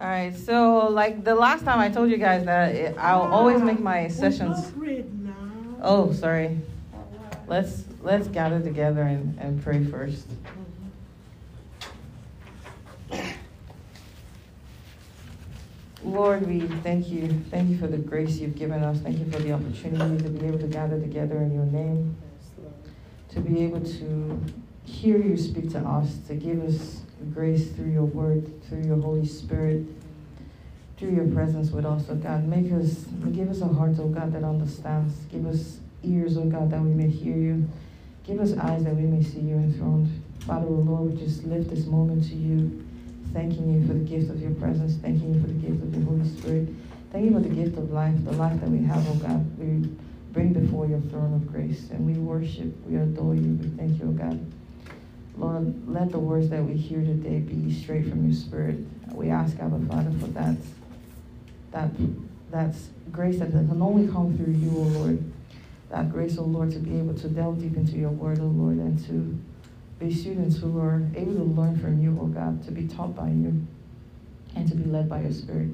[0.00, 3.60] All right, so like the last time I told you guys that it, I'll always
[3.60, 4.72] make my sessions.
[5.82, 6.58] Oh, sorry.
[7.46, 10.26] Let's let's gather together and, and pray first.
[16.02, 17.28] Lord, we thank you.
[17.50, 19.00] Thank you for the grace you've given us.
[19.00, 22.16] Thank you for the opportunity to be able to gather together in your name,
[23.28, 24.42] to be able to
[24.86, 29.26] hear you speak to us, to give us grace through your word, through your Holy
[29.26, 29.86] Spirit,
[30.96, 32.46] through your presence with us, oh God.
[32.46, 35.14] Make us, give us a heart, oh God, that understands.
[35.30, 37.68] Give us ears, oh God, that we may hear you.
[38.24, 40.22] Give us eyes that we may see you enthroned.
[40.46, 42.86] Father, oh Lord, we just lift this moment to you
[43.32, 46.04] thanking you for the gift of your presence, thanking you for the gift of your
[46.04, 46.68] Holy Spirit.
[47.12, 49.58] Thank you for the gift of life, the life that we have, oh God.
[49.58, 49.88] We
[50.32, 54.08] bring before your throne of grace and we worship, we adore you, we thank you,
[54.08, 54.40] oh God.
[55.40, 58.76] Lord, let the words that we hear today be straight from your spirit.
[59.12, 60.56] We ask, Abba Father, for that,
[61.72, 61.90] that,
[62.50, 65.32] that's grace that can only come through you, O Lord.
[65.88, 68.76] That grace, O Lord, to be able to delve deep into your word, O Lord,
[68.76, 69.38] and to
[69.98, 73.28] be students who are able to learn from you, oh God, to be taught by
[73.28, 73.66] you,
[74.54, 75.68] and to be led by your Spirit.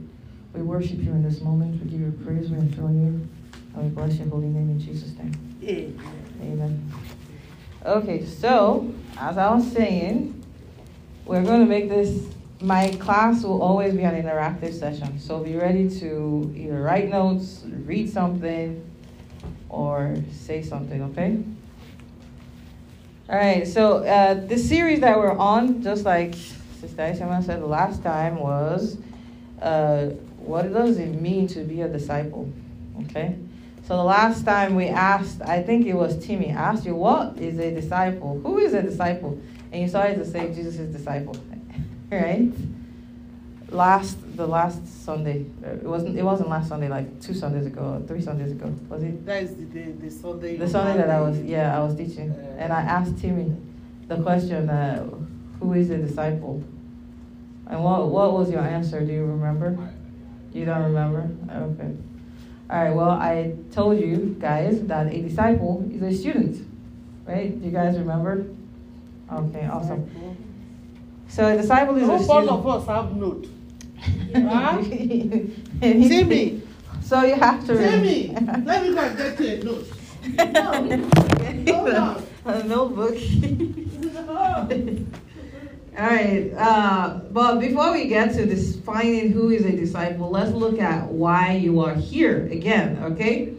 [0.54, 1.82] We worship you in this moment.
[1.84, 2.50] We give you praise.
[2.50, 3.28] We enthrone you.
[3.74, 5.34] And we bless your holy name in Jesus' name.
[5.62, 6.00] Amen.
[6.40, 6.92] Amen.
[7.84, 10.44] Okay, so as I was saying,
[11.24, 12.26] we're going to make this.
[12.60, 17.64] My class will always be an interactive session, so be ready to either write notes,
[17.84, 18.82] read something,
[19.68, 21.02] or say something.
[21.02, 21.42] Okay.
[23.28, 26.34] All right, so uh, the series that we're on, just like
[26.80, 28.98] Sister Aishama said the last time, was
[29.60, 30.06] uh,
[30.38, 32.50] what does it mean to be a disciple?
[33.04, 33.36] Okay,
[33.86, 37.58] so the last time we asked, I think it was Timmy, asked you, what is
[37.58, 38.40] a disciple?
[38.40, 39.40] Who is a disciple?
[39.72, 41.36] And you started to say Jesus is disciple,
[42.10, 42.52] right?
[43.70, 45.46] last the last Sunday.
[45.64, 46.16] Uh, it wasn't.
[46.16, 46.88] It wasn't last Sunday.
[46.88, 48.74] Like two Sundays ago, three Sundays ago.
[48.88, 49.24] Was it?
[49.26, 50.56] That is the the, the Sunday.
[50.56, 51.40] The Sunday that I was.
[51.40, 53.56] Yeah, I was teaching, uh, and I asked Timmy
[54.08, 55.08] the question, uh,
[55.60, 56.62] "Who is a disciple?"
[57.68, 59.00] And what what was your answer?
[59.00, 59.92] Do you remember?
[60.52, 61.28] You don't remember?
[61.50, 61.94] Okay.
[62.68, 62.92] All right.
[62.94, 66.66] Well, I told you guys that a disciple is a student,
[67.26, 67.56] right?
[67.58, 68.44] Do you guys remember?
[69.32, 69.66] Okay.
[69.66, 70.10] Awesome.
[71.28, 72.48] So a disciple is a student.
[72.48, 73.46] All of us have note.
[74.36, 74.82] Huh?
[74.82, 76.62] See me.
[77.02, 77.76] So you have to.
[77.76, 78.36] See me.
[78.64, 79.86] Let me go and get a note.
[81.86, 82.22] No.
[82.44, 83.16] a notebook.
[85.98, 86.52] All right.
[86.54, 91.52] Uh, but before we get to defining who is a disciple, let's look at why
[91.52, 92.98] you are here again.
[93.02, 93.54] Okay.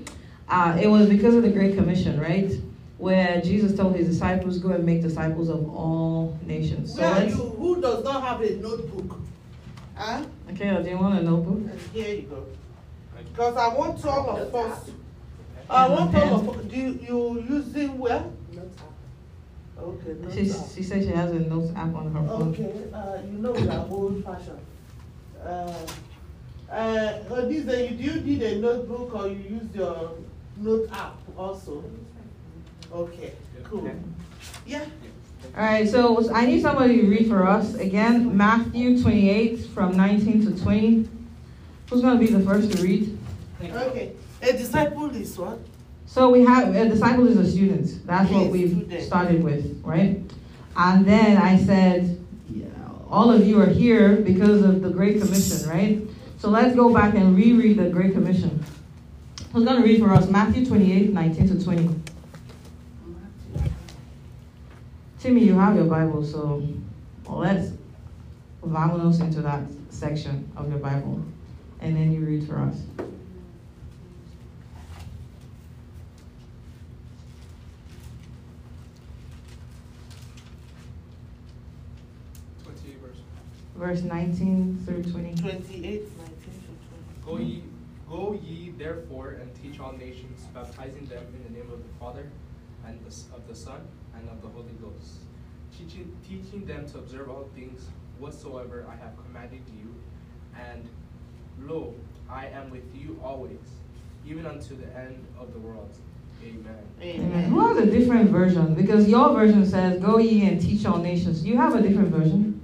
[0.48, 2.52] Uh, it was because of the Great Commission, right?
[3.00, 7.36] Where Jesus told his disciples, "Go and make disciples of all nations." So Where you?
[7.36, 9.20] Who does not have a notebook?
[9.96, 10.24] Huh?
[10.52, 11.80] Okay, do you want a notebook?
[11.92, 12.46] Here you go.
[13.18, 14.92] Because I want all of us.
[15.70, 16.66] I want all of us.
[16.66, 18.24] Do you, you it where?
[19.80, 20.16] Okay.
[20.34, 22.54] She, she said she has a notes app on her phone.
[22.54, 24.60] Okay, uh, you know we are old fashioned.
[25.44, 25.74] Uh,
[26.72, 30.16] uh, Odise, do you need a notebook or you use your
[30.58, 31.84] note app also?
[32.92, 33.34] Okay,
[33.64, 33.90] cool.
[34.66, 34.86] Yeah.
[35.56, 40.46] All right, so I need somebody to read for us again Matthew 28 from 19
[40.46, 41.08] to 20.
[41.90, 43.18] Who's going to be the first to read?
[43.64, 44.14] Okay.
[44.42, 45.60] A disciple is what?
[46.08, 48.06] So we have uh, a disciple is a student.
[48.08, 50.20] That's what we've started with, right?
[50.76, 52.66] And then I said, yeah,
[53.10, 56.02] all of you are here because of the Great Commission, right?
[56.40, 58.64] So let's go back and reread the Great Commission.
[59.52, 61.90] Who's going to read for us Matthew 28 19 to 20?
[65.20, 66.64] Timmy, you have your Bible, so
[67.28, 67.72] let's
[68.64, 71.22] vámonos into that section of your Bible,
[71.82, 72.78] and then you read for us.
[83.78, 85.36] Verse 19 through 20.
[85.36, 86.02] 28, 19 through
[87.24, 87.26] 20.
[87.26, 87.64] Go ye,
[88.10, 92.30] go ye therefore and teach all nations, baptizing them in the name of the Father
[92.86, 93.82] and the, of the Son
[94.16, 95.20] and of the Holy Ghost,
[95.78, 97.88] teaching, teaching them to observe all things
[98.18, 99.94] whatsoever I have commanded you.
[100.60, 100.90] And
[101.62, 101.94] lo,
[102.30, 103.60] I am with you always,
[104.26, 105.92] even unto the end of the world.
[106.44, 106.78] Amen.
[107.02, 107.50] Amen.
[107.50, 108.76] Who has a different version?
[108.76, 111.44] Because your version says, Go ye and teach all nations.
[111.46, 112.58] You have a different version?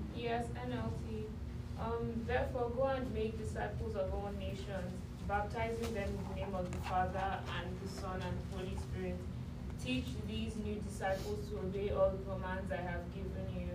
[2.03, 2.19] Yes, NLT.
[2.19, 4.91] Um, therefore, go and make disciples of all nations,
[5.27, 9.17] baptizing them in the name of the Father and the Son and the Holy Spirit
[9.83, 13.67] Teach these new disciples to obey all the commands I have given you,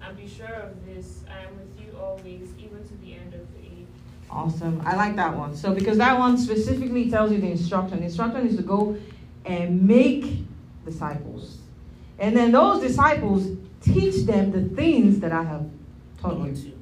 [0.00, 3.40] and be sure of this I am with you always, even to the end of
[3.52, 3.86] the age.
[4.30, 4.80] Awesome.
[4.84, 5.56] I like that one.
[5.56, 7.98] So because that one specifically tells you the instruction.
[7.98, 8.96] The instruction is to go
[9.44, 10.44] and make
[10.84, 11.58] disciples.
[12.20, 13.48] And then those disciples
[13.80, 15.68] teach them the things that I have
[16.20, 16.78] taught you.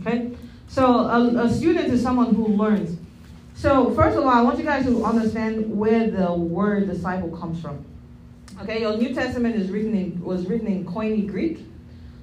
[0.00, 0.36] Okay?
[0.68, 2.98] So a, a student is someone who learns.
[3.54, 7.60] So first of all, I want you guys to understand where the word disciple comes
[7.60, 7.84] from.
[8.62, 11.60] Okay, your New Testament is written in was written in Koine Greek.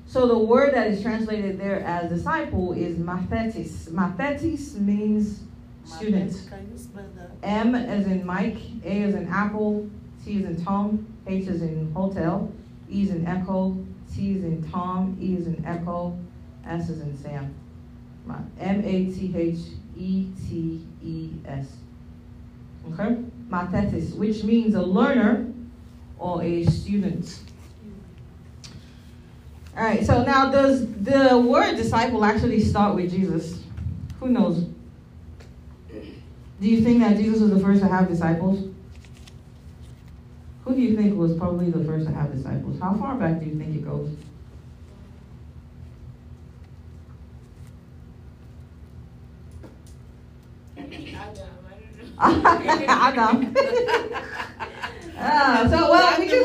[0.07, 3.89] So the word that is translated there as disciple is mathetes.
[3.89, 5.41] Mathetes means
[5.83, 6.31] student.
[6.49, 7.31] Can you spell that?
[7.43, 9.89] M as in Mike, A as in Apple,
[10.23, 12.51] T as in Tom, H as in hotel,
[12.89, 13.75] E as in echo,
[14.13, 16.17] T as in Tom, E as in echo,
[16.65, 17.53] S as in Sam.
[18.59, 19.59] M A T H
[19.97, 21.67] E T E S.
[22.91, 23.17] Okay?
[23.49, 25.51] Mathetes, which means a learner
[26.17, 27.39] or a student.
[29.77, 33.59] All right, so now does the word disciple actually start with Jesus?
[34.19, 34.65] Who knows?
[35.91, 38.69] Do you think that Jesus was the first to have disciples?
[40.63, 42.79] Who do you think was probably the first to have disciples?
[42.79, 44.09] How far back do you think it goes?
[52.19, 53.53] Adam.
[55.17, 56.43] Ah, so well, we could.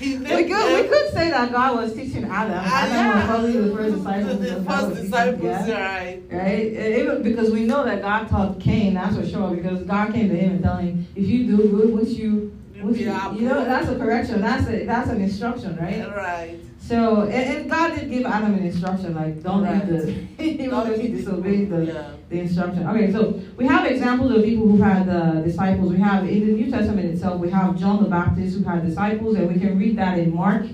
[0.00, 2.58] We could we could say that God was teaching Adam.
[2.64, 4.34] Adam was probably the first disciple.
[4.36, 5.96] The first disciples, yeah.
[5.96, 6.22] right?
[6.30, 6.66] Right?
[6.66, 10.36] Even because we know that God taught Cain, that's for sure, because God came to
[10.36, 13.88] him and telling him, if you do good, what you, What be you, know, that's
[13.88, 14.42] a correction.
[14.42, 16.06] That's a, that's an instruction, right?
[16.14, 16.60] Right.
[16.78, 19.86] So, and, and God did give Adam an instruction, like don't Right.
[19.88, 22.10] the, he disobeyed the, Yeah.
[22.28, 22.86] the instruction.
[22.86, 25.92] Okay, so we have examples of people who had uh, disciples.
[25.92, 29.36] We have in the New Testament itself, we have John the Baptist who had disciples,
[29.36, 30.66] and we can read that in Mark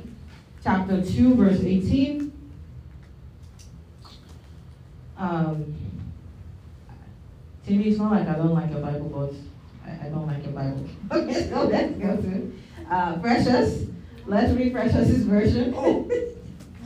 [0.65, 2.33] chapter 2, verse 18.
[5.17, 5.77] Um,
[7.65, 9.35] Timmy, it's not like I don't like your Bible, but
[9.91, 10.87] I, I don't like your Bible.
[11.13, 12.53] Okay, so let's go to
[12.91, 13.87] uh, Precious.
[14.27, 15.75] Let's read Precious's version.
[15.77, 16.09] Oh,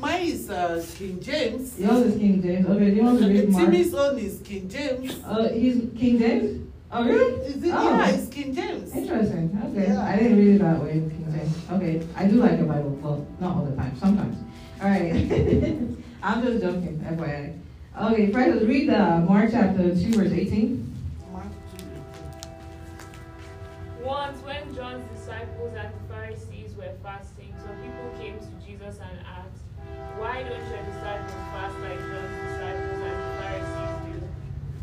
[0.00, 1.78] mine is uh, King James.
[1.78, 2.66] Yours is King James.
[2.66, 3.64] Okay, do you want to read Mark?
[3.64, 5.22] Timmy's own is King James.
[5.24, 6.70] Uh, he's King James?
[6.90, 7.32] Oh, really?
[7.46, 7.74] Is it?
[7.74, 7.96] Oh.
[7.98, 8.94] Yeah, it's King James.
[8.94, 9.58] Interesting.
[9.66, 9.92] Okay.
[9.92, 10.04] Yeah.
[10.04, 11.70] I didn't read it that way, King James.
[11.72, 12.06] Okay.
[12.16, 12.90] I do like the Bible.
[13.02, 13.96] Well, not all the time.
[13.98, 14.38] Sometimes.
[14.80, 15.10] All right.
[16.22, 17.58] I'm just joking, FYI.
[18.00, 20.93] Okay, Precious, read the Mark chapter 2, verse 18.
[24.24, 29.18] Once, when John's disciples and the Pharisees were fasting, some people came to Jesus and
[29.26, 29.60] asked,
[30.16, 34.22] Why don't your disciples fast like John's disciples and the Pharisees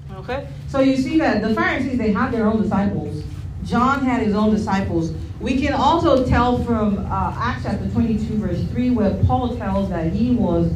[0.09, 0.15] do?
[0.17, 0.47] Okay.
[0.67, 3.23] So you see that the Pharisees, they had their own disciples.
[3.63, 5.11] John had his own disciples.
[5.39, 10.13] We can also tell from uh, Acts chapter 22, verse 3, where Paul tells that
[10.13, 10.71] he was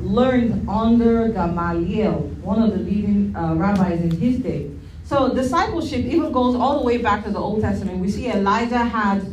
[0.00, 4.70] learned under Gamaliel, one of the leading uh, rabbis in his day.
[5.06, 8.00] So discipleship even goes all the way back to the Old Testament.
[8.00, 9.24] We see Elijah had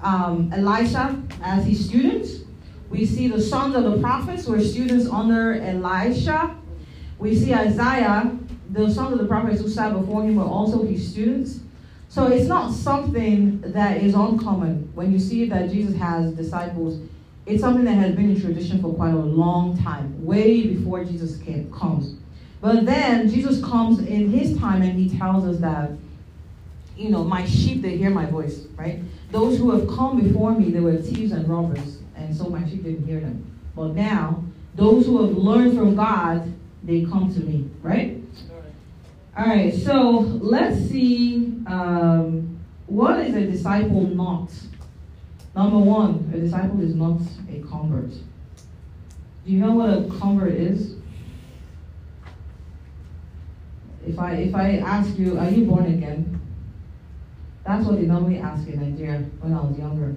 [0.00, 2.44] um, Elisha as his students.
[2.88, 6.56] We see the sons of the prophets were students under Elisha.
[7.18, 8.38] We see Isaiah,
[8.70, 11.62] the sons of the prophets who sat before him were also his students.
[12.08, 17.00] So it's not something that is uncommon when you see that Jesus has disciples.
[17.44, 21.38] It's something that has been in tradition for quite a long time, way before Jesus
[21.38, 22.17] came, comes.
[22.60, 25.90] But then Jesus comes in his time and he tells us that,
[26.96, 29.00] you know, my sheep, they hear my voice, right?
[29.30, 32.82] Those who have come before me, they were thieves and robbers, and so my sheep
[32.82, 33.44] didn't hear them.
[33.76, 34.42] But now,
[34.74, 38.20] those who have learned from God, they come to me, right?
[39.36, 44.50] All right, so let's see um, what is a disciple not?
[45.54, 48.10] Number one, a disciple is not a convert.
[48.10, 50.96] Do you know what a convert is?
[54.06, 56.40] If I if I ask you, are you born again?
[57.64, 60.16] That's what they normally ask in Nigeria when I was younger.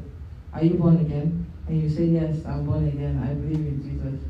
[0.54, 1.46] Are you born again?
[1.68, 3.22] And you say, Yes, I'm born again.
[3.24, 4.22] I believe in Jesus.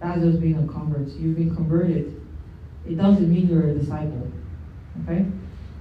[0.00, 1.08] That's just being a convert.
[1.08, 2.20] You've been converted.
[2.86, 4.30] It doesn't mean you're a disciple.
[5.02, 5.26] Okay?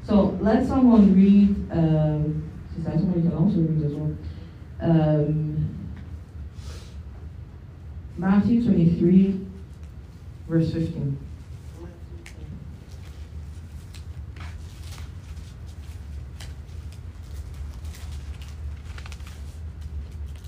[0.03, 4.17] So let someone read, um, since somebody can also read as well.
[4.81, 5.87] Um,
[8.17, 9.45] Matthew 23,
[10.47, 11.24] verse 15.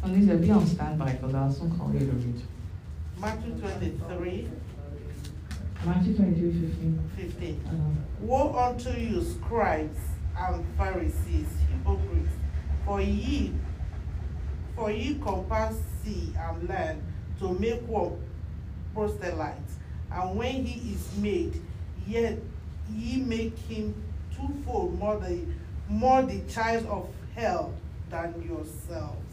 [0.08, 2.42] Be on standby because I'll soon call you to read.
[3.20, 4.48] Matthew 23,
[5.86, 7.10] Matthew 23, 15.
[7.18, 7.62] 15.
[7.68, 7.72] Uh,
[8.22, 10.00] Woe unto you, scribes
[10.38, 12.32] and Pharisees, hypocrites!
[12.86, 13.54] For ye,
[14.76, 17.02] for ye compass sea and land
[17.40, 18.18] to make one
[18.94, 19.76] proselytes,
[20.10, 21.62] And when he is made,
[22.08, 22.40] yet
[22.96, 23.94] ye make him
[24.34, 25.44] twofold more the
[25.90, 27.74] more the child of hell
[28.10, 29.27] than yourselves.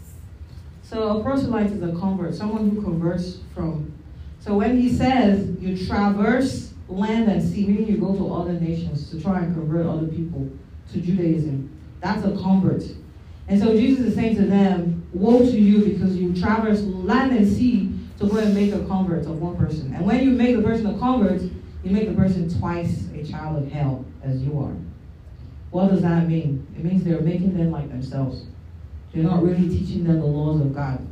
[0.84, 3.92] So a proselyte is a convert, someone who converts from.
[4.38, 9.10] So when he says you traverse land and sea, meaning you go to other nations
[9.10, 10.48] to try and convert other people
[10.92, 12.84] to Judaism, that's a convert.
[13.48, 17.46] And so Jesus is saying to them, Woe to you because you traverse land and
[17.46, 19.94] sea to go and make a convert of one person.
[19.94, 23.62] And when you make a person a convert, you make the person twice a child
[23.62, 24.74] of hell as you are.
[25.70, 26.66] What does that mean?
[26.76, 28.46] It means they're making them like themselves.
[29.14, 31.06] They're not really teaching them the laws of God.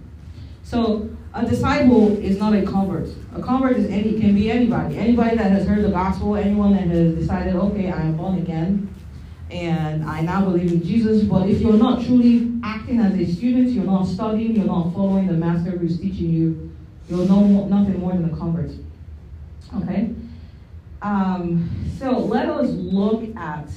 [0.65, 3.09] So a disciple is not a convert.
[3.35, 4.99] A convert is any can be anybody.
[4.99, 8.93] Anybody that has heard the gospel, anyone that has decided, okay, I am born again,
[9.51, 11.23] and I now believe in Jesus.
[11.23, 15.27] But if you're not truly acting as a student, you're not studying, you're not following
[15.27, 16.73] the master who's teaching you,
[17.09, 18.71] you're no more, nothing more than a convert.
[19.77, 20.15] Okay?
[21.01, 23.69] Um, so let us look at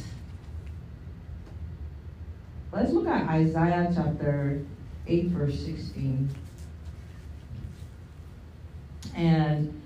[2.75, 4.61] let's look at Isaiah chapter
[5.07, 6.29] 8, verse 16.
[9.15, 9.81] And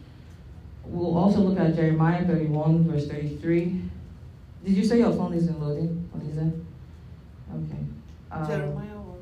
[0.85, 3.81] we'll also look at Jeremiah 31, verse 33.
[4.65, 6.09] Did you say your phone isn't loading?
[6.15, 6.53] It?
[7.55, 7.83] Okay.
[8.31, 9.21] Um, Jeremiah what?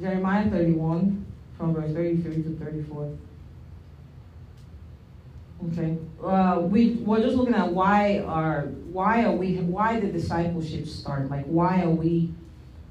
[0.00, 1.26] Jeremiah 31,
[1.58, 3.16] from verse 33 to 34.
[5.72, 5.98] Okay.
[6.22, 8.62] Uh, we we're just looking at why are
[8.92, 11.30] why are we why did discipleship start?
[11.30, 12.34] Like why are we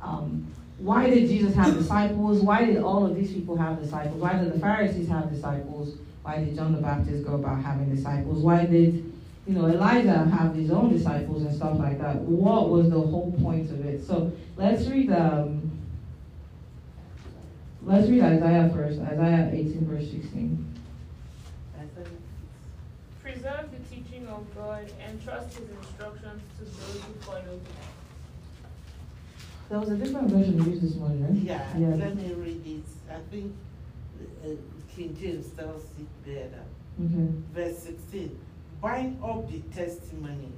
[0.06, 0.46] um,
[0.78, 2.42] why did Jesus have disciples?
[2.42, 4.22] Why did all of these people have disciples?
[4.22, 5.96] Why did the Pharisees have disciples?
[6.22, 8.40] Why did John the Baptist go about having disciples?
[8.40, 9.12] Why did
[9.48, 12.18] you know Elijah have his own disciples and stuff like that?
[12.18, 14.06] What was the whole point of it?
[14.06, 15.72] So let's read um,
[17.84, 19.00] let's read Isaiah first.
[19.00, 20.74] Isaiah 18 verse 16.
[23.24, 27.60] Preserve the teaching of God and trust his instructions to those who follow.
[29.70, 31.34] There was a different version used this morning, right?
[31.34, 31.96] Yeah, Yeah.
[31.96, 32.84] let me read it.
[33.12, 33.54] I think
[34.44, 34.50] uh,
[34.96, 36.64] King James tells it better.
[37.04, 37.32] Okay.
[37.54, 38.38] Verse 16
[38.82, 40.52] Bind up the testimony,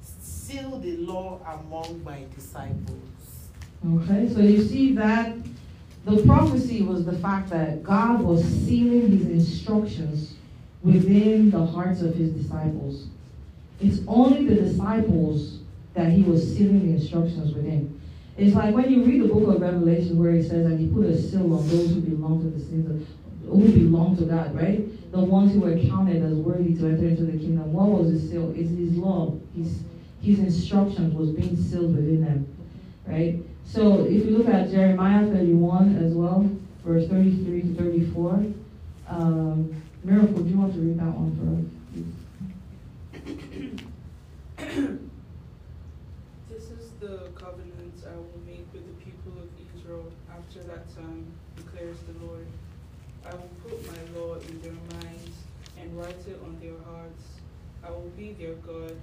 [0.00, 3.48] seal the law among my disciples.
[3.86, 5.34] Okay, so you see that
[6.04, 10.34] the prophecy was the fact that God was sealing his instructions
[10.82, 13.06] within the hearts of his disciples.
[13.80, 15.58] It's only the disciples
[15.94, 17.95] that he was sealing the instructions within.
[18.36, 21.06] It's like when you read the book of Revelation where it says, and he put
[21.06, 25.12] a seal on those who belong to the sins of, who belong to God, right?
[25.12, 27.72] The ones who were counted as worthy to enter into the kingdom.
[27.72, 28.52] What was the seal?
[28.54, 29.38] It's his law.
[29.56, 29.80] His,
[30.20, 32.56] his instructions was being sealed within them,
[33.06, 33.38] right?
[33.64, 36.50] So if you look at Jeremiah 31 as well,
[36.84, 38.46] verse 33 to 34,
[39.08, 41.64] um, Miracle, do you want to read that one for us?
[41.92, 42.12] please?
[46.48, 50.12] This is the covenant I will make with the people of Israel
[50.46, 51.26] after that time,
[51.56, 52.46] declares the Lord.
[53.24, 55.36] I will put my law in their minds
[55.80, 57.24] and write it on their hearts.
[57.84, 58.96] I will be their God,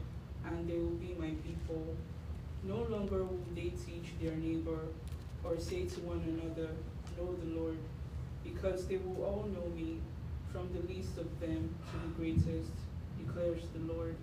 [0.46, 1.96] and they will be my people.
[2.64, 4.80] No longer will they teach their neighbor
[5.44, 6.70] or say to one another,
[7.18, 7.78] Know the Lord,
[8.44, 9.98] because they will all know me,
[10.52, 12.72] from the least of them to the greatest,
[13.20, 14.16] declares the Lord.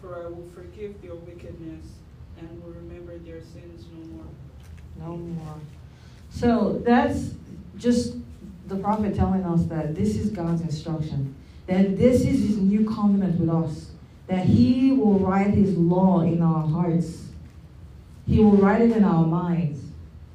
[0.00, 1.86] For I will forgive their wickedness
[2.38, 4.26] and will remember their sins no more.
[4.98, 5.60] No more.
[6.36, 7.30] So that's
[7.78, 8.14] just
[8.66, 11.34] the prophet telling us that this is God's instruction,
[11.66, 13.90] that this is his new covenant with us,
[14.26, 17.22] that he will write his law in our hearts,
[18.26, 19.80] he will write it in our minds.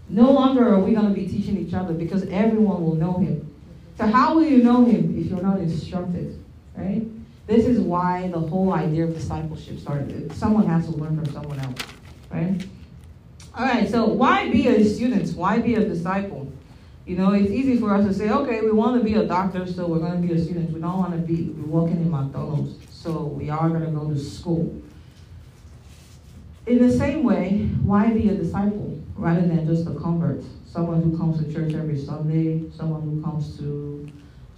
[0.10, 3.54] No longer are we going to be teaching each other because everyone will know him.
[3.98, 6.44] So, how will you know him if you're not instructed?
[6.76, 7.04] Right?
[7.46, 10.34] This is why the whole idea of discipleship started.
[10.34, 11.80] Someone has to learn from someone else.
[12.32, 12.66] Right?
[13.54, 15.30] All right, so why be a student?
[15.36, 16.52] Why be a disciple?
[17.06, 19.68] You know, it's easy for us to say, okay, we want to be a doctor,
[19.68, 20.72] so we're going to be a student.
[20.72, 24.18] We don't want to be, working in McDonald's, so we are going to go to
[24.18, 24.82] school.
[26.66, 30.44] In the same way, why be a disciple rather than just a convert?
[30.66, 34.10] Someone who comes to church every Sunday, someone who comes to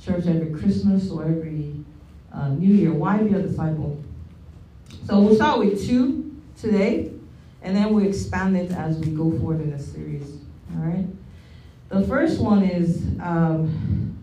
[0.03, 1.73] church every Christmas or every
[2.31, 2.91] uh, New Year.
[2.91, 4.03] Why be a disciple?
[5.07, 7.12] So we'll start with two today,
[7.63, 10.37] and then we'll expand it as we go forward in the series.
[10.75, 11.05] All right?
[11.89, 14.17] The first one is um,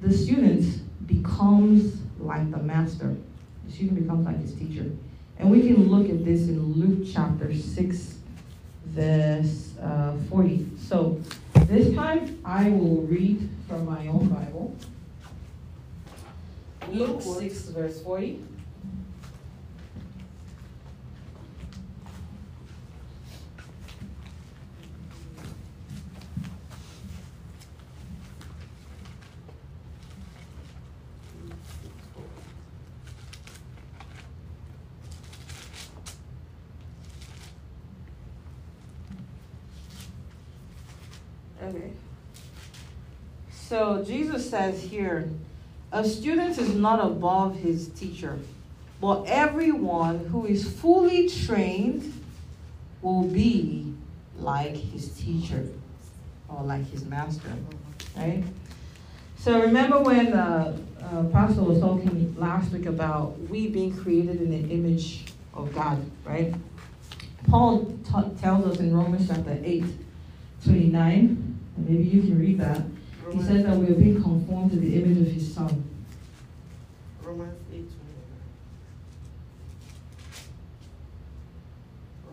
[0.00, 3.14] the student becomes like the master.
[3.66, 4.90] The student becomes like his teacher.
[5.38, 8.14] And we can look at this in Luke chapter 6,
[8.86, 10.66] verse uh, 40.
[10.80, 11.20] So
[11.66, 14.74] this time I will read from my own Bible.
[16.90, 18.42] Luke 6, verse 40.
[41.68, 41.90] Okay.
[43.78, 45.30] So Jesus says here,
[45.92, 48.36] a student is not above his teacher,
[49.00, 52.12] but everyone who is fully trained
[53.02, 53.94] will be
[54.36, 55.68] like his teacher
[56.48, 57.52] or like his master,
[58.16, 58.42] right?
[59.36, 64.50] So remember when uh, uh, Pastor was talking last week about we being created in
[64.50, 66.52] the image of God, right?
[67.48, 69.84] Paul t- tells us in Romans chapter 8,
[70.64, 72.82] 29, maybe you can read that.
[73.32, 75.84] He says that we are being conformed to the image of his son.
[77.22, 77.84] Romans 8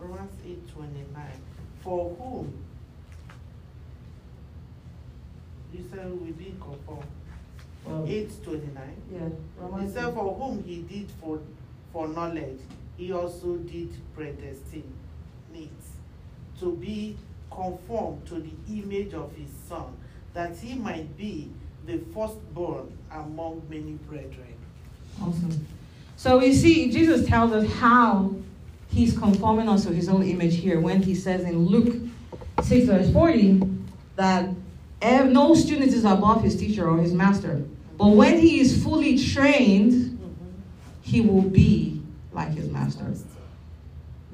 [0.00, 1.26] Romans 8 29.
[1.82, 2.62] For whom?
[5.74, 7.04] You said we did conform.
[7.84, 9.02] Well, 8 29.
[9.12, 11.40] yeah, He said, For whom he did for,
[11.92, 12.60] for knowledge,
[12.96, 14.92] he also did predestine
[15.52, 15.90] needs
[16.60, 17.16] to be
[17.50, 19.96] conformed to the image of his son,
[20.36, 21.50] that he might be
[21.86, 24.54] the firstborn among many brethren.
[25.20, 25.66] Awesome.
[26.16, 28.34] So we see Jesus tells us how
[28.90, 31.96] he's conforming us to his own image here when he says in Luke
[32.62, 33.62] 6 verse 40
[34.16, 34.50] that
[35.02, 37.64] no student is above his teacher or his master.
[37.96, 40.18] But when he is fully trained,
[41.00, 42.02] he will be
[42.32, 43.14] like his master.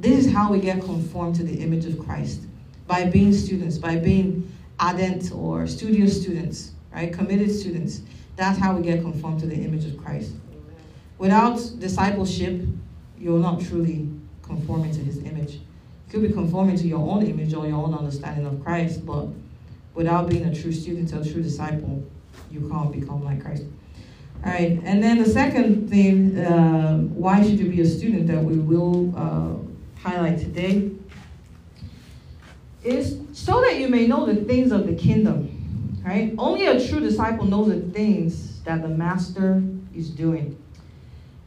[0.01, 2.41] This is how we get conformed to the image of Christ
[2.89, 4.42] by being students, by being
[4.83, 7.13] ardent or studious students, right?
[7.13, 8.03] Committed students.
[8.35, 10.33] That's how we get conformed to the image of Christ.
[11.19, 12.63] Without discipleship,
[13.17, 14.09] you're not truly
[14.43, 15.55] conforming to his image.
[15.55, 15.61] You
[16.11, 19.29] could be conforming to your own image or your own understanding of Christ, but
[19.95, 22.03] without being a true student or a true disciple,
[22.51, 23.65] you can't become like Christ.
[24.45, 28.43] All right, and then the second thing, uh, why should you be a student that
[28.43, 29.55] we will uh,
[30.01, 30.91] highlight today
[32.85, 36.35] is so that you may know the things of the kingdom, right?
[36.39, 39.63] Only a true disciple knows the things that the master
[39.95, 40.59] is doing.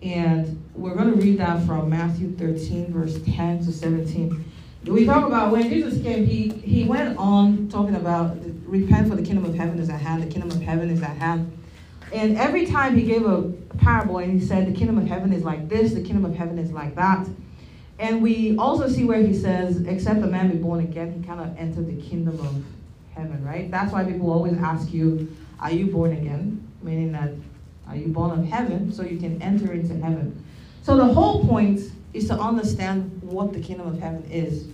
[0.02, 4.52] And we're going to read that from Matthew 13, verse 10 to 17.
[4.86, 9.24] We talk about when Jesus came, he, he went on talking about repent for the
[9.24, 11.52] kingdom of heaven is at hand, the kingdom of heaven is at hand.
[12.14, 13.42] And every time he gave a
[13.80, 16.60] parable and he said, the kingdom of heaven is like this, the kingdom of heaven
[16.60, 17.28] is like that.
[17.98, 21.58] And we also see where he says, except a man be born again, he cannot
[21.58, 22.64] enter the kingdom of
[23.16, 23.72] heaven, right?
[23.72, 26.68] That's why people always ask you, are you born again?
[26.82, 27.32] Meaning that,
[27.88, 30.44] are you born of heaven so you can enter into heaven?
[30.82, 31.80] So the whole point
[32.14, 34.68] is to understand what the kingdom of heaven is.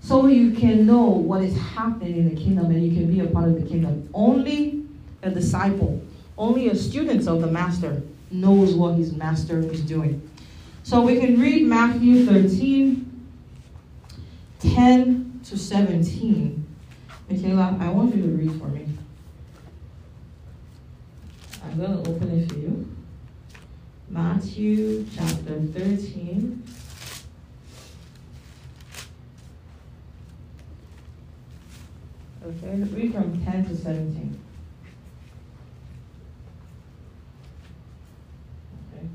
[0.00, 3.26] So you can know what is happening in the kingdom and you can be a
[3.26, 4.08] part of the kingdom.
[4.14, 4.86] Only
[5.22, 6.00] a disciple,
[6.38, 10.27] only a student of the master knows what his master is doing.
[10.88, 13.28] So we can read Matthew 13,
[14.58, 16.66] 10 to 17.
[17.28, 18.88] Michaela, I want you to read for me.
[21.62, 22.88] I'm going to open it for you.
[24.08, 26.62] Matthew chapter 13.
[32.46, 34.40] Okay, read from 10 to 17.
[38.94, 39.08] Okay.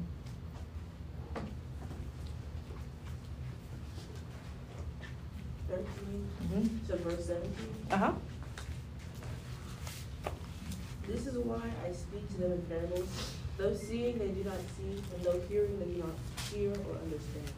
[6.53, 6.85] Mm-hmm.
[6.87, 7.75] to verse seventeen.
[7.89, 8.11] Uh-huh.
[11.07, 13.09] This is why I speak to them in parables.
[13.57, 16.15] Though seeing they do not see, and though hearing they do not
[16.51, 17.51] hear or understand.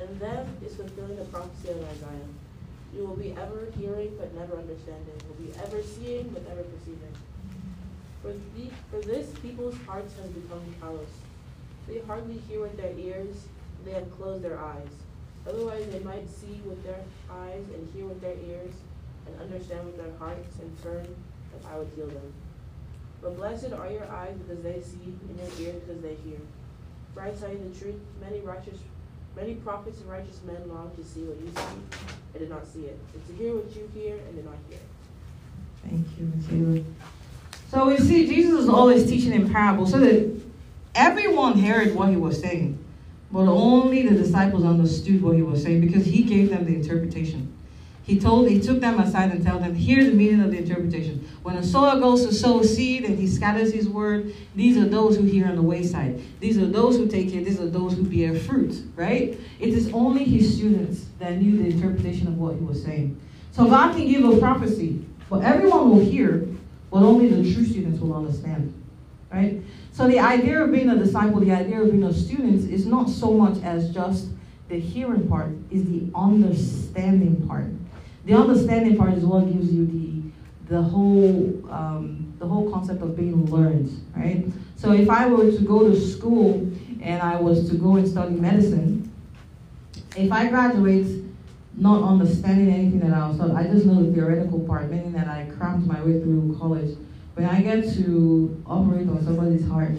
[0.00, 2.30] And them is fulfilling the prophecy of Isaiah.
[2.94, 5.14] You will be ever hearing but never understanding.
[5.28, 7.14] Will be ever seeing but never perceiving.
[8.22, 11.10] For the, for this people's hearts have become callous.
[11.88, 13.46] They hardly hear with their ears.
[13.84, 14.88] They have closed their eyes.
[15.48, 18.74] Otherwise they might see with their eyes and hear with their ears
[19.26, 22.32] and understand with their hearts and turn, and I would heal them.
[23.22, 26.38] But blessed are your eyes because they see, and your ears because they hear.
[27.14, 28.78] For I tell you the truth, many righteous,
[29.34, 32.84] many prophets and righteous men long to see what you see, and did not see
[32.84, 34.78] it, and to hear what you hear, and did not hear.
[35.82, 36.84] Thank you, Michaela.
[37.70, 40.40] So we see Jesus is always teaching in parables so that
[40.94, 42.78] everyone heard what he was saying,
[43.36, 47.52] but only the disciples understood what he was saying because he gave them the interpretation.
[48.02, 51.22] he told he took them aside and told them, here's the meaning of the interpretation.
[51.42, 55.18] When a sower goes to sow seed and he scatters his word, these are those
[55.18, 56.18] who hear on the wayside.
[56.40, 59.38] These are those who take it, these are those who bear fruit, right?
[59.60, 63.20] It is only his students that knew the interpretation of what he was saying.
[63.52, 66.48] So God can give a prophecy, but everyone will hear,
[66.90, 68.72] but only the true students will understand.
[69.30, 69.60] Right?
[69.96, 73.08] So the idea of being a disciple, the idea of being a student is not
[73.08, 74.28] so much as just
[74.68, 77.68] the hearing part, is the understanding part.
[78.26, 80.12] The understanding part is what gives you the
[80.68, 84.44] the whole um, the whole concept of being learned, right?
[84.76, 88.34] So if I were to go to school and I was to go and study
[88.34, 89.10] medicine,
[90.14, 91.24] if I graduate
[91.74, 95.28] not understanding anything that I was taught, I just know the theoretical part, meaning that
[95.28, 96.98] I cramped my way through college.
[97.36, 99.92] When I get to operate on somebody's heart,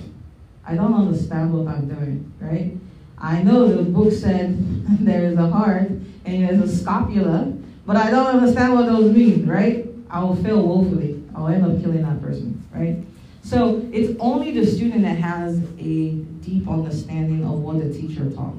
[0.65, 2.75] I don't understand what I'm doing, right?
[3.19, 4.57] I know the book said
[5.05, 5.91] there is a heart
[6.25, 7.53] and there's a scapula,
[7.85, 9.85] but I don't understand what those mean, right?
[10.09, 11.23] I will fail woefully.
[11.35, 12.97] I'll end up killing that person, right?
[13.43, 18.55] So it's only the student that has a deep understanding of what the teacher taught.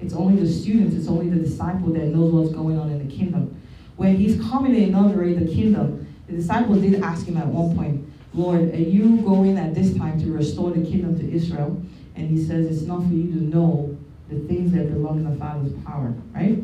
[0.00, 3.14] It's only the student, it's only the disciple that knows what's going on in the
[3.14, 3.60] kingdom.
[3.96, 8.08] When he's coming to inaugurate the kingdom, the disciples did ask him at one point,
[8.34, 11.82] Lord, are you going at this time to restore the kingdom to Israel?
[12.14, 13.96] And he says, It's not for you to know
[14.28, 16.58] the things that belong in the Father's power, right?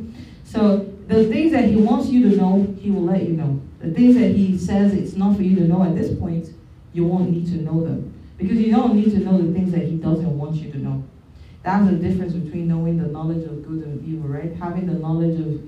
[0.45, 3.61] So the things that he wants you to know, he will let you know.
[3.81, 6.49] The things that he says it's not for you to know at this point,
[6.93, 8.15] you won't need to know them.
[8.37, 11.05] Because you don't need to know the things that he doesn't want you to know.
[11.63, 14.55] That's the difference between knowing the knowledge of good and evil, right?
[14.57, 15.61] Having the knowledge of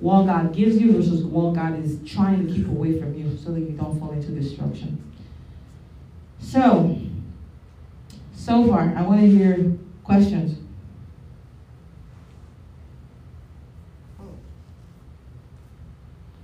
[0.00, 3.52] what God gives you versus what God is trying to keep away from you so
[3.52, 5.00] that you don't fall into destruction.
[6.44, 6.96] So,
[8.34, 9.72] so far, I want to hear
[10.04, 10.58] questions.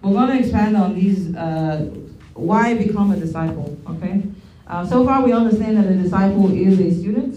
[0.02, 1.90] We're going to expand on these, uh,
[2.34, 4.22] why become a disciple, okay?
[4.66, 7.36] Uh, so far, we understand that a disciple is a student,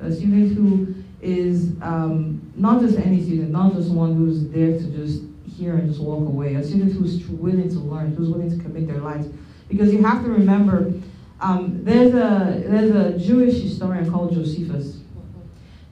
[0.00, 4.84] a student who is um, not just any student, not just one who's there to
[4.90, 5.22] just
[5.56, 8.86] hear and just walk away, a student who's willing to learn, who's willing to commit
[8.86, 9.26] their lives.
[9.68, 10.92] Because you have to remember,
[11.40, 15.00] um, there's, a, there's a Jewish historian called Josephus.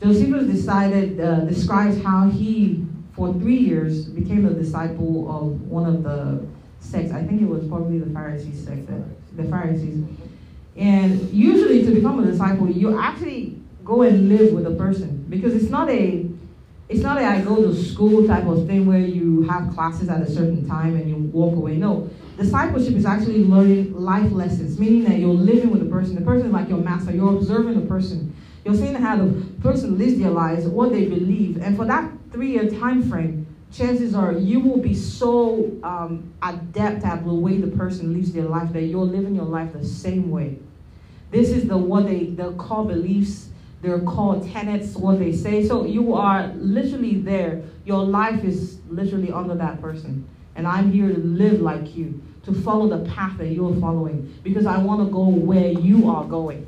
[0.02, 6.02] Josephus decided, uh, describes how he for three years became a disciple of one of
[6.02, 6.46] the
[6.80, 7.12] sects.
[7.12, 8.88] I think it was probably the Pharisees sect,
[9.36, 10.04] the Pharisees.
[10.76, 15.54] And usually, to become a disciple, you actually go and live with a person because
[15.54, 16.26] it's not a
[16.88, 20.20] it's not a I go to school type of thing where you have classes at
[20.22, 21.76] a certain time and you walk away.
[21.76, 26.14] No, discipleship is actually learning life lessons, meaning that you're living with a person.
[26.14, 27.12] The person is like your master.
[27.12, 28.34] You're observing the person.
[28.64, 32.70] You're seeing how the person lives their lives, what they believe, and for that three-year
[32.70, 38.12] time frame, chances are you will be so um, adept at the way the person
[38.12, 40.58] lives their life that you're living your life the same way.
[41.30, 43.48] This is the what they they call beliefs,
[43.80, 45.66] they're called tenets, what they say.
[45.66, 47.62] So you are literally there.
[47.84, 50.28] Your life is literally under that person.
[50.54, 54.66] And I'm here to live like you, to follow the path that you're following, because
[54.66, 56.66] I want to go where you are going.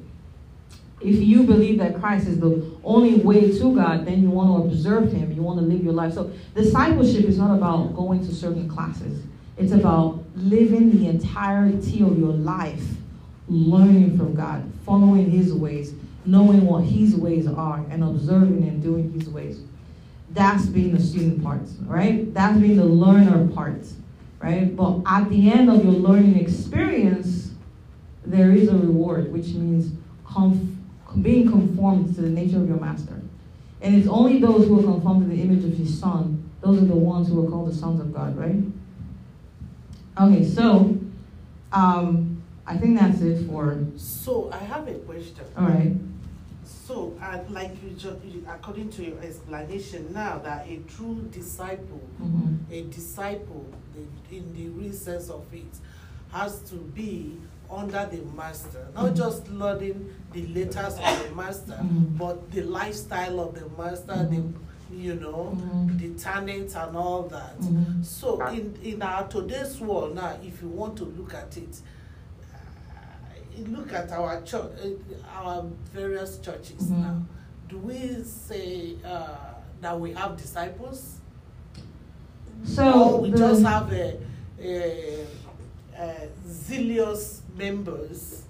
[1.01, 4.69] If you believe that Christ is the only way to God, then you want to
[4.69, 5.33] observe Him.
[5.33, 6.15] You want to live your life.
[6.15, 9.23] So, discipleship is not about going to certain classes,
[9.59, 12.83] it's about living the entirety of your life,
[13.49, 15.93] learning from God, following His ways,
[16.25, 19.61] knowing what His ways are, and observing and doing His ways.
[20.35, 22.33] That's being the student part, right?
[22.35, 23.87] That's being the learner part,
[24.41, 24.75] right?
[24.75, 27.53] But at the end of your learning experience,
[28.27, 29.93] there is a reward, which means
[30.27, 30.75] comfort
[31.23, 33.21] being conformed to the nature of your master.
[33.81, 36.87] And it's only those who are conformed to the image of his son, those are
[36.87, 38.57] the ones who are called the sons of God, right?
[40.21, 40.99] Okay, so
[41.73, 43.85] um, I think that's it for.
[43.97, 45.45] So I have a question.
[45.57, 45.93] All right.
[46.65, 48.17] So, uh, like you just,
[48.49, 52.59] according to your explanation now, that a true disciple, Mhm.
[52.71, 53.67] a disciple,
[54.31, 55.75] in the real sense of it,
[56.31, 57.37] has to be
[57.71, 59.17] under the master, not Mhm.
[59.17, 62.19] just learning the letters of the master, Mhm.
[62.19, 64.43] but the lifestyle of the master, the
[64.95, 65.99] you know, Mhm.
[65.99, 67.59] the talents and all that.
[67.61, 68.05] Mhm.
[68.05, 71.81] So in in our today's world now, if you want to look at it,
[73.69, 76.99] look at our church, uh, our various churches Mhm.
[77.01, 77.23] now.
[77.69, 79.29] Do we say uh,
[79.81, 81.17] that we have disciples?
[82.65, 82.85] So
[83.17, 84.19] or we the- just have a,
[84.61, 85.27] a,
[85.99, 88.43] a zealous members?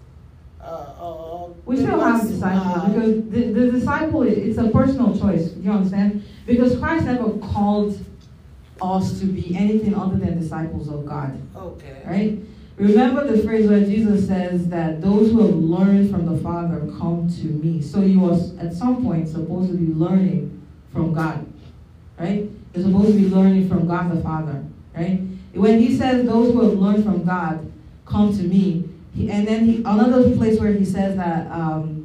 [0.61, 5.55] Uh, We still have disciples uh, because the, the disciple is it's a personal choice.
[5.57, 6.23] You understand?
[6.47, 7.99] Because Christ never called
[8.81, 11.38] us to be anything other than disciples of God.
[11.55, 12.03] Okay.
[12.07, 12.38] Right?
[12.77, 17.31] Remember the phrase where Jesus says that those who have learned from the Father come
[17.41, 17.81] to me.
[17.81, 20.61] So you was at some point supposed to be learning
[20.93, 21.47] from God.
[22.19, 22.49] Right?
[22.75, 24.65] You're supposed to be learning from God the Father.
[24.97, 25.21] Right?
[25.53, 27.71] When he says those who have learned from God
[28.07, 32.05] come to me, he, and then he, another place where he says that um,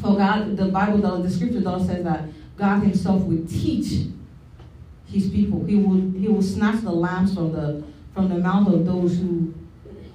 [0.00, 2.24] for God, the Bible, the, the scripture does says that
[2.56, 4.08] God Himself will teach
[5.06, 5.64] His people.
[5.64, 7.82] He will He will snatch the lambs from the
[8.14, 9.54] from the mouth of those who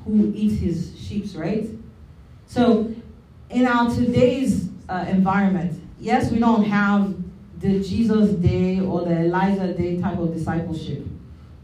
[0.06, 1.26] who eats His sheep.
[1.36, 1.70] Right.
[2.48, 2.94] So,
[3.50, 7.14] in our today's uh, environment, yes, we don't have
[7.60, 11.06] the Jesus day or the Elijah day type of discipleship,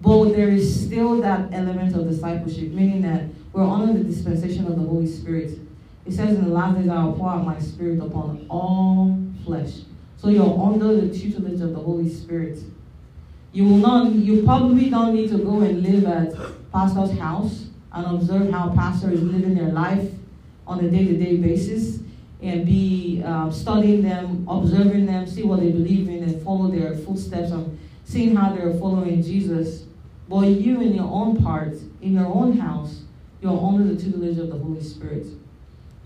[0.01, 4.75] but there is still that element of discipleship, meaning that we're under the dispensation of
[4.75, 5.59] the Holy Spirit.
[6.05, 9.81] It says in the last days, I will pour out my spirit upon all flesh.
[10.17, 12.59] So you're under the tutelage of the Holy Spirit.
[13.51, 16.33] You will not, you probably don't need to go and live at
[16.71, 20.09] pastor's house and observe how pastor is living their life
[20.65, 21.99] on a day-to-day basis
[22.41, 26.95] and be um, studying them, observing them, see what they believe in, and follow their
[26.95, 29.85] footsteps and seeing how they're following Jesus.
[30.29, 33.01] But you, in your own part, in your own house,
[33.41, 35.25] you're under the tutelage of the Holy Spirit.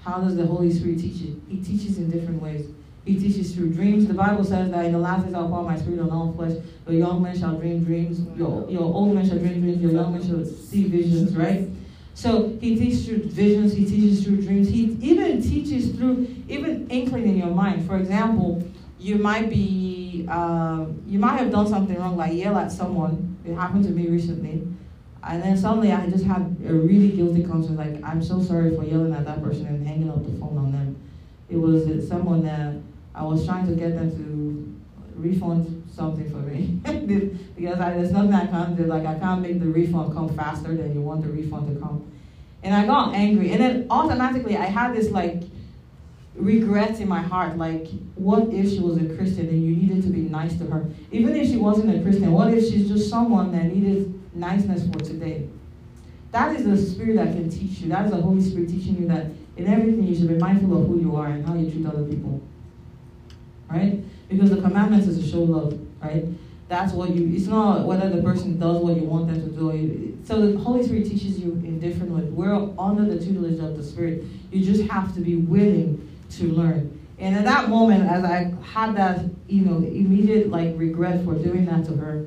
[0.03, 1.35] How does the Holy Spirit teach it?
[1.47, 2.67] He teaches in different ways.
[3.05, 4.07] He teaches through dreams.
[4.07, 6.53] The Bible says that in the last days I'll pour my spirit on all flesh.
[6.87, 8.21] Your young men shall dream dreams.
[8.37, 9.81] Your, your old men shall dream dreams.
[9.81, 11.67] Your young men shall see visions, right?
[12.13, 13.73] So he teaches through visions.
[13.73, 14.69] He teaches through dreams.
[14.69, 17.87] He even teaches through even inkling in your mind.
[17.87, 18.63] For example,
[18.99, 23.35] you might be, uh, you might have done something wrong, like yell at someone.
[23.43, 24.67] It happened to me recently.
[25.23, 28.83] And then suddenly I just had a really guilty conscience, like, I'm so sorry for
[28.83, 31.01] yelling at that person and hanging up the phone on them.
[31.49, 32.75] It was someone that
[33.13, 36.79] I was trying to get them to refund something for me.
[37.55, 38.83] because I, there's nothing I can't do.
[38.83, 42.11] Like, I can't make the refund come faster than you want the refund to come.
[42.63, 43.51] And I got angry.
[43.51, 45.43] And then automatically I had this, like,
[46.35, 47.57] regret in my heart.
[47.57, 50.89] Like, what if she was a Christian and you needed to be nice to her?
[51.11, 54.99] Even if she wasn't a Christian, what if she's just someone that needed niceness for
[54.99, 55.47] today.
[56.31, 57.89] That is the spirit that can teach you.
[57.89, 60.87] That is the Holy Spirit teaching you that in everything you should be mindful of
[60.87, 62.41] who you are and how you treat other people.
[63.71, 64.03] Right?
[64.29, 66.25] Because the commandments is to show love, right?
[66.67, 70.17] That's what you, it's not whether the person does what you want them to do.
[70.23, 72.25] So the Holy Spirit teaches you in different ways.
[72.25, 74.23] We're under the tutelage of the Spirit.
[74.51, 76.97] You just have to be willing to learn.
[77.19, 81.65] And at that moment, as I had that, you know, immediate like regret for doing
[81.65, 82.25] that to her,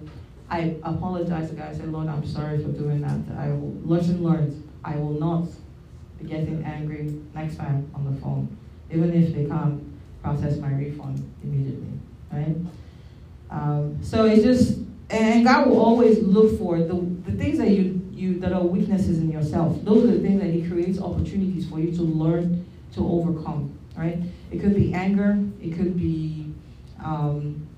[0.50, 1.68] I apologized to God.
[1.70, 3.36] I said, Lord, I'm sorry for doing that.
[3.38, 4.70] I will, lesson learned.
[4.84, 5.48] I will not
[6.20, 8.56] be getting angry next time on the phone,
[8.90, 9.93] even if they can't
[10.24, 11.92] process my refund immediately,
[12.32, 12.56] right?
[13.50, 14.78] Um, so it's just,
[15.10, 16.94] and God will always look for the,
[17.26, 19.84] the things that you, you that are weaknesses in yourself.
[19.84, 24.18] Those are the things that He creates opportunities for you to learn to overcome, right?
[24.50, 25.38] It could be anger.
[25.62, 26.50] It could be
[27.04, 27.68] um,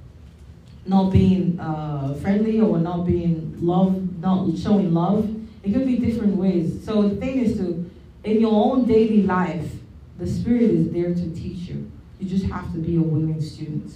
[0.86, 5.28] not being uh, friendly or not being love, not showing love.
[5.64, 6.84] It could be different ways.
[6.84, 7.90] So the thing is to,
[8.22, 9.68] in your own daily life,
[10.16, 11.90] the Spirit is there to teach you.
[12.18, 13.92] You just have to be a willing student.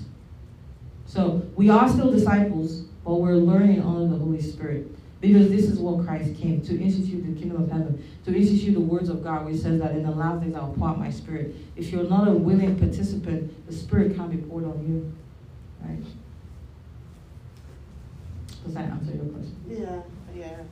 [1.07, 4.87] So we are still disciples, but we're learning under the Holy Spirit.
[5.21, 8.81] Because this is what Christ came to institute the kingdom of heaven, to institute the
[8.81, 11.11] words of God, which says that in the last days I will pour out my
[11.11, 11.55] spirit.
[11.77, 15.13] If you're not a willing participant, the spirit can't be poured on you.
[15.85, 16.03] Right?
[18.65, 19.57] Does that answer your question?
[19.69, 20.03] Yeah,
[20.35, 20.63] yeah.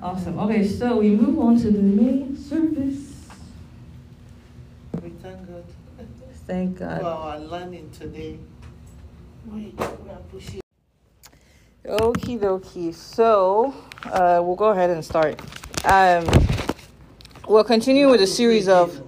[0.00, 0.38] Awesome.
[0.38, 3.14] Okay, so we move on to the main service.
[5.02, 5.64] We thank God
[6.48, 7.02] Thank God.
[7.02, 8.38] for our learning today.
[9.46, 10.62] We, we appreciate.
[11.84, 12.94] Okie dokie.
[12.94, 13.74] So
[14.06, 15.38] uh, we'll go ahead and start.
[15.84, 16.24] Um,
[17.46, 18.98] we'll continue with a series of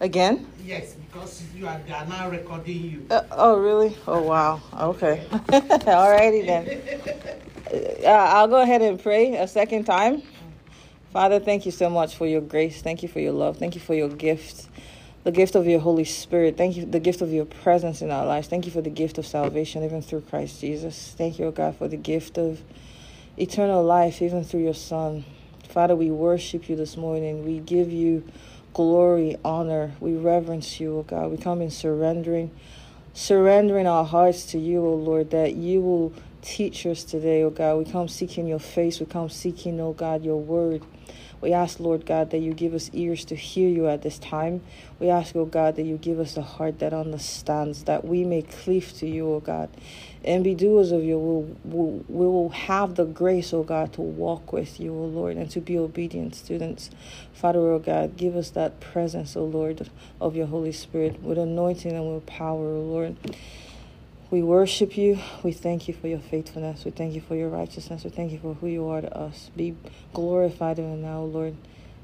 [0.00, 0.46] again.
[0.62, 3.06] Yes, because you are, they are now recording you.
[3.08, 3.96] Uh, oh really?
[4.06, 4.60] Oh wow.
[4.78, 5.26] Okay.
[5.32, 6.82] Alrighty then.
[7.66, 10.22] Uh, I'll go ahead and pray a second time.
[11.12, 12.80] Father, thank you so much for your grace.
[12.80, 13.56] Thank you for your love.
[13.56, 14.68] Thank you for your gift,
[15.26, 16.56] the gift of your Holy Spirit.
[16.56, 18.46] Thank you the gift of your presence in our lives.
[18.46, 21.16] Thank you for the gift of salvation, even through Christ Jesus.
[21.18, 22.60] Thank you, O God, for the gift of
[23.36, 25.24] eternal life, even through your Son.
[25.68, 27.44] Father, we worship you this morning.
[27.44, 28.22] We give you
[28.72, 29.90] glory, honor.
[29.98, 31.32] We reverence you, O God.
[31.32, 32.52] We come in surrendering,
[33.12, 36.12] surrendering our hearts to you, O Lord, that you will
[36.42, 37.78] teach us today, O God.
[37.78, 39.00] We come seeking your face.
[39.00, 40.84] We come seeking, O God, your word.
[41.40, 44.62] We ask, Lord God, that you give us ears to hear you at this time.
[44.98, 48.42] We ask, oh God, that you give us a heart that understands, that we may
[48.42, 49.68] cleave to you, oh God,
[50.24, 52.04] and be doers of your will.
[52.08, 55.60] We will have the grace, oh God, to walk with you, oh Lord, and to
[55.60, 56.90] be obedient students.
[57.32, 61.92] Father, oh God, give us that presence, oh Lord, of your Holy Spirit with anointing
[61.92, 63.16] and with power, oh Lord.
[64.28, 65.18] We worship you.
[65.44, 66.84] We thank you for your faithfulness.
[66.84, 68.02] We thank you for your righteousness.
[68.02, 69.50] We thank you for who you are to us.
[69.56, 69.76] Be
[70.12, 71.54] glorified in now, Lord.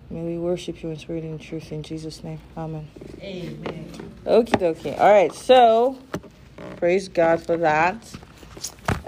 [0.08, 2.38] May we worship you in spirit and truth in Jesus' name.
[2.56, 2.88] Amen.
[3.20, 4.12] Amen.
[4.24, 4.98] Okie dokie.
[5.00, 5.98] All right, so
[6.76, 7.96] praise God for that.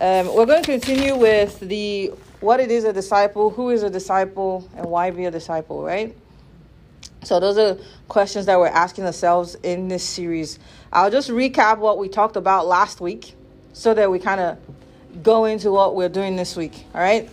[0.00, 3.90] Um, we're going to continue with the what it is a disciple, who is a
[3.90, 6.16] disciple, and why be a disciple, right?
[7.25, 10.59] So those are questions that we're asking ourselves in this series.
[10.93, 13.35] I'll just recap what we talked about last week
[13.73, 14.59] so that we kind of
[15.23, 16.87] go into what we're doing this week.
[16.95, 17.31] All right.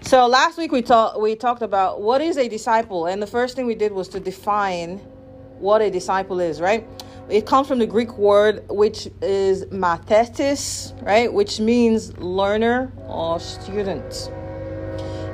[0.00, 3.56] So last week we talked we talked about what is a disciple, and the first
[3.56, 4.98] thing we did was to define
[5.58, 6.60] what a disciple is.
[6.60, 6.86] Right.
[7.28, 14.30] It comes from the Greek word which is mathetes, right, which means learner or student.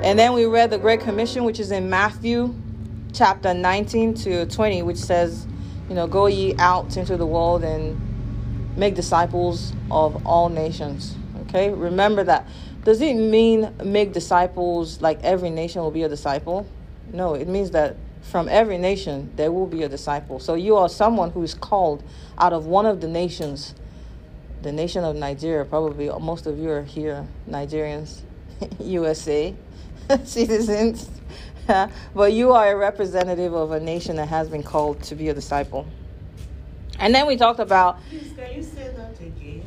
[0.03, 2.53] And then we read the Great Commission, which is in Matthew
[3.13, 5.47] chapter 19 to 20, which says,
[5.87, 7.99] you know, go ye out into the world and
[8.75, 11.15] make disciples of all nations.
[11.43, 12.47] Okay, remember that.
[12.83, 16.67] Does it mean make disciples like every nation will be a disciple?
[17.13, 20.39] No, it means that from every nation there will be a disciple.
[20.39, 22.03] So you are someone who is called
[22.37, 23.75] out of one of the nations,
[24.63, 25.63] the nation of Nigeria.
[25.63, 28.21] Probably most of you are here, Nigerians,
[28.79, 29.53] USA
[30.25, 31.09] citizens.
[32.15, 35.33] but you are a representative of a nation that has been called to be a
[35.33, 35.85] disciple.
[36.99, 37.99] And then we talked about.
[38.09, 39.63] Please, can you say that again?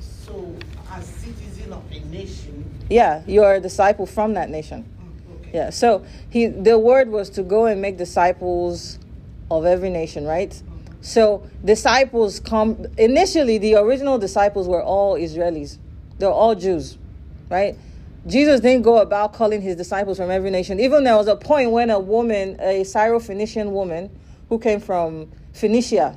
[0.00, 0.54] So,
[0.90, 2.64] as citizen of a nation.
[2.88, 4.84] Yeah, you are a disciple from that nation.
[4.84, 5.50] Mm, okay.
[5.52, 5.70] Yeah.
[5.70, 8.98] So he, the word was to go and make disciples
[9.50, 10.50] of every nation, right?
[10.50, 11.02] Mm-hmm.
[11.02, 13.58] So disciples come initially.
[13.58, 15.78] The original disciples were all Israelis.
[16.18, 16.98] They're all Jews,
[17.50, 17.76] right?
[18.26, 20.80] Jesus didn't go about calling his disciples from every nation.
[20.80, 24.10] Even there was a point when a woman, a Syrophoenician woman
[24.48, 26.16] who came from Phoenicia,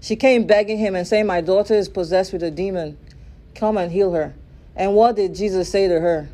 [0.00, 2.98] she came begging him and saying, My daughter is possessed with a demon.
[3.54, 4.34] Come and heal her.
[4.74, 6.28] And what did Jesus say to her?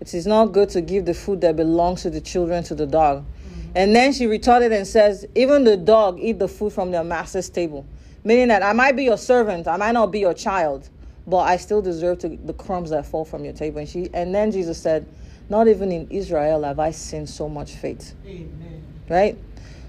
[0.00, 2.86] It is not good to give the food that belongs to the children to the
[2.86, 3.24] dog.
[3.24, 3.70] Mm-hmm.
[3.74, 7.48] And then she retorted and says, Even the dog eat the food from their master's
[7.48, 7.86] table.
[8.22, 10.88] Meaning that I might be your servant, I might not be your child,
[11.26, 13.78] but I still deserve to, the crumbs that fall from your table.
[13.78, 15.06] And she and then Jesus said,
[15.48, 18.14] Not even in Israel have I seen so much faith.
[18.26, 18.82] Amen.
[19.08, 19.38] Right?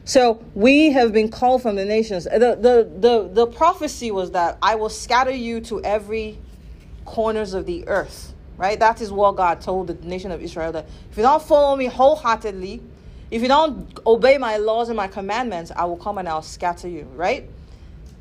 [0.05, 2.25] So we have been called from the nations.
[2.25, 6.37] The, the the the prophecy was that I will scatter you to every
[7.05, 8.33] corners of the earth.
[8.57, 8.79] Right?
[8.79, 11.85] That is what God told the nation of Israel that if you don't follow me
[11.85, 12.81] wholeheartedly,
[13.31, 16.87] if you don't obey my laws and my commandments, I will come and I'll scatter
[16.87, 17.49] you, right?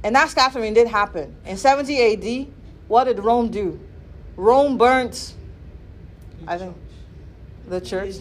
[0.03, 1.37] And that scattering did happen.
[1.45, 2.53] In 70 AD,
[2.89, 3.79] what did Rome do?
[4.37, 5.35] Rome burnt
[6.47, 6.77] I think
[7.69, 8.17] the church.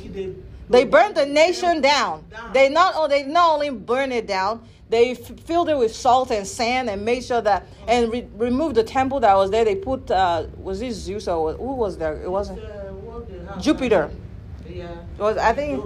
[0.69, 2.24] They, burned the nation down.
[2.54, 6.32] They not oh, they not only burned it down, they f- filled it with salt
[6.32, 9.65] and sand and made sure that and re- removed the temple that was there.
[9.65, 12.21] They put uh, was it Zeus or who was there?
[12.21, 12.60] It wasn't.
[12.60, 14.12] uh, what they have- Jupiter.
[14.69, 14.91] Yeah.
[15.17, 15.84] It was I think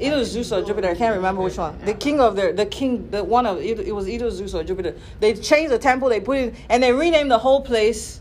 [0.00, 0.88] either Zeus or Jupiter.
[0.88, 1.78] I can't remember which one.
[1.84, 4.64] The king of the the king the one of it, it was either Zeus or
[4.64, 4.94] Jupiter.
[5.20, 6.08] They changed the temple.
[6.08, 8.20] They put it and they renamed the whole place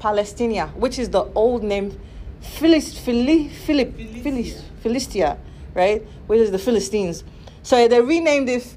[0.00, 1.98] Palestinia, which is the old name
[2.42, 4.62] Philis, Phili, Philip, Philis, Philistia.
[4.82, 5.38] Philistia,
[5.74, 6.06] right?
[6.26, 7.24] Which is the Philistines.
[7.62, 8.76] So they renamed it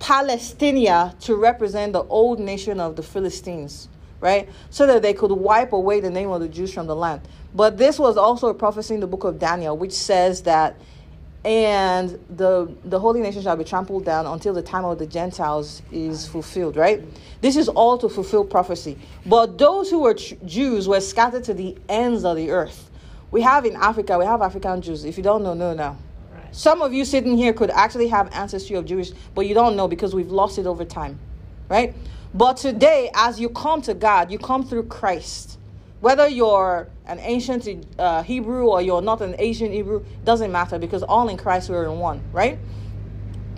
[0.00, 3.88] Palestinia to represent the old nation of the Philistines,
[4.20, 4.48] right?
[4.70, 7.22] So that they could wipe away the name of the Jews from the land.
[7.54, 10.76] But this was also a prophecy in the book of Daniel, which says that
[11.48, 15.80] and the the holy nation shall be trampled down until the time of the Gentiles
[15.90, 17.02] is fulfilled, right?
[17.40, 18.98] This is all to fulfill prophecy.
[19.24, 22.90] But those who were ch- Jews were scattered to the ends of the earth.
[23.30, 25.06] We have in Africa, we have African Jews.
[25.06, 25.96] If you don't know, know now.
[26.34, 26.54] Right.
[26.54, 29.88] Some of you sitting here could actually have ancestry of Jewish, but you don't know
[29.88, 31.18] because we've lost it over time,
[31.70, 31.94] right?
[32.34, 35.58] But today, as you come to God, you come through Christ.
[36.00, 41.02] Whether you're an ancient uh, Hebrew or you're not an Asian Hebrew, doesn't matter because
[41.02, 42.58] all in Christ we're in one, right?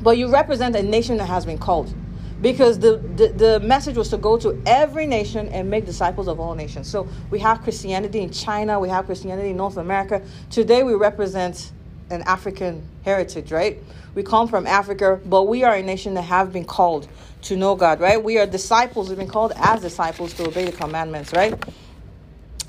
[0.01, 1.95] But you represent a nation that has been called.
[2.41, 6.41] Because the, the, the message was to go to every nation and make disciples of
[6.41, 6.89] all nations.
[6.89, 10.23] So we have Christianity in China, we have Christianity in North America.
[10.49, 11.71] Today we represent
[12.09, 13.79] an African heritage, right?
[14.15, 17.09] We come from Africa, but we are a nation that have been called
[17.43, 18.23] to know God, right?
[18.23, 21.55] We are disciples, we've been called as disciples to obey the commandments, right?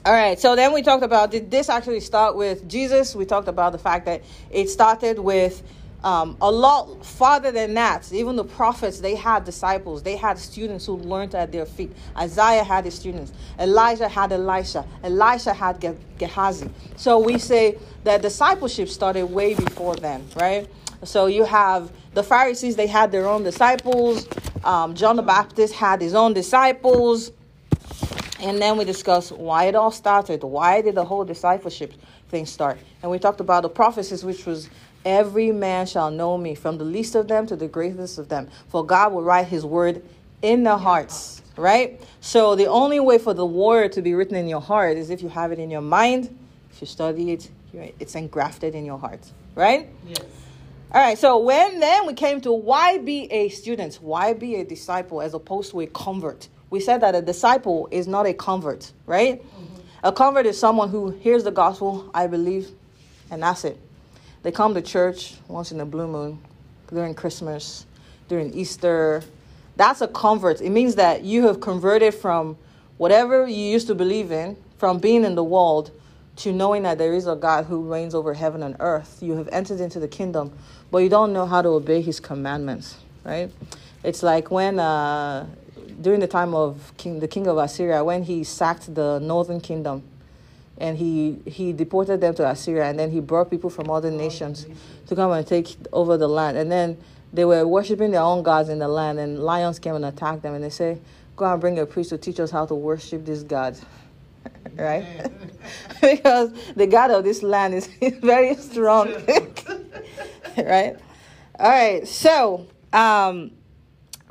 [0.04, 3.16] All right, so then we talked about did this actually start with Jesus?
[3.16, 5.62] We talked about the fact that it started with
[6.04, 8.12] um, a lot farther than that.
[8.12, 11.92] Even the prophets, they had disciples, they had students who learned at their feet.
[12.18, 16.72] Isaiah had his students, Elijah had Elisha, Elisha had Ge- Gehazi.
[16.96, 20.68] So we say that discipleship started way before then, right?
[21.04, 24.28] So you have the Pharisees, they had their own disciples.
[24.64, 27.32] Um, John the Baptist had his own disciples.
[28.42, 30.44] And then we discussed why it all started.
[30.44, 31.94] Why did the whole discipleship
[32.30, 32.80] thing start?
[33.04, 34.68] And we talked about the prophecies, which was
[35.06, 38.50] every man shall know me, from the least of them to the greatest of them.
[38.70, 40.04] For God will write his word
[40.42, 42.02] in their hearts, right?
[42.20, 45.22] So the only way for the word to be written in your heart is if
[45.22, 46.36] you have it in your mind,
[46.72, 49.20] if you study it, it's engrafted in your heart,
[49.54, 49.88] right?
[50.08, 50.24] Yes.
[50.94, 54.66] All right, so when then we came to why be a student, why be a
[54.66, 56.50] disciple as opposed to a convert?
[56.72, 59.44] We said that a disciple is not a convert, right?
[60.04, 62.70] A convert is someone who hears the gospel, I believe,
[63.30, 63.78] and that's it.
[64.42, 66.40] They come to church once in a blue moon,
[66.92, 67.86] during Christmas,
[68.30, 69.22] during Easter.
[69.76, 70.62] That's a convert.
[70.62, 72.58] It means that you have converted from
[72.98, 75.92] whatever you used to believe in, from being in the world,
[76.38, 79.20] to knowing that there is a God who reigns over heaven and earth.
[79.22, 80.54] You have entered into the kingdom,
[80.90, 82.96] but you don't know how to obey his commandments,
[83.26, 83.52] right?
[84.04, 85.46] It's like when, uh,
[86.02, 90.04] during the time of king, the king of Assyria, when he sacked the northern kingdom
[90.78, 94.66] and he, he deported them to Assyria, and then he brought people from other nations
[95.08, 96.58] to come and take over the land.
[96.58, 96.98] And then
[97.32, 100.56] they were worshiping their own gods in the land, and lions came and attacked them,
[100.56, 100.98] and they say,
[101.36, 103.78] Go and bring a priest to teach us how to worship this God.
[104.76, 105.32] right?
[106.02, 109.14] because the God of this land is, is very strong.
[110.58, 110.98] right?
[111.60, 112.08] All right.
[112.08, 113.52] So, um,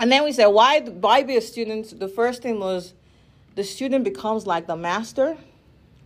[0.00, 2.00] and then we said, why, why be a student?
[2.00, 2.94] The first thing was
[3.54, 5.36] the student becomes like the master,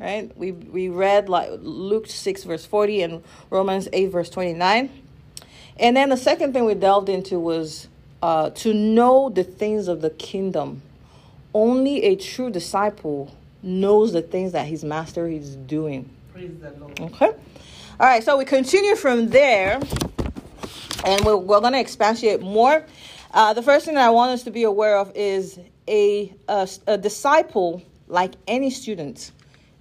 [0.00, 0.36] right?
[0.36, 4.90] We, we read like Luke 6, verse 40, and Romans 8, verse 29.
[5.78, 7.86] And then the second thing we delved into was
[8.20, 10.82] uh, to know the things of the kingdom.
[11.52, 13.32] Only a true disciple
[13.62, 16.10] knows the things that his master is doing.
[16.32, 17.00] Praise the Lord.
[17.00, 17.26] Okay.
[17.26, 17.36] All
[18.00, 18.24] right.
[18.24, 19.80] So we continue from there,
[21.04, 22.84] and we're, we're going to expatiate more.
[23.34, 25.58] Uh, the first thing that I want us to be aware of is
[25.88, 29.32] a, a, a disciple, like any student,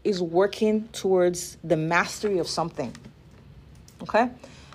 [0.04, 2.92] is working towards the mastery of something.
[4.02, 4.32] Okay.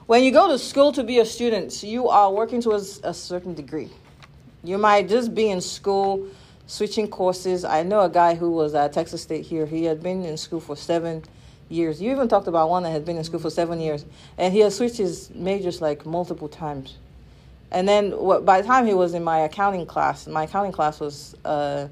[0.07, 3.53] When you go to school to be a student, you are working towards a certain
[3.53, 3.91] degree.
[4.62, 6.29] You might just be in school
[6.68, 7.64] switching courses.
[7.64, 9.66] I know a guy who was at Texas State here.
[9.66, 11.24] He had been in school for seven
[11.68, 12.01] years.
[12.01, 14.07] You even talked about one that had been in school for seven years,
[14.39, 16.97] and he had switched his majors like multiple times.
[17.70, 21.00] And then what, by the time he was in my accounting class, my accounting class
[21.00, 21.88] was uh,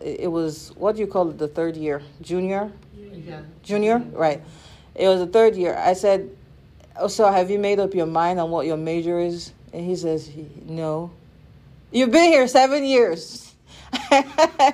[0.00, 1.38] it was what do you call it?
[1.38, 3.40] The third year, junior, Yeah.
[3.62, 4.40] junior, right?
[4.94, 5.76] It was the third year.
[5.76, 6.30] I said,
[6.98, 9.96] "Oh, so have you made up your mind on what your major is?" And he
[9.96, 10.30] says,
[10.66, 11.10] "No."
[11.90, 13.54] You've been here seven years.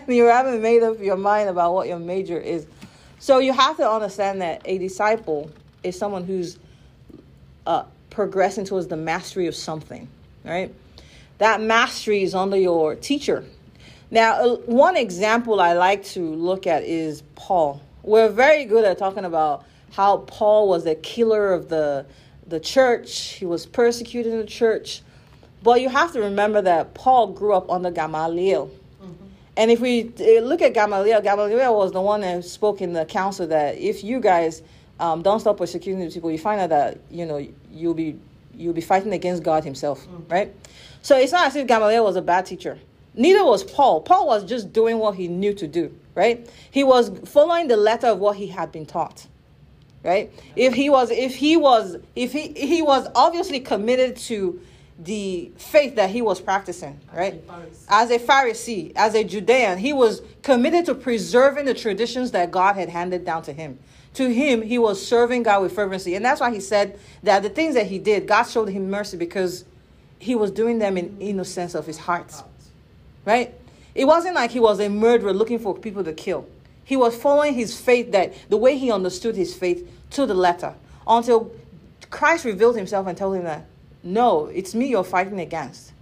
[0.08, 2.66] you haven't made up your mind about what your major is.
[3.18, 5.50] So you have to understand that a disciple
[5.84, 6.58] is someone who's
[7.66, 10.08] uh, progressing towards the mastery of something,
[10.44, 10.74] right?
[11.38, 13.44] That mastery is under your teacher.
[14.10, 17.80] Now, uh, one example I like to look at is Paul.
[18.02, 22.06] We're very good at talking about how Paul was a killer of the
[22.46, 23.34] the church.
[23.34, 25.02] He was persecuted in the church.
[25.62, 28.70] But you have to remember that Paul grew up under Gamaliel.
[29.56, 33.04] And if we uh, look at Gamaliel, Gamaliel was the one that spoke in the
[33.04, 34.62] council that if you guys
[34.98, 38.18] um, don't stop persecuting the people, you find out that you know you'll be
[38.54, 40.54] you'll be fighting against God Himself, right?
[41.02, 42.78] So it's not as if Gamaliel was a bad teacher.
[43.14, 44.00] Neither was Paul.
[44.00, 46.48] Paul was just doing what he knew to do, right?
[46.70, 49.26] He was following the letter of what he had been taught,
[50.02, 50.32] right?
[50.56, 54.60] If he was, if he was, if he he was obviously committed to
[54.98, 57.42] the faith that he was practicing, right?
[57.88, 62.76] As a Pharisee, as a Judean, he was committed to preserving the traditions that God
[62.76, 63.78] had handed down to him.
[64.14, 66.14] To him, he was serving God with fervency.
[66.14, 69.16] And that's why he said that the things that he did, God showed him mercy
[69.16, 69.64] because
[70.18, 72.32] he was doing them in innocence of his heart.
[73.24, 73.54] Right?
[73.94, 76.46] It wasn't like he was a murderer looking for people to kill.
[76.84, 80.74] He was following his faith that the way he understood his faith to the letter
[81.06, 81.52] until
[82.10, 83.66] Christ revealed himself and told him that
[84.02, 85.92] no, it's me you're fighting against.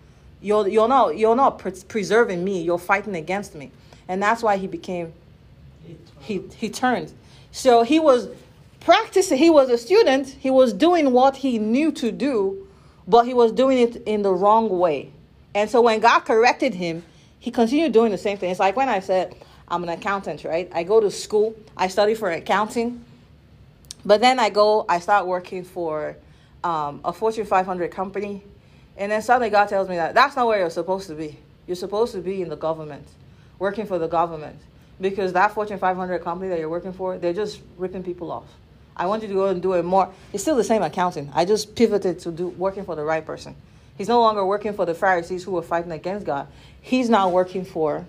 [0.41, 3.71] You're, you're not, you're not pre- preserving me, you're fighting against me.
[4.09, 5.13] And that's why he became,
[6.21, 7.13] he, he turned.
[7.53, 8.29] So he was
[8.81, 12.67] practicing, he was a student, he was doing what he knew to do,
[13.07, 15.13] but he was doing it in the wrong way.
[15.55, 17.03] And so when God corrected him,
[17.39, 18.51] he continued doing the same thing.
[18.51, 19.35] It's like when I said,
[19.69, 20.71] I'm an accountant, right?
[20.73, 23.05] I go to school, I study for accounting,
[24.05, 26.17] but then I go, I start working for
[26.65, 28.43] um, a Fortune 500 company,
[28.97, 31.39] and then suddenly God tells me that that's not where you're supposed to be.
[31.67, 33.07] You're supposed to be in the government,
[33.59, 34.59] working for the government,
[35.01, 38.47] because that Fortune 500 company that you're working for, they're just ripping people off.
[38.97, 40.13] I want you to go and do it more.
[40.33, 41.31] It's still the same accounting.
[41.35, 43.57] I just pivoted to do working for the right person.
[43.97, 46.49] He's no longer working for the Pharisees who were fighting against God.
[46.81, 48.07] He's now working for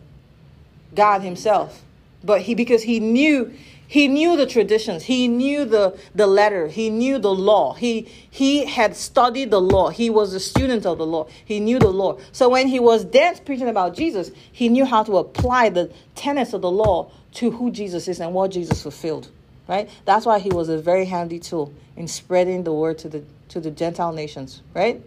[0.94, 1.82] God Himself.
[2.24, 3.54] But he because he knew
[3.92, 7.74] he knew the traditions, he knew the, the letter, he knew the law.
[7.74, 9.90] He he had studied the law.
[9.90, 11.28] He was a student of the law.
[11.44, 12.18] He knew the law.
[12.32, 16.54] So when he was then preaching about Jesus, he knew how to apply the tenets
[16.54, 19.28] of the law to who Jesus is and what Jesus fulfilled.
[19.68, 19.90] Right?
[20.06, 23.60] That's why he was a very handy tool in spreading the word to the to
[23.60, 25.02] the Gentile nations, right?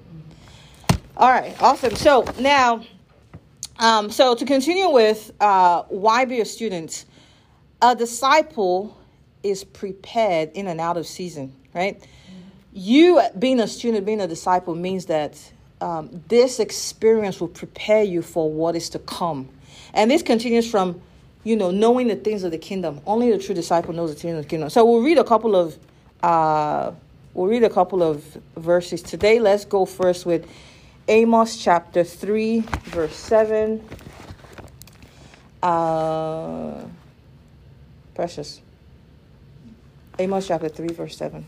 [1.16, 1.96] All right, awesome.
[1.96, 2.84] So now
[3.78, 7.06] um, so to continue with uh, why be a student,
[7.84, 8.96] a disciple
[9.42, 12.02] is prepared in and out of season, right?
[12.72, 15.38] You being a student, being a disciple means that
[15.82, 19.50] um, this experience will prepare you for what is to come,
[19.92, 21.00] and this continues from
[21.44, 23.02] you know knowing the things of the kingdom.
[23.06, 24.70] Only the true disciple knows the things of the kingdom.
[24.70, 25.78] So we'll read a couple of
[26.22, 26.92] uh,
[27.34, 28.24] we'll read a couple of
[28.56, 29.38] verses today.
[29.40, 30.48] Let's go first with
[31.06, 33.86] Amos chapter 3, verse 7.
[35.62, 36.84] Uh,
[38.14, 38.60] precious.
[40.18, 41.44] Amos chapter 3, verse 7.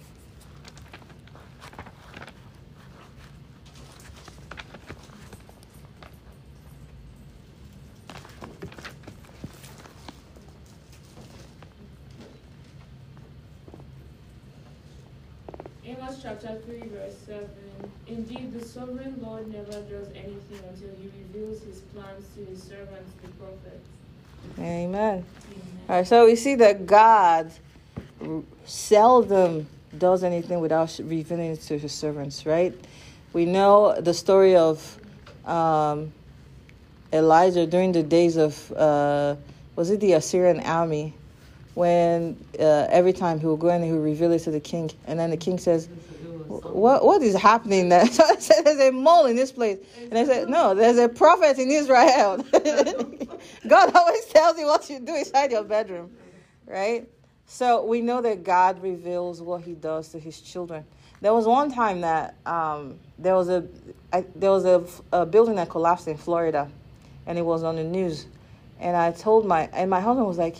[15.85, 17.49] Amos chapter 3, verse 7.
[18.09, 23.13] Indeed, the sovereign Lord never does anything until he reveals his plans to his servants,
[23.23, 23.89] the prophets.
[24.59, 25.25] Amen.
[25.25, 25.76] Amen.
[25.89, 27.53] All right, so we see that God
[28.65, 32.75] seldom does anything without revealing it to his servants, right?
[33.33, 34.99] We know the story of
[35.45, 36.13] um,
[37.13, 39.37] Elijah during the days of, uh,
[39.77, 41.15] was it the Assyrian army?
[41.75, 44.91] When uh, every time he would go in, he would reveal it to the king,
[45.07, 45.89] and then the king says,
[46.49, 50.19] "What what is happening there?" So I said, "There's a mole in this place," and
[50.19, 52.43] I said, "No, there's a prophet in Israel."
[53.69, 56.11] God always tells you what you do inside your bedroom,
[56.67, 57.09] right?
[57.47, 60.85] So we know that God reveals what He does to His children.
[61.21, 63.67] There was one time that um, there was a
[64.13, 66.71] I, there was a, a building that collapsed in Florida,
[67.27, 68.27] and it was on the news,
[68.81, 70.57] and I told my and my husband was like,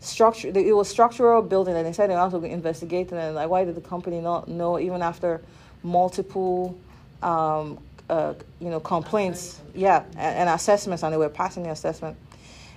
[0.00, 3.64] structure it was structural building, and they said they wanted to investigate, and like why
[3.64, 5.42] did the company not know even after
[5.82, 6.78] multiple
[7.22, 7.78] um,
[8.08, 12.16] uh, you know complaints, yeah, and, and assessments, and they were passing the assessment.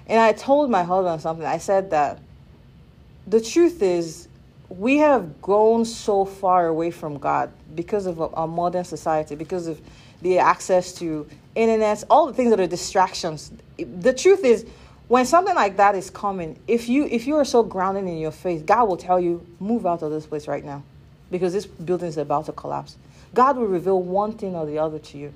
[0.08, 1.46] And I told my husband something.
[1.46, 2.20] I said that
[3.28, 4.28] the truth is,
[4.70, 9.82] we have grown so far away from God because of our modern society, because of
[10.22, 13.52] the access to internet, all the things that are distractions.
[13.78, 14.66] The truth is,
[15.08, 18.32] when something like that is coming, if you if you are so grounded in your
[18.32, 20.84] faith, God will tell you, move out of this place right now,
[21.30, 22.96] because this building is about to collapse.
[23.34, 25.34] God will reveal one thing or the other to you.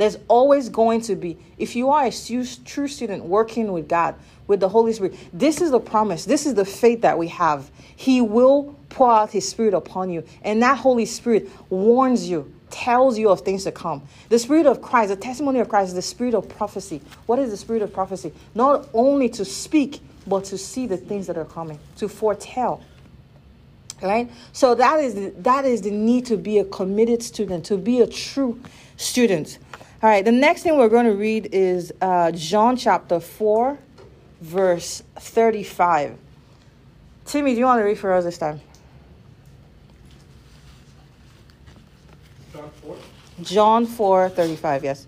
[0.00, 4.14] There's always going to be, if you are a true student working with God,
[4.46, 6.24] with the Holy Spirit, this is the promise.
[6.24, 7.70] This is the faith that we have.
[7.96, 10.24] He will pour out His Spirit upon you.
[10.40, 14.00] And that Holy Spirit warns you, tells you of things to come.
[14.30, 17.02] The Spirit of Christ, the testimony of Christ, is the Spirit of prophecy.
[17.26, 18.32] What is the Spirit of prophecy?
[18.54, 22.82] Not only to speak, but to see the things that are coming, to foretell
[24.02, 27.76] right so that is the, that is the need to be a committed student to
[27.76, 28.58] be a true
[28.96, 29.58] student
[30.02, 33.78] all right, the next thing we're going to read is uh, John chapter 4,
[34.40, 36.16] verse 35.
[37.26, 38.62] Timmy, do you want to read for us this time?
[42.50, 42.96] John 4.
[43.42, 45.06] John 4, 35, yes.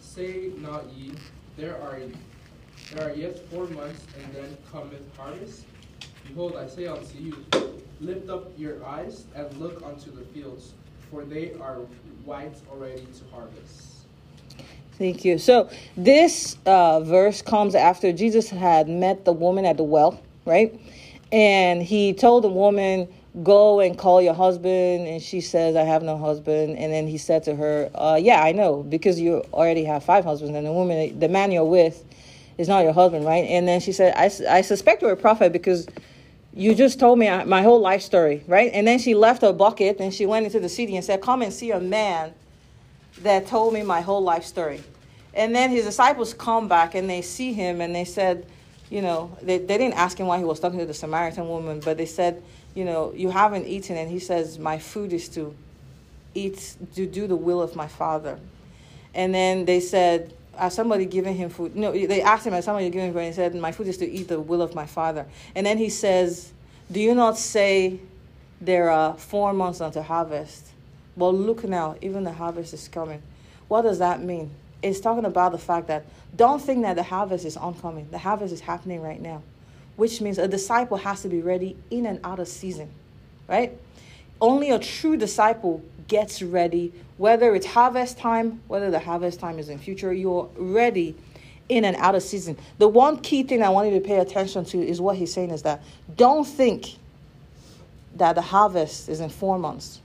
[0.00, 1.12] Say not ye,
[1.56, 2.00] there are
[2.96, 5.64] there are yet four months, and then cometh harvest.
[6.28, 7.36] Behold, I say unto you,
[8.00, 10.72] lift up your eyes and look unto the fields,
[11.10, 11.76] for they are
[12.24, 14.06] white already to harvest.
[14.98, 15.36] Thank you.
[15.36, 20.80] So this uh, verse comes after Jesus had met the woman at the well, right?
[21.30, 23.08] And he told the woman,
[23.42, 25.06] Go and call your husband.
[25.06, 26.78] And she says, I have no husband.
[26.78, 30.24] And then he said to her, uh, Yeah, I know, because you already have five
[30.24, 30.56] husbands.
[30.56, 32.02] And the woman, the man you're with,
[32.58, 33.44] is not your husband, right?
[33.44, 35.86] And then she said, I, I suspect you're a prophet because
[36.54, 38.70] You just told me uh, my whole life story, right?
[38.72, 41.42] And then she left her bucket and she went into the city and said, Come
[41.42, 42.32] and see a man
[43.20, 44.82] that told me my whole life story.
[45.34, 48.46] And then his disciples come back and they see him and they said,
[48.88, 51.80] You know, they, they didn't ask him why he was talking to the Samaritan woman,
[51.80, 52.42] but they said,
[52.74, 53.98] You know, you haven't eaten.
[53.98, 55.54] And he says, My food is to
[56.34, 58.40] eat, to do the will of my Father.
[59.14, 61.76] And then they said, has somebody giving him food?
[61.76, 63.20] No, they asked him, has somebody given him food?
[63.20, 65.26] And he said, my food is to eat the will of my father.
[65.54, 66.52] And then he says,
[66.90, 68.00] do you not say
[68.60, 70.66] there are four months unto harvest?
[71.16, 73.22] Well, look now, even the harvest is coming.
[73.68, 74.50] What does that mean?
[74.82, 76.04] It's talking about the fact that
[76.36, 78.08] don't think that the harvest is oncoming.
[78.10, 79.42] The harvest is happening right now,
[79.96, 82.90] which means a disciple has to be ready in and out of season,
[83.48, 83.72] right?
[84.40, 89.68] Only a true disciple gets ready, whether it's harvest time, whether the harvest time is
[89.68, 91.16] in future, you're ready
[91.68, 92.56] in and out of season.
[92.78, 95.50] The one key thing I want you to pay attention to is what he's saying
[95.50, 95.82] is that
[96.16, 96.96] don't think
[98.16, 100.00] that the harvest is in four months,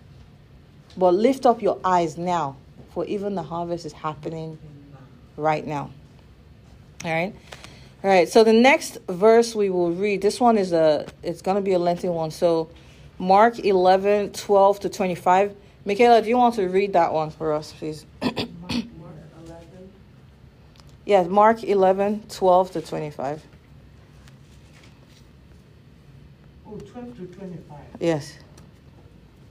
[0.97, 2.57] but lift up your eyes now,
[2.93, 4.57] for even the harvest is happening
[5.37, 5.91] right now.
[7.03, 7.33] All right.
[8.03, 8.27] All right.
[8.27, 11.73] So the next verse we will read, this one is a it's going to be
[11.73, 12.31] a lengthy one.
[12.31, 12.69] So
[13.17, 15.55] Mark 11, 12 to 25.
[15.85, 18.05] Michaela, do you want to read that one for us, please?
[18.21, 18.85] Mark 11.
[21.05, 23.43] Yes, Mark 11, 12 to 25.
[26.67, 27.77] Oh, 12 to 25.
[27.99, 28.37] Yes.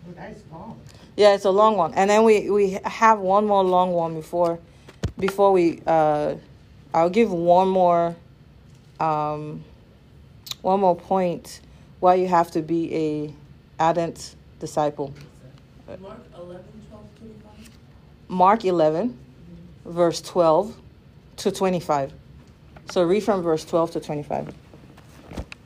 [0.08, 0.80] Oh, that's long.
[1.16, 1.94] Yeah, it's a long one.
[1.94, 4.58] And then we, we have one more long one before
[5.18, 6.34] before we uh
[6.94, 8.16] I'll give one more
[8.98, 9.62] um
[10.62, 11.60] one more point
[12.00, 13.34] why you have to be a
[13.82, 15.12] ardent disciple.
[15.98, 17.70] Mark 11, 12, 25.
[18.28, 19.18] Mark 11,
[19.84, 20.76] verse 12
[21.38, 22.12] to 25.
[22.90, 24.54] So read from verse 12 to 25.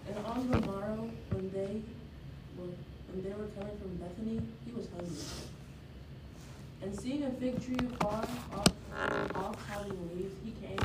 [0.08, 1.82] And on the morrow, when they
[2.56, 2.72] were,
[3.12, 5.16] when they were coming from Bethany, he was hungry.
[6.82, 8.72] And seeing a fig tree far off,
[9.34, 10.78] off having leaves, he came.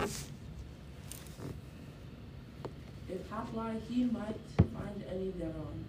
[3.09, 5.85] If haply he might find any thereon.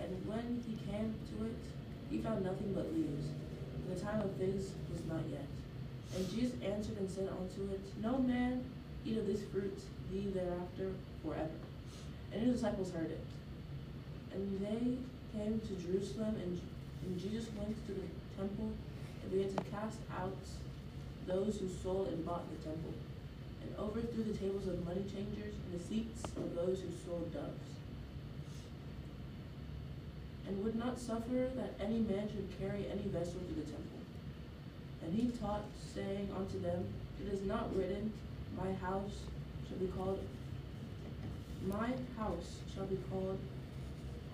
[0.00, 1.56] And when he came to it,
[2.10, 3.26] he found nothing but leaves.
[3.88, 5.46] The time of figs was not yet.
[6.16, 8.64] And Jesus answered and said unto it, No man
[9.04, 9.78] eat of this fruit
[10.10, 10.92] thee thereafter
[11.22, 11.58] forever.
[12.32, 13.24] And his disciples heard it.
[14.32, 14.96] And they
[15.36, 16.60] came to Jerusalem, and,
[17.04, 18.72] and Jesus went to the temple
[19.22, 20.36] and began to cast out
[21.26, 22.94] those who sold and bought the temple,
[23.62, 27.77] and overthrew the tables of money changers and the seats of those who sold doves
[30.48, 34.00] and would not suffer that any man should carry any vessel to the temple.
[35.02, 36.86] And he taught, saying unto them,
[37.20, 38.12] It is not written,
[38.56, 39.12] My house
[39.68, 40.24] shall be called,
[41.66, 43.38] My house shall be called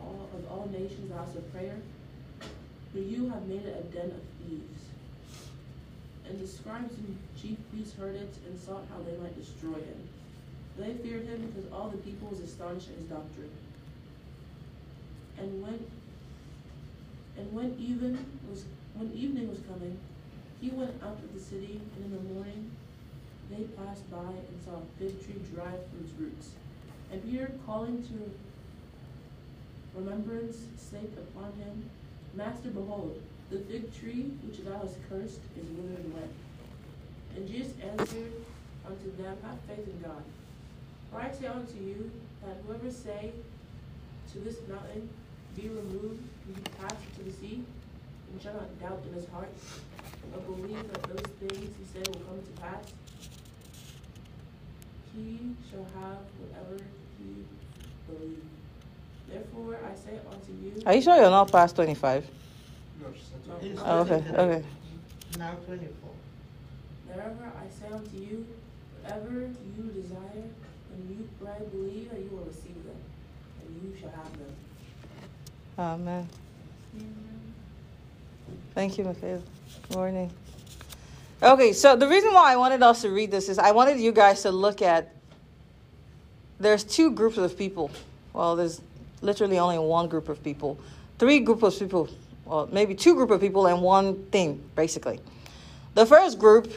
[0.00, 1.76] all of all nations a house of prayer,
[2.92, 4.82] for you have made it a den of thieves.
[6.28, 10.08] And the scribes and chief priests heard it and sought how they might destroy him.
[10.78, 13.50] They feared him because all the people was astonished at his doctrine.
[15.38, 15.84] And when
[17.36, 18.64] and when even was
[18.94, 19.98] when evening was coming,
[20.60, 22.70] he went out of the city, and in the morning
[23.50, 26.50] they passed by and saw a fig tree dry from its roots.
[27.10, 28.30] And Peter, calling to
[29.98, 31.90] remembrance sake upon him,
[32.34, 33.20] Master, behold,
[33.50, 36.28] the fig tree which thou hast cursed is withered away.
[37.36, 38.32] And Jesus answered
[38.86, 40.22] unto them, Have faith in God.
[41.10, 42.10] For I say unto you,
[42.42, 43.32] that whoever say
[44.32, 45.08] to this mountain,
[45.54, 47.64] Be removed, and be cast into the sea,
[48.32, 49.48] and shall not doubt in his heart,
[50.32, 52.84] but believe that those things he said will come to pass,
[55.14, 55.38] he
[55.70, 56.82] shall have whatever
[57.18, 57.44] he
[58.08, 58.42] believes.
[59.28, 62.26] Therefore I say unto you, Are you sure you're not past 25?
[63.00, 63.82] No, she said No.
[63.84, 64.64] Oh, okay, okay.
[65.38, 66.10] Now 24.
[67.08, 68.46] Therefore I say unto you,
[69.02, 70.44] whatever you desire,
[70.90, 73.00] when you pray, believe that you will receive them,
[73.60, 74.54] and you shall have them.
[75.78, 76.28] Amen.
[78.74, 79.40] Thank you, Michaela.
[79.92, 80.30] Morning.
[81.42, 84.12] Okay, so the reason why I wanted us to read this is I wanted you
[84.12, 85.14] guys to look at
[86.60, 87.90] there's two groups of people.
[88.32, 88.80] Well, there's
[89.20, 90.78] literally only one group of people.
[91.18, 92.08] Three group of people,
[92.44, 95.20] well, maybe two group of people and one thing, basically.
[95.94, 96.72] The first group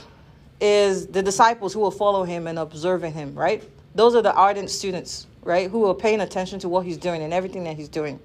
[0.59, 3.63] is the disciples who will follow him and observing him, right?
[3.93, 5.69] Those are the ardent students, right?
[5.69, 8.19] Who are paying attention to what he's doing and everything that he's doing.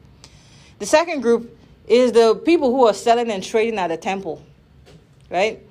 [0.82, 1.56] The second group
[1.86, 4.42] is the people who are selling and trading at the temple,
[5.30, 5.62] right?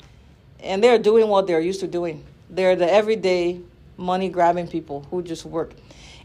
[0.62, 2.24] And they're doing what they're used to doing.
[2.50, 3.60] They're the everyday
[3.98, 5.74] money grabbing people who just work.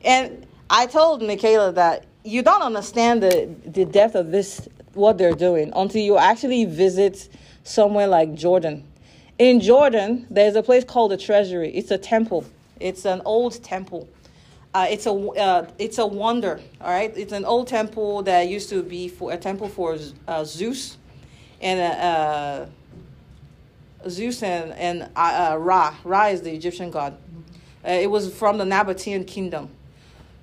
[0.05, 5.35] And I told Michaela that, you don't understand the, the depth of this, what they're
[5.35, 7.29] doing, until you actually visit
[7.65, 8.85] somewhere like Jordan.
[9.41, 11.73] In Jordan, there's a place called the Treasury.
[11.75, 12.45] It's a temple.
[12.79, 14.09] It's an old temple.
[14.77, 16.61] Uh, it's a uh, it's a wonder.
[16.83, 19.97] All right, it's an old temple that used to be for a temple for
[20.29, 20.99] uh, Zeus,
[21.63, 22.67] and uh,
[24.07, 25.95] Zeus and and uh, uh, Ra.
[26.05, 27.17] Ra is the Egyptian god.
[27.83, 29.71] Uh, it was from the Nabatean kingdom.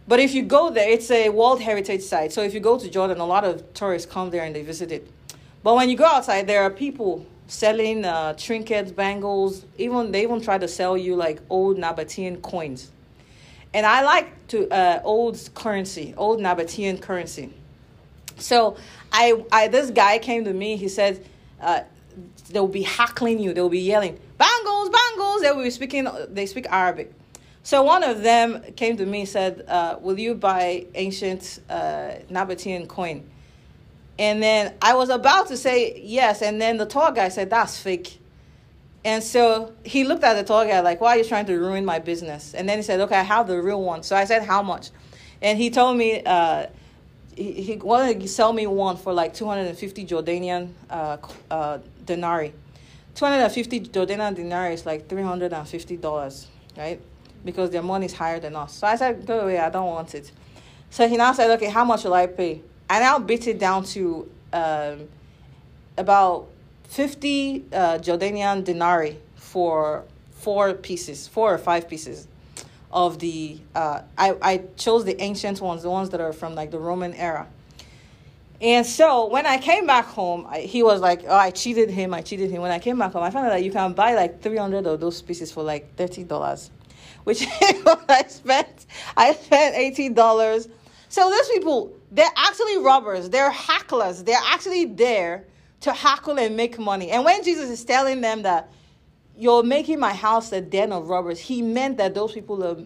[0.08, 2.34] But if you go there, it's a World Heritage Site.
[2.34, 4.92] So if you go to Jordan, a lot of tourists come there and they visit
[4.92, 5.08] it.
[5.62, 9.64] But when you go outside, there are people selling uh, trinkets, bangles.
[9.78, 12.90] Even they even try to sell you like old Nabatean coins.
[13.74, 17.52] And I like to uh, old currency, old Nabatean currency.
[18.38, 18.78] So
[19.12, 20.78] I, I this guy came to me.
[20.78, 21.26] He said
[21.60, 21.82] uh,
[22.50, 23.54] they'll be hackling you.
[23.54, 25.42] They'll be yelling bangles, bangles.
[25.42, 26.08] They will be speaking.
[26.30, 27.14] They speak Arabic.
[27.64, 32.16] So one of them came to me and said, uh, "Will you buy ancient uh,
[32.30, 33.30] Nabatean coin?"
[34.20, 37.78] And then I was about to say yes, and then the tall guy said, "That's
[37.78, 38.20] fake."
[39.06, 41.84] And so he looked at the tall guy like, "Why are you trying to ruin
[41.84, 44.44] my business?" And then he said, "Okay, I have the real one." So I said,
[44.44, 44.90] "How much?"
[45.42, 46.68] And he told me uh,
[47.36, 51.18] he, he wanted to sell me one for like 250 Jordanian uh,
[51.52, 52.54] uh, denarii.
[53.16, 56.46] 250 Jordanian denarii is like $350,
[56.78, 57.00] right?
[57.46, 58.74] because their money is higher than us.
[58.74, 60.32] So I said, go away, I don't want it.
[60.90, 62.62] So he now said, okay, how much will I pay?
[62.90, 65.08] And I now beat it down to um,
[65.98, 66.48] about
[66.94, 72.28] 50 uh, Jordanian denarii for four pieces, four or five pieces
[72.92, 76.70] of the, uh, I, I chose the ancient ones, the ones that are from like
[76.70, 77.48] the Roman era.
[78.62, 82.14] And so when I came back home, I, he was like, "Oh, I cheated him.
[82.14, 84.14] I cheated him." When I came back home, I found out that you can buy
[84.14, 86.70] like 300 of those pieces for like $30
[87.24, 88.86] which I spent.
[89.18, 90.68] I spent eighteen dollars.
[91.10, 93.30] So those people, they're actually robbers.
[93.30, 94.24] They're hacklers.
[94.24, 95.46] They're actually there
[95.84, 97.12] to hackle and make money.
[97.12, 98.70] And when Jesus is telling them that
[99.38, 102.78] you're making my house a den of robbers, he meant that those people are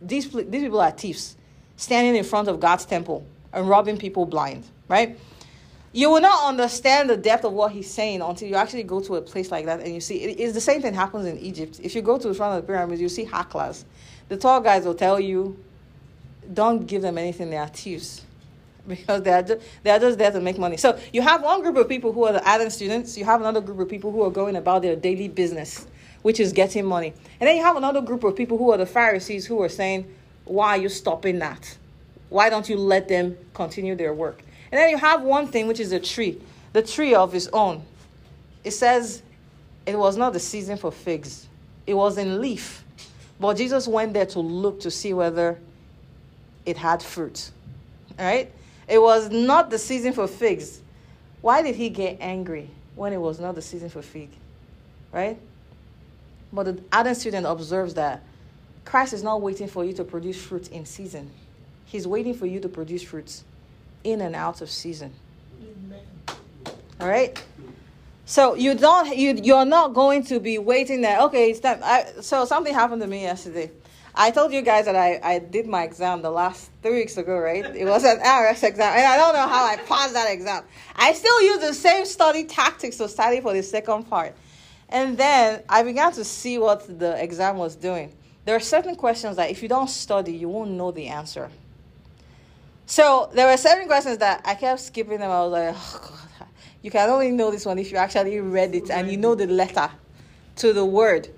[0.00, 1.36] these these people are thieves
[1.76, 5.18] standing in front of God's temple and robbing people blind, right?
[5.94, 9.16] You will not understand the depth of what he's saying until you actually go to
[9.16, 11.80] a place like that and you see it is the same thing happens in Egypt.
[11.82, 13.84] If you go to the front of the pyramids, you see hacklers.
[14.28, 15.58] The tall guys will tell you,
[16.52, 18.22] don't give them anything, they are thieves.
[18.88, 20.76] Because they are, just, they are just there to make money.
[20.76, 23.60] So you have one group of people who are the Adam students, you have another
[23.60, 25.86] group of people who are going about their daily business,
[26.22, 27.14] which is getting money.
[27.40, 30.12] And then you have another group of people who are the Pharisees who are saying,
[30.44, 31.76] Why are you stopping that?
[32.28, 34.42] Why don't you let them continue their work?
[34.70, 36.40] And then you have one thing, which is a tree,
[36.72, 37.82] the tree of his own.
[38.64, 39.22] It says
[39.84, 41.46] it was not the season for figs,
[41.86, 42.84] it was in leaf.
[43.38, 45.58] But Jesus went there to look to see whether
[46.64, 47.50] it had fruit.
[48.18, 48.52] All right?
[48.88, 50.80] It was not the season for figs.
[51.40, 54.30] Why did he get angry when it was not the season for fig?
[55.12, 55.38] Right?
[56.52, 58.22] But the Adam student observes that
[58.84, 61.30] Christ is not waiting for you to produce fruit in season.
[61.86, 63.44] He's waiting for you to produce fruits
[64.04, 65.12] in and out of season.
[65.60, 66.00] Amen.
[67.00, 67.42] All right?
[68.24, 71.20] So you don't you you're not going to be waiting there.
[71.22, 71.80] Okay, it's time.
[71.82, 73.70] I, so something happened to me yesterday.
[74.14, 77.38] I told you guys that I, I did my exam the last three weeks ago,
[77.38, 77.64] right?
[77.64, 80.64] It was an IRS exam, and I don't know how I passed that exam.
[80.94, 84.34] I still use the same study tactics to study for the second part.
[84.90, 88.12] And then I began to see what the exam was doing.
[88.44, 91.48] There are certain questions that if you don't study, you won't know the answer.
[92.84, 95.30] So there were certain questions that I kept skipping them.
[95.30, 96.48] I was like, oh God,
[96.82, 99.46] you can only know this one if you actually read it and you know the
[99.46, 99.90] letter
[100.56, 101.30] to the word.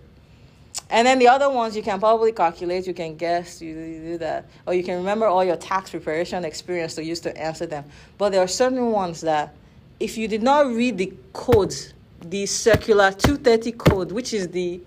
[0.90, 4.46] And then the other ones you can probably calculate, you can guess, you, do that,
[4.66, 7.84] or you can remember all your tax preparation experience to use to answer them.
[8.18, 9.54] But there are certain ones that,
[10.00, 14.80] if you did not read the codes, the circular 230 code, which is the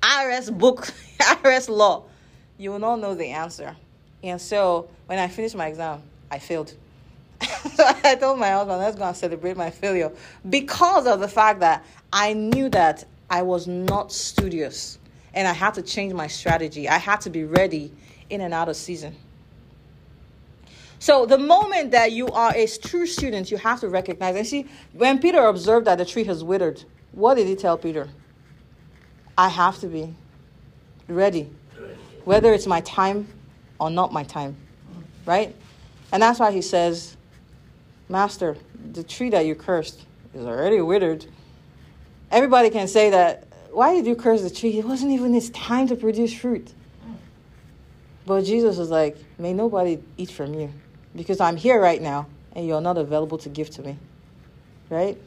[0.00, 0.86] IRS book,
[1.18, 2.04] IRS law,
[2.58, 3.76] you will not know the answer.
[4.22, 6.74] And so when I finished my exam, I failed.
[7.74, 10.12] so I told my husband, let's go and celebrate my failure
[10.48, 14.98] because of the fact that I knew that I was not studious
[15.34, 16.88] and I had to change my strategy.
[16.88, 17.92] I had to be ready
[18.30, 19.16] in and out of season.
[20.98, 24.36] So the moment that you are a true student, you have to recognize.
[24.36, 28.08] And see, when Peter observed that the tree has withered, what did he tell Peter?
[29.36, 30.14] I have to be
[31.08, 31.50] ready.
[32.24, 33.26] Whether it's my time
[33.80, 34.56] or not my time.
[35.26, 35.56] Right?
[36.12, 37.16] And that's why he says,
[38.08, 38.56] Master,
[38.92, 40.04] the tree that you cursed
[40.34, 41.26] is already withered.
[42.30, 44.78] Everybody can say that, why did you curse the tree?
[44.78, 46.72] It wasn't even its time to produce fruit.
[48.26, 50.70] But Jesus was like, may nobody eat from you.
[51.14, 53.96] because I'm here right now and you're not available to give to me.
[54.90, 55.18] Right?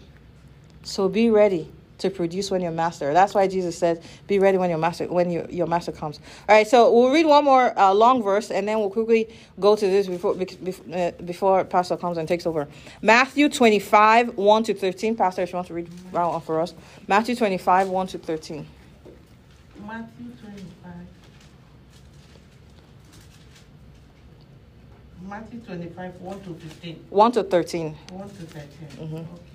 [0.83, 3.13] So be ready to produce when your master.
[3.13, 6.55] That's why Jesus said, "Be ready when your master when your, your master comes." All
[6.55, 9.29] right, so we'll read one more uh, long verse, and then we'll quickly
[9.59, 12.67] go to this before uh, before Pastor comes and takes over.
[13.01, 15.15] Matthew twenty five one to thirteen.
[15.15, 16.73] Pastor, if you want to read round for us,
[17.07, 18.67] Matthew twenty five one to thirteen.
[19.85, 20.93] Matthew twenty five.
[25.27, 27.05] Matthew 25, 1 to 15.
[27.09, 27.95] 1 to 13.
[28.11, 28.67] 1 to 13.
[28.99, 29.15] Mm-hmm.
[29.15, 29.54] Okay.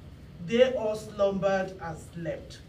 [0.47, 2.59] they all slumbered and slept.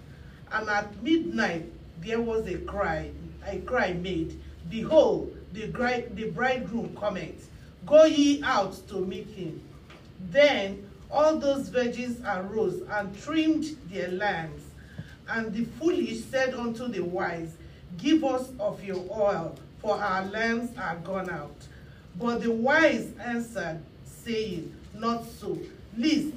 [0.51, 1.70] And at midnight
[2.01, 3.11] there was a cry,
[3.47, 7.49] a cry made, Behold, the, bride, the bridegroom cometh.
[7.85, 9.61] Go ye out to meet him.
[10.31, 14.62] Then all those virgins arose and trimmed their lamps.
[15.29, 17.55] And the foolish said unto the wise,
[17.99, 21.57] Give us of your oil, for our lamps are gone out.
[22.18, 25.59] But the wise answered, saying, Not so
[25.97, 26.28] lest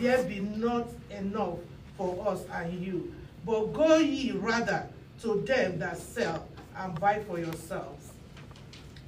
[0.00, 1.58] there be not enough
[1.96, 3.14] for us and you.
[3.44, 4.88] But go ye rather
[5.22, 6.46] to them that sell
[6.76, 8.12] and buy for yourselves.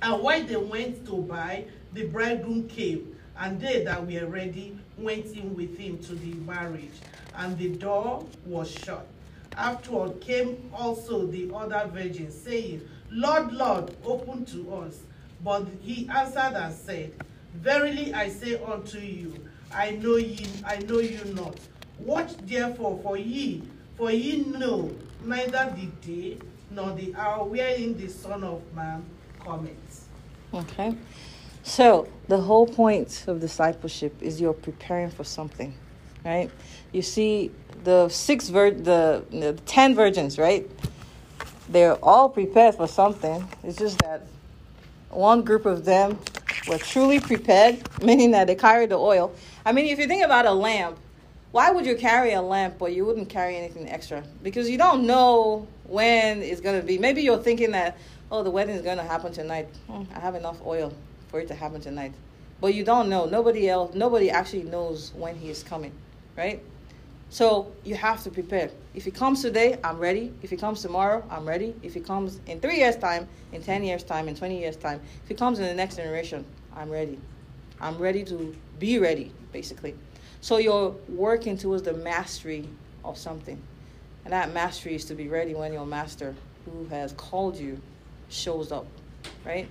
[0.03, 5.27] And while they went to buy, the bridegroom came, and they that were ready went
[5.35, 6.93] in with him to the marriage,
[7.37, 9.07] and the door was shut.
[9.57, 14.99] Afterward came also the other virgins, saying, Lord, Lord, open to us.
[15.43, 17.13] But he answered and said,
[17.55, 21.59] Verily I say unto you, I know ye, I know you not.
[21.99, 23.63] Watch therefore, for ye,
[23.97, 24.91] for ye know
[25.25, 26.39] neither the day
[26.71, 29.05] nor the hour wherein the Son of Man
[29.43, 30.09] cometh.
[30.53, 30.95] Okay.
[31.63, 35.75] So the whole point of discipleship is you're preparing for something,
[36.25, 36.51] right?
[36.93, 37.51] You see
[37.85, 40.69] the six vir- the, the ten virgins, right?
[41.69, 43.47] They're all prepared for something.
[43.65, 44.27] It's just that
[45.11, 46.19] one group of them
[46.69, 49.35] were truly prepared, meaning that they carried the oil.
[49.67, 50.97] I mean, if you think about a lamp,
[51.51, 54.23] why would you carry a lamp but you wouldn't carry anything extra?
[54.41, 56.99] Because you don't know when it's going to be.
[56.99, 57.99] Maybe you're thinking that,
[58.31, 59.67] oh, the wedding is going to happen tonight.
[59.89, 60.95] Hmm, I have enough oil
[61.27, 62.13] for it to happen tonight.
[62.61, 63.27] But you don't know.
[63.27, 65.91] Nobody else, nobody actually knows when he is coming,
[66.37, 66.63] right?
[67.31, 68.71] So you have to prepare.
[68.95, 70.33] If he comes today, I'm ready.
[70.43, 71.75] If he comes tomorrow, I'm ready.
[71.83, 75.01] If he comes in three years' time, in 10 years' time, in 20 years' time,
[75.25, 77.19] if he comes in the next generation, I'm ready.
[77.81, 79.95] I'm ready to be ready, basically.
[80.41, 82.69] So you're working towards the mastery
[83.05, 83.61] of something.
[84.25, 87.81] And that mastery is to be ready when your master, who has called you,
[88.29, 88.87] shows up,
[89.45, 89.69] right?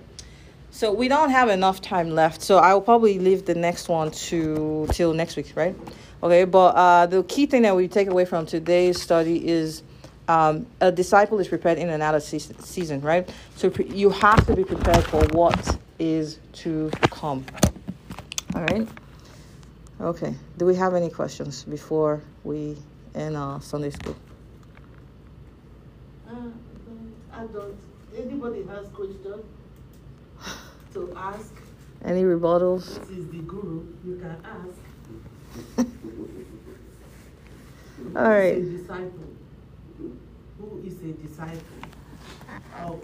[0.70, 2.42] So we don't have enough time left.
[2.42, 5.74] So I will probably leave the next one to till next week, right?
[6.22, 9.82] Okay, but uh, the key thing that we take away from today's study is
[10.28, 13.28] um, a disciple is prepared in of season, right?
[13.56, 17.44] So pre- you have to be prepared for what is to come.
[18.56, 18.88] All right.
[20.00, 20.34] Okay.
[20.56, 22.78] Do we have any questions before we
[23.14, 24.16] end uh, Sunday school?
[26.26, 26.48] Uh,
[27.34, 27.76] I don't.
[28.16, 29.44] Anybody has questions
[30.94, 31.52] to ask?
[32.02, 32.98] Any rebuttals?
[33.00, 33.84] This is the guru.
[34.06, 34.80] You can ask.
[38.16, 38.54] All right.
[38.54, 39.28] Who is a disciple?
[40.58, 41.60] Who is a disciple?
[42.78, 43.02] Oh,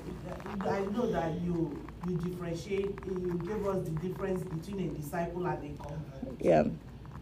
[0.62, 1.78] I know that you
[2.08, 2.98] you differentiate.
[3.06, 6.40] You give us the difference between a disciple and a convert.
[6.40, 6.64] Yeah.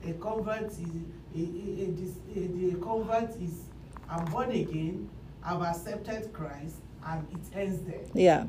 [0.09, 0.79] A convert is
[1.35, 3.63] a, a, a, a, convert is
[4.09, 5.09] I'm born again.
[5.45, 6.77] I've accepted Christ,
[7.07, 8.01] and it ends there.
[8.15, 8.47] Yeah.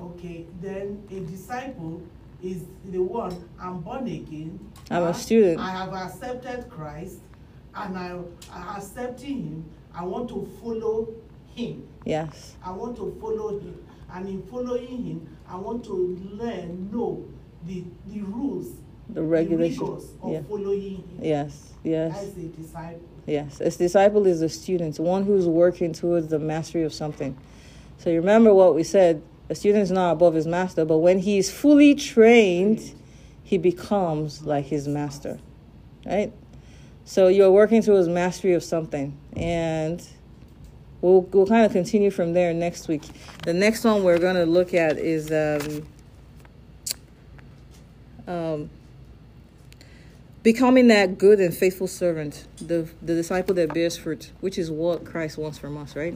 [0.00, 0.46] Okay.
[0.60, 2.02] Then a disciple
[2.42, 4.60] is the one I'm born again.
[4.90, 5.60] I'm a student.
[5.60, 7.18] I have accepted Christ
[7.74, 8.18] and I,
[8.52, 9.70] I accepting him.
[9.94, 11.08] I want to follow
[11.54, 11.88] him.
[12.06, 12.54] Yes.
[12.64, 13.84] I want to follow him.
[14.12, 17.26] And in following him, I want to learn, know
[17.66, 18.68] the, the rules,
[19.10, 20.42] the regulations the of yeah.
[20.48, 21.18] following him.
[21.20, 22.16] Yes, yes.
[22.16, 23.08] As a disciple.
[23.26, 27.36] Yes, a disciple is a student, one who's working towards the mastery of something.
[27.98, 31.18] So you remember what we said a student is not above his master, but when
[31.18, 32.94] he is fully trained,
[33.42, 35.38] he becomes like his master.
[36.04, 36.32] Right?
[37.04, 39.16] So you're working towards mastery of something.
[39.36, 40.06] And
[41.00, 43.02] we'll, we'll kind of continue from there next week.
[43.44, 45.86] The next one we're going to look at is um,
[48.26, 48.70] um,
[50.42, 55.04] becoming that good and faithful servant, the the disciple that bears fruit, which is what
[55.04, 56.14] Christ wants from us, right?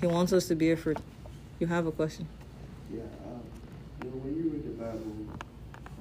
[0.00, 0.98] He wants us to bear fruit.
[1.60, 2.26] You have a question?
[2.92, 3.40] Yeah, um,
[4.02, 5.14] you know, when you read the Bible,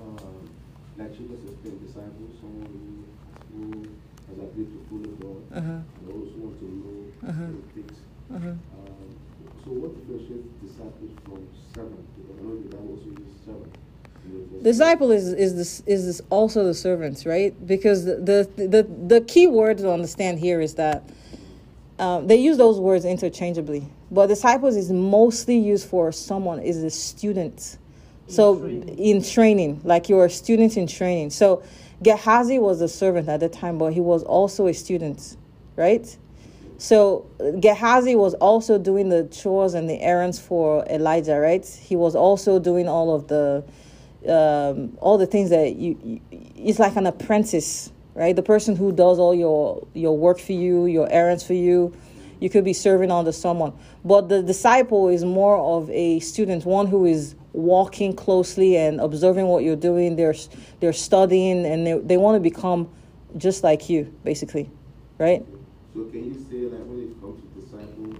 [0.01, 0.49] um,
[0.97, 3.05] like Jesus explained, disciples, someone who,
[3.53, 3.87] who
[4.27, 5.79] has agreed to follow God, Uh huh.
[6.01, 7.45] and also want to know Uh-huh.
[7.77, 8.00] things.
[8.33, 8.47] Uh huh.
[8.47, 8.59] Um,
[9.63, 12.07] so what differentiates disciples from servants?
[12.17, 13.75] Because I know the Bible also uses servant.
[14.25, 14.63] in the.
[14.63, 17.53] Disciple is is this is this also the servants, right?
[17.67, 21.03] Because the the the, the key word to understand here is that
[21.99, 26.89] um, they use those words interchangeably, but disciples is mostly used for someone is a
[26.89, 27.77] student.
[28.27, 28.97] So training.
[28.97, 31.31] in training, like you're a student in training.
[31.31, 31.63] So
[32.01, 35.35] Gehazi was a servant at the time, but he was also a student,
[35.75, 36.17] right?
[36.81, 37.27] So
[37.59, 41.63] Gehazi was also doing the chores and the errands for Elijah, right?
[41.63, 43.63] He was also doing all of the
[44.27, 46.21] um, all the things that you, you.
[46.55, 48.35] It's like an apprentice, right?
[48.35, 51.95] The person who does all your your work for you, your errands for you.
[52.39, 53.73] You could be serving under someone,
[54.03, 59.45] but the disciple is more of a student, one who is walking closely and observing
[59.45, 60.15] what you're doing.
[60.15, 60.33] They're
[60.79, 62.89] they're studying and they they want to become
[63.37, 64.71] just like you, basically,
[65.19, 65.45] right?
[65.93, 68.15] So can you say that when it comes to disciples,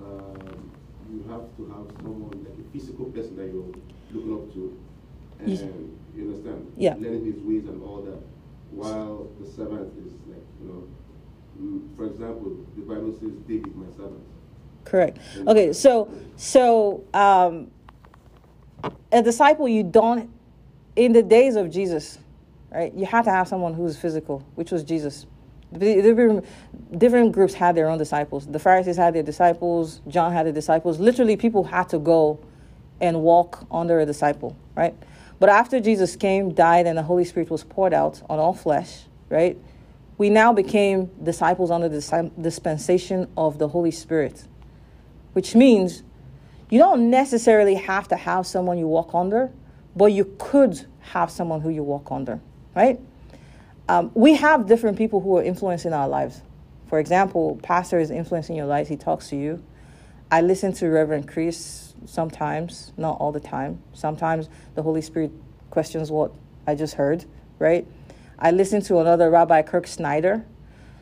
[0.00, 0.70] um,
[1.10, 3.72] you have to have someone like a physical person that you're
[4.12, 4.76] looking up to,
[5.40, 5.62] and Yes.
[6.14, 6.94] you understand, Yeah.
[7.00, 8.18] learning his ways and all that,
[8.70, 10.82] while the servant is like you know,
[11.60, 14.22] mm, for example, the Bible says, "David, my servant."
[14.84, 15.18] Correct.
[15.46, 17.70] Okay, so so um,
[19.10, 20.30] a disciple you don't
[20.96, 22.18] in the days of Jesus,
[22.70, 22.92] right?
[22.92, 25.26] You had to have someone who's physical, which was Jesus.
[25.72, 26.44] The- Different,
[26.96, 28.46] different groups had their own disciples.
[28.46, 30.00] The Pharisees had their disciples.
[30.08, 31.00] John had their disciples.
[31.00, 32.40] Literally, people had to go
[33.00, 34.94] and walk under a disciple, right?
[35.40, 39.04] But after Jesus came, died, and the Holy Spirit was poured out on all flesh,
[39.28, 39.58] right?
[40.18, 44.44] We now became disciples under the dispensation of the Holy Spirit
[45.32, 46.02] which means
[46.70, 49.50] you don't necessarily have to have someone you walk under,
[49.96, 52.40] but you could have someone who you walk under,
[52.74, 53.00] right?
[53.88, 56.42] Um, we have different people who are influencing our lives.
[56.86, 58.88] For example, pastor is influencing your life.
[58.88, 59.62] He talks to you.
[60.30, 63.82] I listen to Reverend Chris sometimes, not all the time.
[63.92, 65.32] Sometimes the Holy Spirit
[65.70, 66.32] questions what
[66.66, 67.24] I just heard,
[67.58, 67.86] right?
[68.38, 70.44] I listen to another Rabbi Kirt Schneider.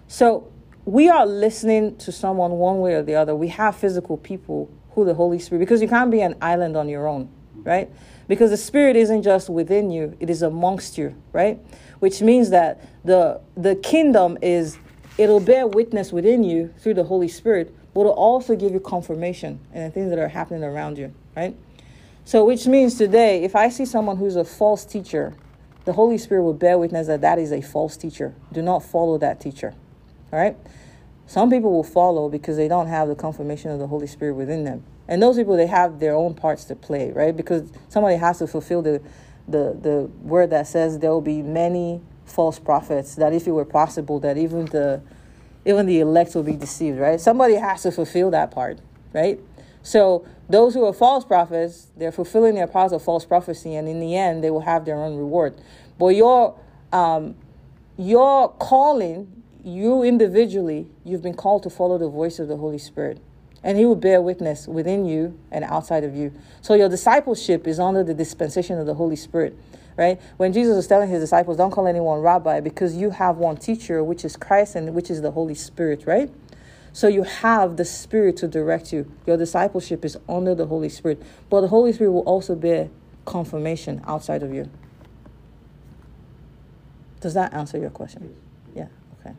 [0.08, 0.50] So
[0.84, 3.34] we are listening to someone one way or the other.
[3.34, 6.88] We have physical people who the Holy Spirit, because you can't be an island on
[6.88, 7.28] your own,
[7.64, 7.90] right?
[8.28, 11.58] Because the Spirit isn't just within you, it is amongst you, right?
[11.98, 14.78] Which means that the the kingdom is
[15.18, 19.60] it'll bear witness within you through the Holy Spirit, but it'll also give you confirmation
[19.74, 21.56] in the things that are happening around you, right?
[22.24, 25.34] So, which means today, if I see someone who's a false teacher,
[25.84, 28.34] the Holy Spirit will bear witness that that is a false teacher.
[28.52, 29.74] Do not follow that teacher.
[30.32, 30.56] All right?
[31.26, 34.64] Some people will follow because they don't have the confirmation of the Holy Spirit within
[34.64, 34.84] them.
[35.10, 37.36] And those people, they have their own parts to play, right?
[37.36, 39.02] Because somebody has to fulfill the,
[39.48, 43.64] the, the word that says there will be many false prophets, that if it were
[43.64, 45.02] possible, that even the,
[45.66, 47.20] even the elect will be deceived, right?
[47.20, 48.78] Somebody has to fulfill that part,
[49.12, 49.40] right?
[49.82, 53.98] So those who are false prophets, they're fulfilling their parts of false prophecy, and in
[53.98, 55.60] the end, they will have their own reward.
[55.98, 56.58] But your
[56.92, 57.34] um,
[57.96, 63.20] your calling, you individually, you've been called to follow the voice of the Holy Spirit.
[63.62, 66.32] And he will bear witness within you and outside of you.
[66.62, 69.58] So your discipleship is under the dispensation of the Holy Spirit,
[69.96, 70.20] right?
[70.38, 74.02] When Jesus was telling his disciples, don't call anyone rabbi because you have one teacher,
[74.02, 76.30] which is Christ and which is the Holy Spirit, right?
[76.92, 79.10] So you have the Spirit to direct you.
[79.26, 81.22] Your discipleship is under the Holy Spirit.
[81.48, 82.88] But the Holy Spirit will also bear
[83.24, 84.70] confirmation outside of you.
[87.20, 88.34] Does that answer your question?
[88.74, 88.86] Yeah,
[89.20, 89.34] okay.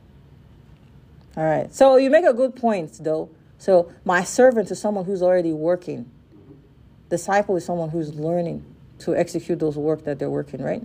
[1.36, 1.74] All right.
[1.74, 3.30] So you make a good point, though.
[3.62, 6.09] So my servant is someone who's already working.
[7.12, 8.66] Disciple is someone who's learning
[8.97, 10.82] to execute those work that they're working, right?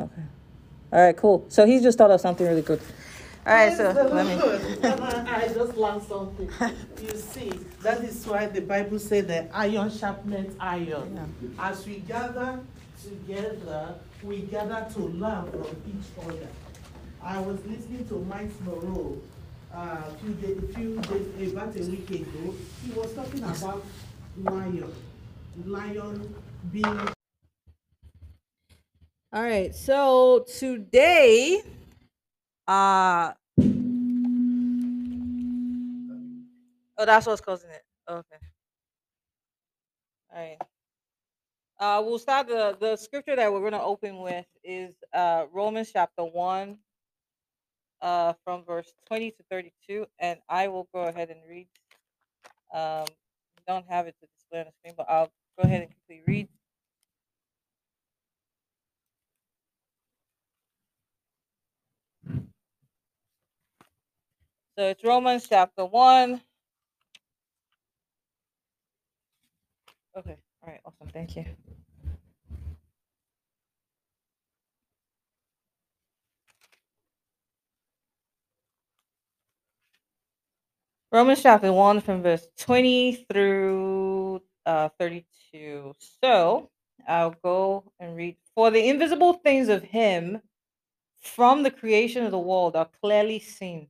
[0.00, 0.22] Okay.
[0.92, 1.46] All right, cool.
[1.48, 2.80] So he's just thought of something really good.
[3.46, 4.32] All right, so let me.
[4.82, 6.50] I just learned something.
[7.00, 7.50] You see,
[7.82, 11.32] that is why the Bible says that iron sharpens iron.
[11.60, 12.58] As we gather
[13.04, 16.48] together, we gather to learn from each other.
[17.22, 19.20] I was listening to Mike Moreau
[19.74, 22.54] uh, a few days, a few days, about a week ago.
[22.84, 23.84] He was talking about
[24.36, 24.92] lion,
[25.64, 26.34] lion
[26.72, 27.08] being
[29.32, 31.60] All right, so today,
[32.68, 33.32] uh,
[36.98, 37.82] oh, that's what's causing it.
[38.08, 38.36] Okay.
[40.30, 40.58] All right.
[41.78, 45.90] Uh, we'll start the the scripture that we're going to open with is uh, Romans
[45.92, 46.78] chapter one,
[48.04, 51.68] uh, from verse twenty to thirty-two, and I will go ahead and read.
[52.72, 53.06] Um,
[53.66, 56.48] don't have it to display on the screen, but I'll go ahead and quickly read.
[64.78, 66.40] So it's Romans chapter one.
[70.16, 71.44] Okay, all right, awesome, thank you.
[81.14, 85.92] Romans chapter 1 from verse 20 through uh, 32.
[86.20, 86.70] So
[87.06, 88.36] I'll go and read.
[88.56, 90.42] For the invisible things of him
[91.20, 93.86] from the creation of the world are clearly seen,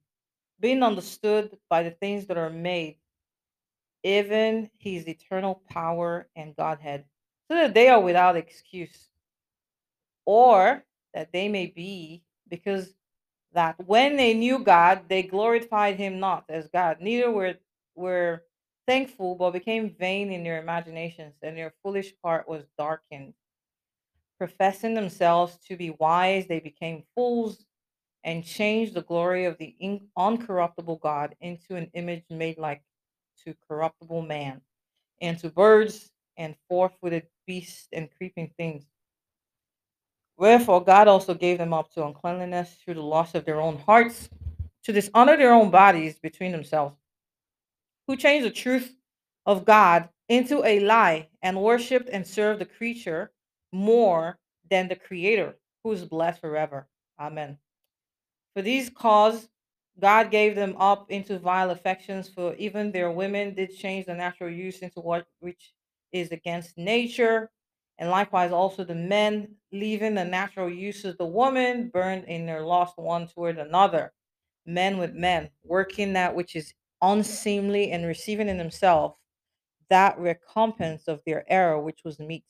[0.61, 2.99] being understood by the things that are made,
[4.03, 7.07] even his eternal power and Godhead,
[7.49, 9.09] so that they are without excuse,
[10.27, 12.93] or that they may be, because
[13.55, 17.55] that when they knew God, they glorified him not as God, neither were
[17.97, 18.43] were
[18.87, 23.35] thankful, but became vain in their imaginations, and their foolish heart was darkened.
[24.39, 27.65] Professing themselves to be wise, they became fools
[28.25, 32.83] and changed the glory of the in- uncorruptible God into an image made like
[33.45, 34.61] to corruptible man,
[35.21, 38.85] and to birds and four-footed beasts and creeping things.
[40.37, 44.29] Wherefore God also gave them up to uncleanness through the loss of their own hearts,
[44.83, 46.97] to dishonor their own bodies between themselves,
[48.07, 48.97] who changed the truth
[49.47, 53.33] of God into a lie and worshipped and served the creature
[53.73, 54.39] more
[54.71, 56.89] than the Creator, who is blessed forever.
[57.19, 57.59] Amen.
[58.55, 59.49] For these cause
[60.01, 64.51] God gave them up into vile affections, for even their women did change the natural
[64.51, 65.73] use into what which
[66.13, 67.51] is against nature.
[67.99, 72.63] And likewise also the men, leaving the natural use of the woman, burned in their
[72.63, 74.13] lust one toward another.
[74.67, 79.17] Men with men, working that which is unseemly and receiving in themselves
[79.91, 82.45] that recompense of their error which was meet.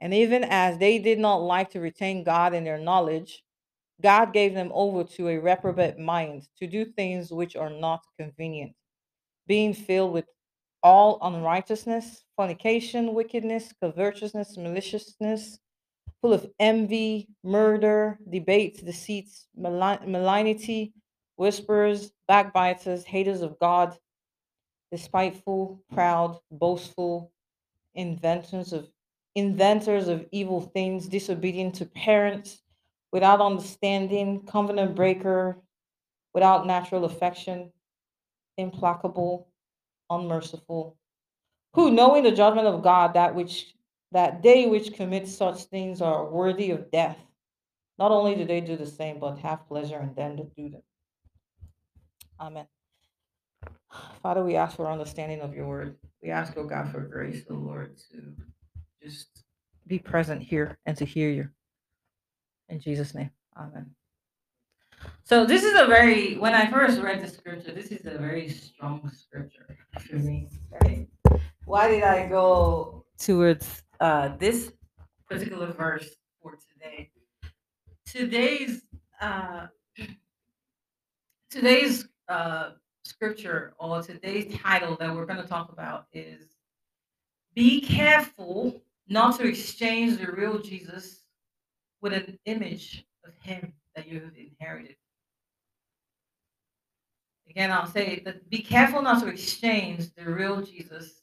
[0.00, 3.42] And even as they did not like to retain God in their knowledge,
[4.02, 8.74] God gave them over to a reprobate mind to do things which are not convenient,
[9.46, 10.26] being filled with
[10.86, 15.58] all unrighteousness, fornication, wickedness, covetousness, maliciousness,
[16.22, 20.94] full of envy, murder, debates, deceits, mali- malignity,
[21.34, 23.98] whispers, backbiters, haters of God,
[24.92, 27.32] despiteful, proud, boastful,
[27.96, 28.88] inventors of
[29.34, 32.62] inventors of evil things, disobedient to parents,
[33.10, 35.58] without understanding, covenant breaker,
[36.32, 37.72] without natural affection,
[38.56, 39.48] implacable,
[40.10, 40.96] unmerciful,
[41.74, 43.74] who knowing the judgment of God, that which
[44.12, 47.18] that they which commit such things are worthy of death.
[47.98, 50.82] Not only do they do the same, but have pleasure in them that do them.
[52.40, 52.66] Amen.
[54.22, 55.96] Father, we ask for understanding of your word.
[56.22, 58.34] We ask, oh God, for grace, oh Lord, to
[59.02, 59.44] just
[59.86, 61.48] be present here and to hear you.
[62.68, 63.90] In Jesus' name, amen.
[65.24, 68.48] So this is a very when I first read the scripture, this is a very
[68.48, 69.76] strong scripture
[70.08, 70.48] for me.
[70.70, 71.08] Right?
[71.64, 74.72] Why did I go towards uh, this
[75.28, 76.08] particular verse
[76.40, 77.10] for today?
[78.04, 78.82] Today's
[79.20, 79.66] uh,
[81.50, 82.70] today's uh,
[83.04, 86.44] scripture or today's title that we're going to talk about is
[87.54, 91.22] "Be careful not to exchange the real Jesus
[92.00, 94.96] with an image of Him that you have inherited."
[97.48, 101.22] Again, I'll say that be careful not to exchange the real Jesus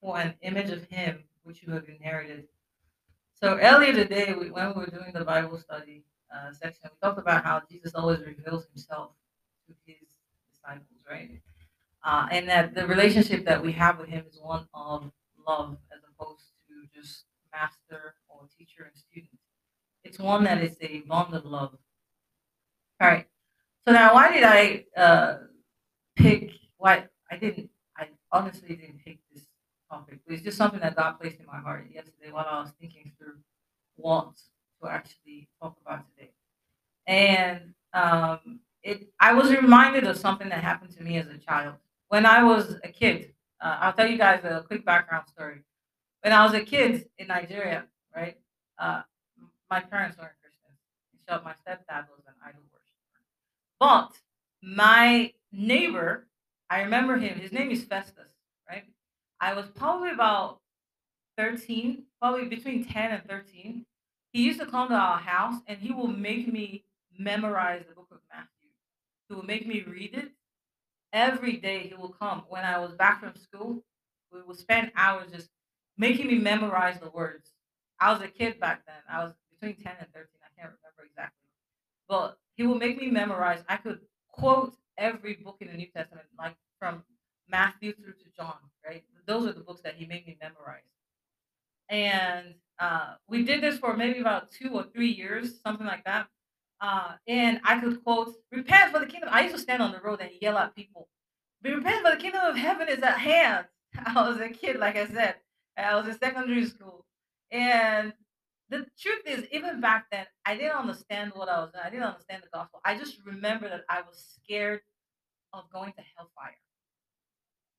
[0.00, 2.46] for an image of Him which you have inherited.
[3.40, 6.04] So earlier today, we, when we were doing the Bible study
[6.34, 9.12] uh, section, we talked about how Jesus always reveals Himself
[9.66, 9.96] to His
[10.52, 11.40] disciples, right?
[12.04, 15.10] Uh, and that the relationship that we have with Him is one of
[15.46, 19.38] love as opposed to just master or teacher and student.
[20.04, 21.78] It's one that is a bond of love.
[23.00, 23.26] All right.
[23.86, 25.38] So now, why did I uh,
[26.16, 26.50] pick?
[26.78, 27.68] Why I didn't?
[27.96, 29.44] I honestly didn't pick this
[29.90, 30.20] topic.
[30.26, 33.34] It's just something that God placed in my heart yesterday while I was thinking through
[33.96, 34.32] what
[34.82, 36.30] to actually talk about today.
[37.06, 41.74] And um, it, I was reminded of something that happened to me as a child
[42.08, 43.32] when I was a kid.
[43.60, 45.60] Uh, I'll tell you guys a quick background story.
[46.22, 48.36] When I was a kid in Nigeria, right?
[48.78, 49.02] Uh,
[49.70, 50.78] my parents weren't Christians.
[51.28, 52.62] So my stepdad was an idol
[53.78, 54.12] But
[54.62, 56.26] my neighbor,
[56.70, 57.38] I remember him.
[57.38, 58.32] His name is Festus,
[58.68, 58.84] right?
[59.40, 60.60] I was probably about
[61.36, 63.84] 13, probably between 10 and 13,
[64.32, 66.84] he used to come to our house and he will make me
[67.18, 68.70] memorize the book of Matthew.
[69.28, 70.32] He will make me read it.
[71.12, 72.42] Every day he will come.
[72.48, 73.82] When I was back from school,
[74.32, 75.48] we would spend hours just
[75.96, 77.50] making me memorize the words.
[77.98, 78.96] I was a kid back then.
[79.08, 80.26] I was between 10 and 13.
[80.42, 81.48] I can't remember exactly.
[82.08, 83.62] But he will make me memorize.
[83.68, 84.00] I could
[84.30, 87.04] quote every book in the New Testament, like from
[87.48, 89.04] Matthew through to John, right?
[89.26, 90.82] Those are the books that he made me memorize.
[91.88, 96.26] And uh, we did this for maybe about two or three years, something like that.
[96.80, 99.30] Uh, and I could quote, Repent for the kingdom.
[99.32, 101.08] I used to stand on the road and yell at people,
[101.62, 103.66] Be repent for the kingdom of heaven is at hand.
[104.06, 105.36] I was a kid, like I said.
[105.76, 107.06] I was in secondary school.
[107.50, 108.12] And
[108.68, 111.84] the truth is, even back then, I didn't understand what I was doing.
[111.84, 112.80] I didn't understand the gospel.
[112.84, 114.80] I just remember that I was scared
[115.52, 116.56] of going to hellfire.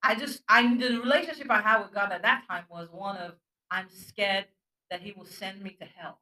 [0.01, 3.33] I just, I the relationship I had with God at that time was one of
[3.69, 4.45] I'm scared
[4.89, 6.19] that He will send me to hell.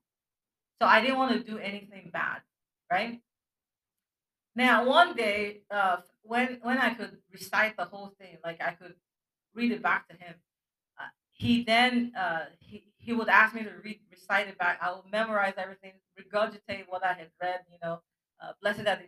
[0.81, 2.41] So I didn't want to do anything bad,
[2.91, 3.21] right?
[4.55, 8.95] Now, one day, uh, when when I could recite the whole thing, like I could
[9.53, 10.35] read it back to him,
[10.97, 14.79] uh, he then uh, he he would ask me to read recite it back.
[14.81, 17.59] I would memorize everything, regurgitate what I had read.
[17.71, 18.01] You know,
[18.41, 18.99] uh, blessed are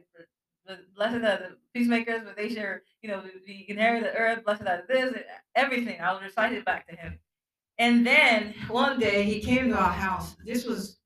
[0.67, 4.45] the blessed are the peacemakers, but they share, you know, the, inherit the earth.
[4.45, 5.15] Blessed are this,
[5.55, 5.99] everything.
[5.99, 7.19] I would recite it back to him.
[7.79, 10.35] And then one day he came to our house.
[10.45, 10.99] This was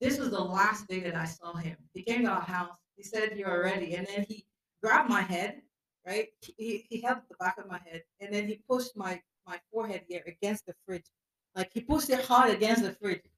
[0.00, 1.76] this was the last day that I saw him.
[1.94, 2.76] He came to our house.
[2.96, 4.44] He said, "You're ready," and then he
[4.82, 5.62] grabbed my head.
[6.06, 9.58] Right, he he held the back of my head, and then he pushed my my
[9.72, 11.10] forehead here against the fridge,
[11.58, 13.28] like he pushed it hard against the fridge.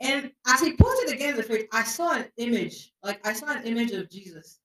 [0.00, 3.48] And as he pushed it against the fridge, I saw an image, like I saw
[3.50, 4.58] an image of Jesus.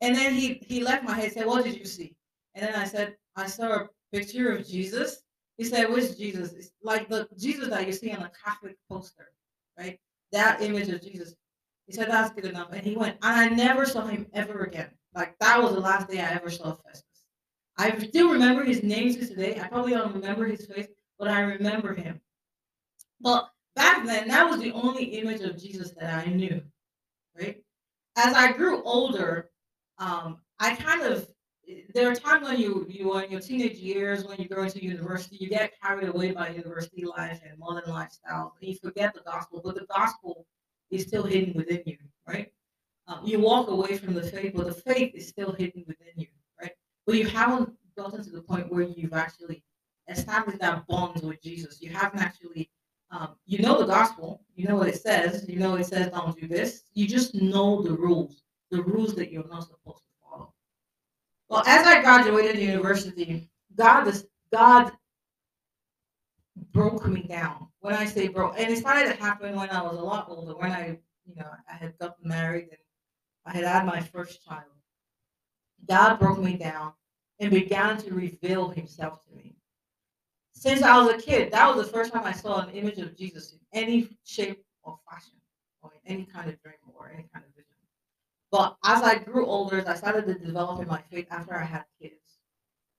[0.00, 1.26] And then he he left my head.
[1.26, 2.16] And said, "What did you see?"
[2.54, 5.22] And then I said, "I saw a picture of Jesus."
[5.56, 9.28] He said, "Which Jesus?" It's like the Jesus that you see on a Catholic poster,
[9.78, 9.98] right?
[10.32, 11.34] That image of Jesus.
[11.86, 14.90] He said, "That's good enough." And he went, and I never saw him ever again.
[15.14, 17.04] Like that was the last day I ever saw Festus.
[17.78, 19.60] I still remember his name to today.
[19.60, 22.20] I probably don't remember his face, but I remember him.
[23.20, 26.62] But back then, that was the only image of Jesus that I knew,
[27.38, 27.62] right?
[28.16, 29.50] As I grew older,
[29.98, 31.28] um, I kind of
[31.94, 34.82] there are times when you you are in your teenage years when you go into
[34.82, 39.20] university, you get carried away by university life and modern lifestyle, and you forget the
[39.22, 39.60] gospel.
[39.64, 40.46] But the gospel
[40.90, 42.52] is still hidden within you, right?
[43.08, 46.28] Um, you walk away from the faith, but the faith is still hidden within you,
[46.60, 46.72] right?
[47.04, 49.62] But you haven't gotten to the point where you've actually
[50.08, 51.80] established that bond with Jesus.
[51.82, 52.70] You haven't actually,
[53.10, 56.38] um, you know the gospel, you know what it says, you know it says don't
[56.38, 56.82] do this.
[56.94, 60.52] You just know the rules, the rules that you're not supposed to follow.
[61.48, 64.12] Well, as I graduated university, God
[64.52, 64.92] God
[66.72, 67.68] broke me down.
[67.80, 70.56] When I say broke, and it started to happen when I was a lot older,
[70.56, 72.78] when I, you know, I had gotten married and
[73.44, 74.64] I had had my first child.
[75.88, 76.92] God broke me down
[77.38, 79.55] and began to reveal himself to me.
[80.58, 83.14] Since I was a kid, that was the first time I saw an image of
[83.14, 85.34] Jesus in any shape or fashion,
[85.82, 87.76] or in any kind of dream or any kind of vision.
[88.50, 91.62] But as I grew older, as I started to develop in my faith after I
[91.62, 92.38] had kids,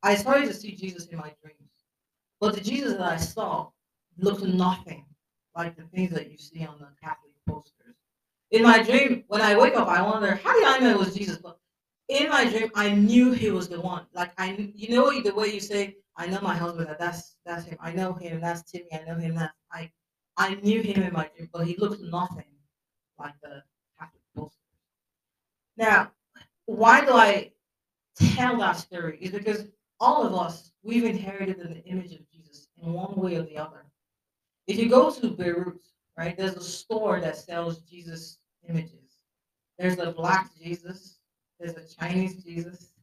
[0.03, 1.57] I started to see Jesus in my dreams.
[2.39, 3.69] But the Jesus that I saw
[4.19, 5.05] looked nothing
[5.55, 7.95] like the things that you see on the Catholic posters.
[8.51, 11.15] In my dream, when I wake up, I wonder, how did I know it was
[11.15, 11.37] Jesus?
[11.37, 11.57] But
[12.07, 14.05] in my dream, I knew he was the one.
[14.13, 16.87] Like I, you know, the way you say, "I know my husband.
[16.87, 17.77] That that's that's him.
[17.79, 18.41] I know him.
[18.41, 18.87] That's Timmy.
[18.93, 19.35] I know him.
[19.35, 19.91] That I,
[20.37, 22.51] I knew him in my dream, but he looked nothing
[23.19, 23.63] like the
[23.99, 24.51] Catholic.
[25.77, 26.11] Now,
[26.65, 27.51] why do I
[28.15, 29.17] tell that story?
[29.21, 29.67] Is because
[29.99, 33.85] all of us we've inherited the image of Jesus in one way or the other.
[34.67, 35.81] If you go to Beirut,
[36.17, 39.19] right, there's a store that sells Jesus images.
[39.77, 41.17] There's a black Jesus
[41.59, 42.93] there's a Chinese Jesus.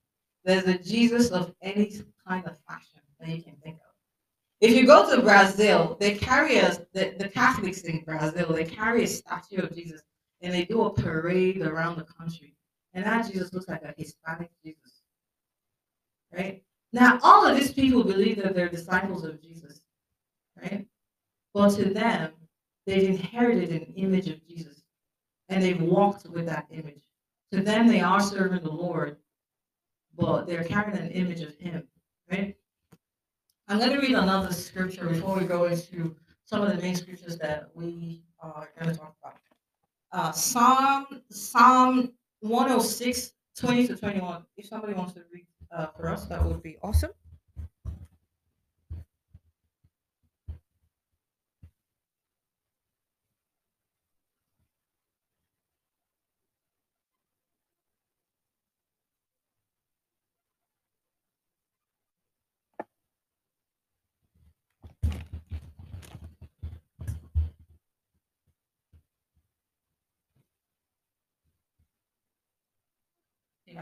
[0.45, 1.93] There's a Jesus of any
[2.27, 3.93] kind of fashion that you can think of.
[4.61, 9.05] If you go to Brazil, they carry a the, the Catholics in Brazil, they carry
[9.05, 10.03] a statue of Jesus
[10.41, 12.55] and they do a parade around the country.
[12.93, 15.03] And that Jesus looks like a Hispanic Jesus.
[16.33, 16.63] Right?
[16.93, 19.81] Now, all of these people believe that they're disciples of Jesus.
[20.61, 20.87] Right?
[21.53, 22.33] But to them,
[22.87, 24.83] they've inherited an image of Jesus
[25.49, 27.03] and they've walked with that image.
[27.53, 29.17] To them, they are serving the Lord,
[30.17, 31.87] but they're carrying an image of Him,
[32.31, 32.57] right?
[33.67, 36.15] I'm going to read another scripture before we go into
[36.45, 39.39] some of the main scriptures that we are going to talk about.
[40.13, 44.45] Uh, Psalm Psalm 106, 20 to 21.
[44.59, 47.13] If somebody wants to read uh, for us, that would be awesome.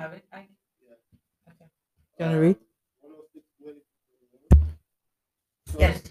[0.03, 0.25] Have it?
[0.33, 0.49] I-
[0.85, 0.95] Yeah.
[1.49, 1.67] Okay.
[2.19, 2.57] Do you want to read?
[3.05, 3.25] Oh
[5.73, 6.03] so- Yes.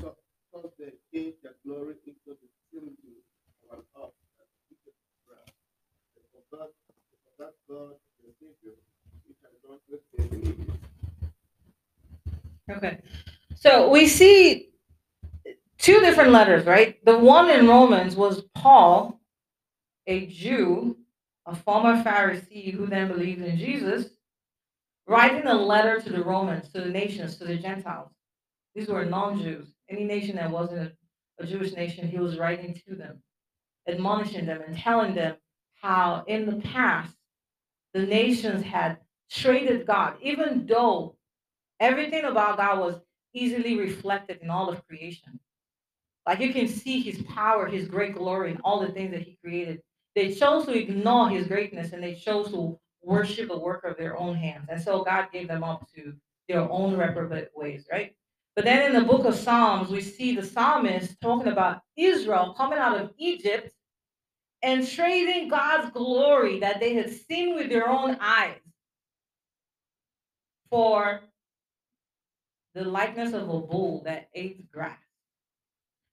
[0.00, 0.16] So,
[0.52, 3.22] so they gave their glory into the similitude
[3.70, 4.94] of an ox that eateth
[5.26, 5.50] grass.
[6.14, 6.70] They forgot,
[7.10, 8.76] they forgot God, the Savior,
[9.26, 10.78] which had done great things.
[12.70, 13.00] Okay.
[13.56, 14.70] So we see
[15.78, 17.04] two different letters, right?
[17.04, 19.20] The one in Romans was Paul,
[20.06, 20.96] a Jew,
[21.48, 24.06] a former Pharisee who then believed in Jesus,
[25.06, 28.10] writing a letter to the Romans, to the nations, to the Gentiles.
[28.74, 29.66] These were non Jews.
[29.88, 30.92] Any nation that wasn't
[31.40, 33.22] a, Jewish nation, he was writing to them,
[33.88, 35.36] admonishing them and telling them
[35.80, 37.14] how in the past
[37.94, 38.98] the nations had
[39.30, 41.16] traded God, even though
[41.80, 43.00] everything about God was
[43.32, 45.38] easily reflected in all of creation.
[46.26, 49.38] Like you can see his power, his great glory, and all the things that he
[49.42, 49.80] created.
[50.18, 54.18] They chose to ignore his greatness and they chose to worship the work of their
[54.18, 54.66] own hands.
[54.68, 56.12] And so God gave them up to
[56.48, 58.16] their own reprobate ways, right?
[58.56, 62.80] But then in the book of Psalms, we see the psalmist talking about Israel coming
[62.80, 63.72] out of Egypt
[64.60, 68.58] and trading God's glory that they had seen with their own eyes
[70.68, 71.20] for
[72.74, 74.98] the likeness of a bull that ate grass.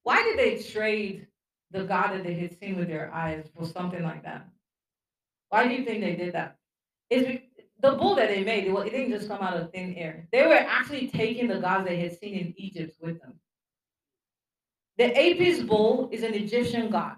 [0.04, 1.26] Why did they trade
[1.72, 4.48] the God that they had seen with their eyes was something like that?
[5.50, 6.58] Why do you think they did that?
[7.10, 7.44] It's
[7.82, 10.28] the bull that they made, it didn't just come out of thin air.
[10.32, 13.34] They were actually taking the gods they had seen in Egypt with them.
[14.98, 17.18] The Apis bull is an Egyptian god.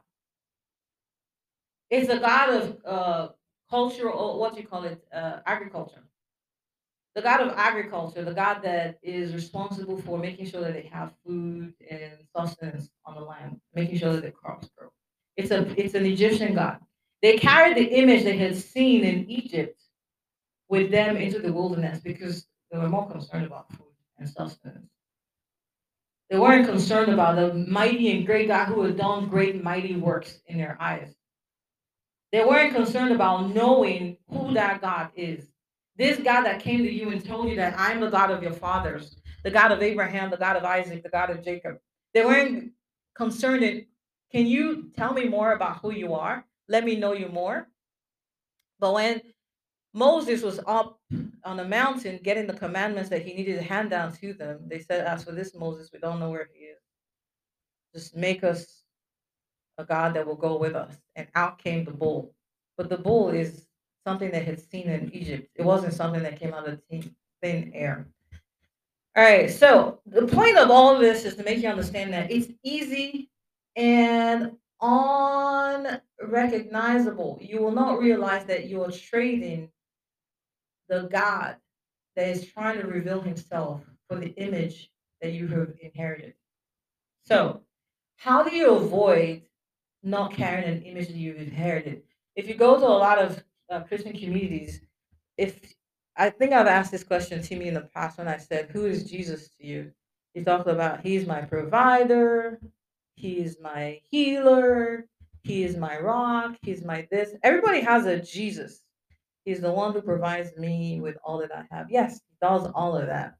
[1.89, 3.27] It's a god of uh,
[3.69, 6.03] cultural, what do you call it, uh, agriculture
[7.17, 11.13] the god of agriculture, the god that is responsible for making sure that they have
[11.25, 14.89] food and sustenance on the land, making sure that the crops grow.
[15.35, 16.77] It's a it's an Egyptian god.
[17.23, 19.81] They carried the image they had seen in Egypt
[20.69, 24.91] with them into the wilderness because they were more concerned about food and sustenance.
[26.29, 30.39] They weren't concerned about the mighty and great God who had done great mighty works
[30.45, 31.15] in their eyes.
[32.31, 35.47] They weren't concerned about knowing who that God is.
[35.97, 38.53] This God that came to you and told you that I'm the God of your
[38.53, 41.77] fathers, the God of Abraham, the God of Isaac, the God of Jacob.
[42.13, 42.71] They weren't
[43.15, 43.85] concerned in,
[44.31, 46.45] can you tell me more about who you are?
[46.67, 47.67] Let me know you more.
[48.79, 49.21] But when
[49.93, 50.99] Moses was up
[51.43, 54.79] on the mountain getting the commandments that he needed to hand down to them, they
[54.79, 56.77] said, As for this Moses, we don't know where he is.
[57.95, 58.83] Just make us
[59.77, 60.95] a God that will go with us.
[61.15, 62.33] And out came the bull.
[62.77, 63.66] But the bull is
[64.07, 65.49] something they had seen in Egypt.
[65.55, 67.13] It wasn't something that came out of thin
[67.73, 68.07] air.
[69.17, 72.31] All right, so the point of all of this is to make you understand that
[72.31, 73.29] it's easy
[73.75, 77.37] and unrecognizable.
[77.41, 79.69] You will not realize that you are trading
[80.87, 81.57] the God
[82.15, 84.89] that is trying to reveal himself for the image
[85.21, 86.33] that you have inherited.
[87.25, 87.63] So,
[88.15, 89.41] how do you avoid
[90.01, 92.03] not carrying an image that you've inherited?
[92.37, 94.81] If you go to a lot of uh, Christian communities,
[95.37, 95.73] if
[96.15, 98.85] I think I've asked this question to me in the past when I said, Who
[98.85, 99.91] is Jesus to you?
[100.33, 102.59] He talked about, He's my provider,
[103.15, 105.07] He is my healer,
[105.43, 107.35] He is my rock, He's my this.
[107.43, 108.81] Everybody has a Jesus.
[109.45, 111.87] He's the one who provides me with all that I have.
[111.89, 113.37] Yes, He does all of that.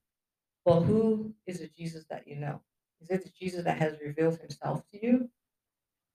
[0.65, 2.61] But who is the Jesus that you know?
[3.01, 5.29] Is it the Jesus that has revealed Himself to you?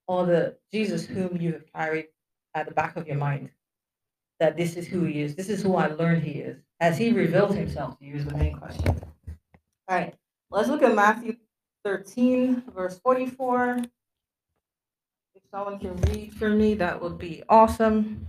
[0.06, 2.06] Or the Jesus whom you have carried
[2.54, 3.50] at the back of your mind?
[4.42, 5.36] That this is who he is.
[5.36, 6.58] This is who I learned he is.
[6.80, 9.00] as he revealed himself to you is the main question.
[9.88, 10.16] All right,
[10.50, 11.36] let's look at Matthew
[11.84, 13.78] 13, verse 44.
[15.36, 18.26] If someone can read for me, that would be awesome.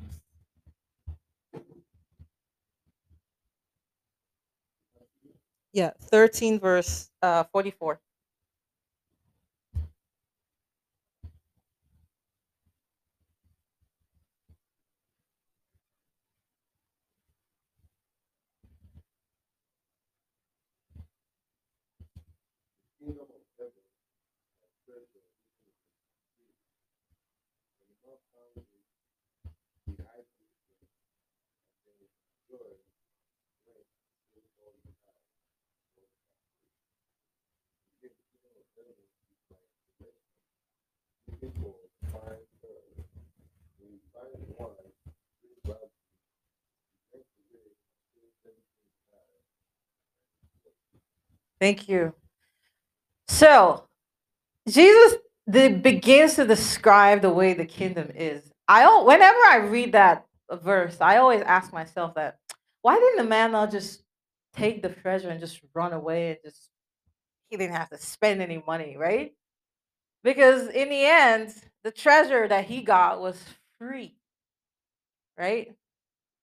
[5.73, 7.99] Yeah, 13, verse uh, 44.
[23.03, 23.83] kingdom of heaven
[24.63, 26.55] is treasure hidden in the sea.
[27.75, 28.63] When you not found it,
[29.99, 30.55] the high priest
[31.83, 32.11] and then
[32.47, 32.79] joy
[33.67, 33.83] went
[34.39, 35.19] in all you have.
[35.27, 36.23] for the captivity.
[37.91, 39.27] He gave the kingdom of heaven is my possession.
[39.27, 40.23] Looking for fine pearls.
[40.47, 41.32] When you find one, bring back
[51.59, 52.13] Thank you.
[53.29, 53.85] So,
[54.67, 55.15] Jesus
[55.47, 58.51] the, begins to describe the way the kingdom is.
[58.67, 62.37] I whenever I read that verse, I always ask myself that
[62.81, 64.03] why didn't the man not just
[64.55, 66.69] take the treasure and just run away and just
[67.49, 69.33] he didn't have to spend any money, right?
[70.23, 73.41] Because in the end, the treasure that he got was
[73.77, 74.15] free,
[75.37, 75.75] right?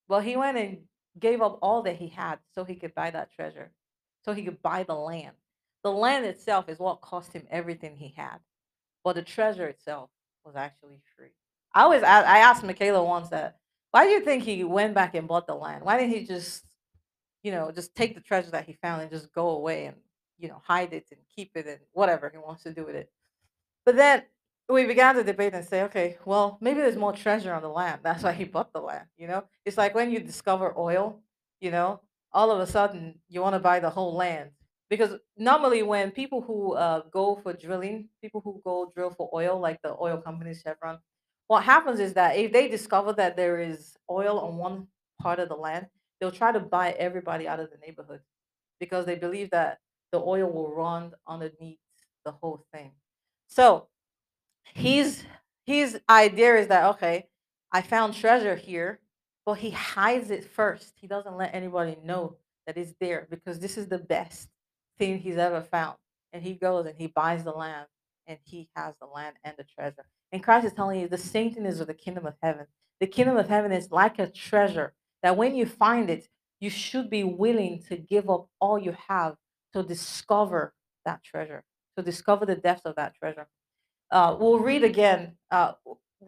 [0.08, 0.78] Well, he went and
[1.18, 3.70] gave up all that he had so he could buy that treasure,
[4.24, 5.34] so he could buy the land.
[5.82, 8.38] The land itself is what cost him everything he had,
[9.02, 10.10] but the treasure itself
[10.44, 11.30] was actually free.
[11.74, 13.56] I always I asked Michaela once that
[13.92, 15.84] why do you think he went back and bought the land?
[15.84, 16.64] Why didn't he just
[17.42, 19.96] you know just take the treasure that he found and just go away and
[20.38, 23.10] you know hide it and keep it and whatever he wants to do with it?
[23.84, 24.22] But then
[24.68, 28.00] we began to debate and say, okay, well, maybe there's more treasure on the land.
[28.04, 29.06] That's why he bought the land.
[29.16, 31.20] You know, it's like when you discover oil,
[31.60, 32.00] you know,
[32.32, 34.50] all of a sudden you want to buy the whole land.
[34.88, 39.60] Because normally, when people who uh, go for drilling, people who go drill for oil,
[39.60, 40.98] like the oil company Chevron,
[41.46, 44.88] what happens is that if they discover that there is oil on one
[45.22, 45.86] part of the land,
[46.20, 48.20] they'll try to buy everybody out of the neighborhood
[48.80, 49.78] because they believe that
[50.10, 51.78] the oil will run underneath
[52.24, 52.90] the whole thing.
[53.50, 53.88] So
[54.76, 54.80] mm.
[54.80, 55.24] his
[55.66, 57.26] his idea is that okay,
[57.70, 59.00] I found treasure here,
[59.44, 60.94] but he hides it first.
[60.96, 62.36] He doesn't let anybody know
[62.66, 64.48] that it's there because this is the best
[64.98, 65.96] thing he's ever found.
[66.32, 67.86] And he goes and he buys the land
[68.26, 70.06] and he has the land and the treasure.
[70.32, 72.66] And Christ is telling you the same thing is with the kingdom of heaven.
[73.00, 76.28] The kingdom of heaven is like a treasure that when you find it,
[76.60, 79.36] you should be willing to give up all you have
[79.72, 80.74] to discover
[81.04, 81.64] that treasure,
[81.96, 83.46] to discover the depth of that treasure.
[84.10, 85.36] Uh, we'll read again.
[85.50, 85.72] Uh,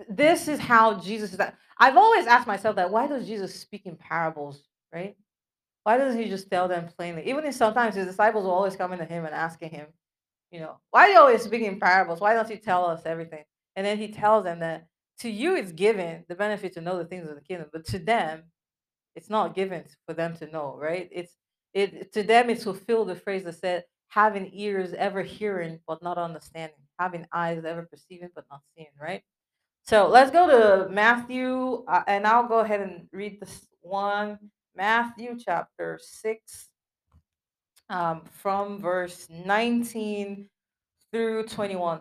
[0.09, 1.41] this is how Jesus is.
[1.79, 5.17] I've always asked myself that why does Jesus speak in parables, right?
[5.85, 7.29] Why doesn't he just tell them plainly?
[7.29, 9.87] Even if sometimes his disciples will always come into him and asking him,
[10.51, 12.21] you know, why are you always speaking in parables?
[12.21, 13.43] Why don't you tell us everything?
[13.75, 14.87] And then he tells them that
[15.21, 17.99] to you it's given the benefit to know the things of the kingdom, but to
[17.99, 18.45] them,
[19.15, 21.09] it's not given for them to know, right?
[21.11, 21.37] It's
[21.75, 26.19] it to them it's fulfilled the phrase that said, having ears ever hearing but not
[26.19, 29.23] understanding, having eyes ever perceiving but not seeing, right?
[29.85, 34.39] So let's go to Matthew, uh, and I'll go ahead and read this one.
[34.77, 36.69] Matthew chapter 6,
[37.89, 40.47] um, from verse 19
[41.11, 42.01] through 21.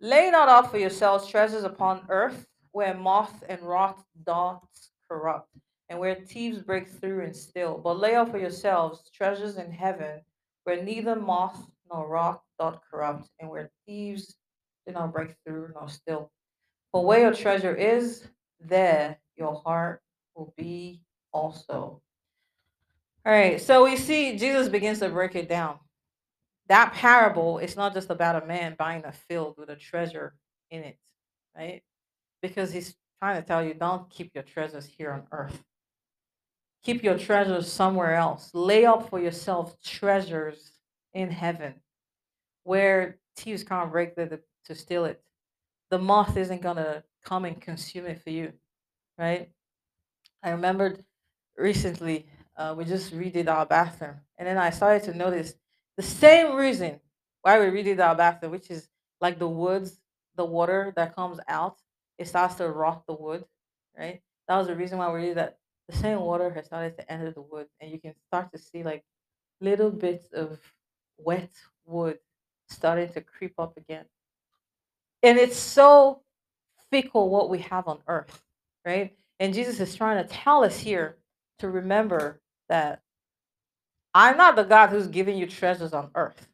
[0.00, 4.62] Lay not up for yourselves treasures upon earth, where moth and rot doth
[5.08, 5.50] corrupt,
[5.88, 7.80] and where thieves break through and steal.
[7.82, 10.20] But lay up for yourselves treasures in heaven,
[10.64, 14.36] where neither moth nor rot doth corrupt, and where thieves
[14.86, 16.30] do not break through nor steal.
[16.92, 18.26] For where your treasure is,
[18.60, 20.02] there your heart
[20.34, 22.00] will be also.
[23.26, 25.78] All right, so we see Jesus begins to break it down.
[26.68, 30.34] That parable is not just about a man buying a field with a treasure
[30.70, 30.98] in it,
[31.56, 31.82] right?
[32.42, 35.62] Because he's trying to tell you don't keep your treasures here on earth.
[36.84, 38.50] Keep your treasures somewhere else.
[38.52, 40.72] Lay up for yourself treasures
[41.14, 41.74] in heaven
[42.64, 45.22] where thieves can't break the, to steal it.
[45.90, 48.52] The moth isn't going to come and consume it for you,
[49.18, 49.50] right?
[50.42, 51.04] I remembered
[51.56, 55.54] recently uh, we just redid our bathroom, and then I started to notice
[55.96, 57.00] the same reason
[57.42, 58.88] why we redid our bathroom, which is
[59.20, 60.00] like the woods,
[60.36, 61.78] the water that comes out,
[62.18, 63.44] it starts to rot the wood,
[63.98, 64.20] right?
[64.48, 65.58] That was the reason why we did that.
[65.88, 68.82] The same water has started to enter the wood, and you can start to see
[68.82, 69.04] like
[69.60, 70.58] little bits of
[71.18, 71.50] wet
[71.84, 72.18] wood
[72.68, 74.04] starting to creep up again.
[75.22, 76.22] And it's so
[76.90, 78.42] fickle what we have on earth,
[78.84, 79.14] right?
[79.40, 81.16] And Jesus is trying to tell us here
[81.58, 83.02] to remember that
[84.14, 86.46] I'm not the God who's giving you treasures on earth.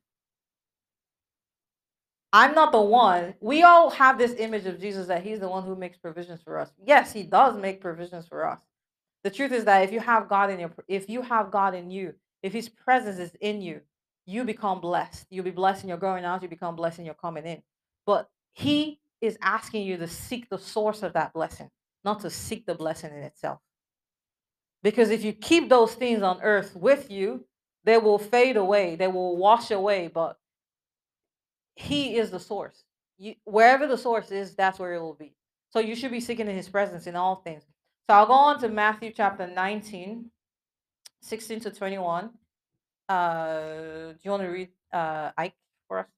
[2.32, 3.34] I'm not the one.
[3.40, 6.58] We all have this image of Jesus that he's the one who makes provisions for
[6.58, 6.70] us.
[6.84, 8.60] Yes, he does make provisions for us.
[9.22, 11.90] The truth is that if you have God in your if you have God in
[11.90, 13.80] you, if his presence is in you,
[14.26, 15.26] you become blessed.
[15.30, 17.62] You'll be blessed in your going out, you become blessed in your coming in.
[18.06, 21.70] But he is asking you to seek the source of that blessing,
[22.04, 23.60] not to seek the blessing in itself.
[24.82, 27.44] Because if you keep those things on earth with you,
[27.84, 30.38] they will fade away, they will wash away, but
[31.74, 32.84] he is the source.
[33.18, 35.34] You, wherever the source is, that's where it will be.
[35.70, 37.62] So you should be seeking in his presence in all things.
[38.10, 40.32] So I'll go on to Matthew chapter 19,
[41.20, 42.30] 16 to 21.
[43.08, 45.54] Uh, do you want to read uh, Ike
[45.86, 46.08] for us?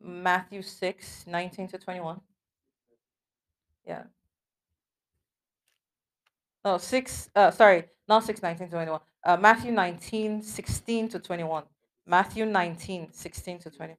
[0.00, 2.18] Matthew 6, 19 to 21.
[3.86, 4.04] Yeah.
[6.64, 9.00] Oh, 6, uh, sorry, not 6, 19 to 21.
[9.26, 11.64] Uh, Matthew 19, 16 to 21.
[12.06, 13.92] Matthew 19, 16 to 20.
[13.92, 13.98] And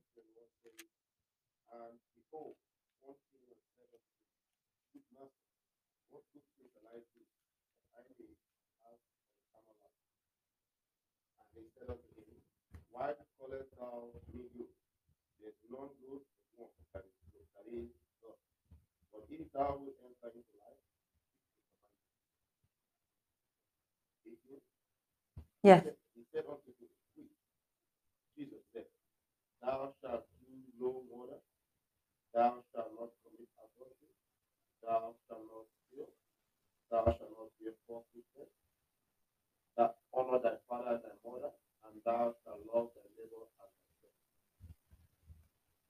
[2.16, 2.56] behold,
[3.06, 4.42] one king was said unto him,
[4.90, 5.46] Good master,
[6.10, 7.06] what good Israelite
[7.94, 8.34] I may
[8.74, 8.98] have
[9.38, 10.02] eternal life.
[11.40, 12.42] And they said unto him,
[12.90, 13.14] Why
[13.80, 14.68] callest thou me?
[15.40, 16.24] There is none good
[16.60, 17.16] one, that is,
[17.56, 17.88] that is
[18.20, 18.36] God.
[19.16, 20.84] But if thou enter into life,
[24.24, 24.60] keep the
[25.64, 25.64] commandments.
[25.64, 25.64] 18.
[25.64, 25.84] Yes.
[26.16, 26.72] He said unto?
[28.38, 28.88] Jesus said,
[29.62, 31.44] Thou shalt do no murder,
[32.34, 34.16] thou shalt not commit adultery,
[34.84, 36.08] thou shalt not steal,
[36.92, 38.52] thou shalt not bear false witness,
[39.76, 41.52] that honor thy father and thy mother,
[41.84, 43.09] and thou shalt love.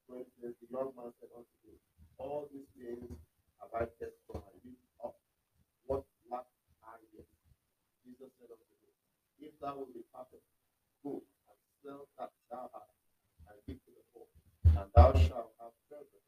[0.09, 1.77] The young man said unto him,
[2.17, 3.13] All these things
[3.61, 5.15] have I kept from my youth up.
[5.85, 6.45] What lack
[6.83, 7.29] I yet?
[8.03, 8.93] Jesus said unto him,
[9.39, 10.41] If thou be perfect,
[11.03, 12.89] go and sell that thou hast,
[13.53, 14.25] and give to the poor,
[14.65, 16.21] and thou shalt have treasure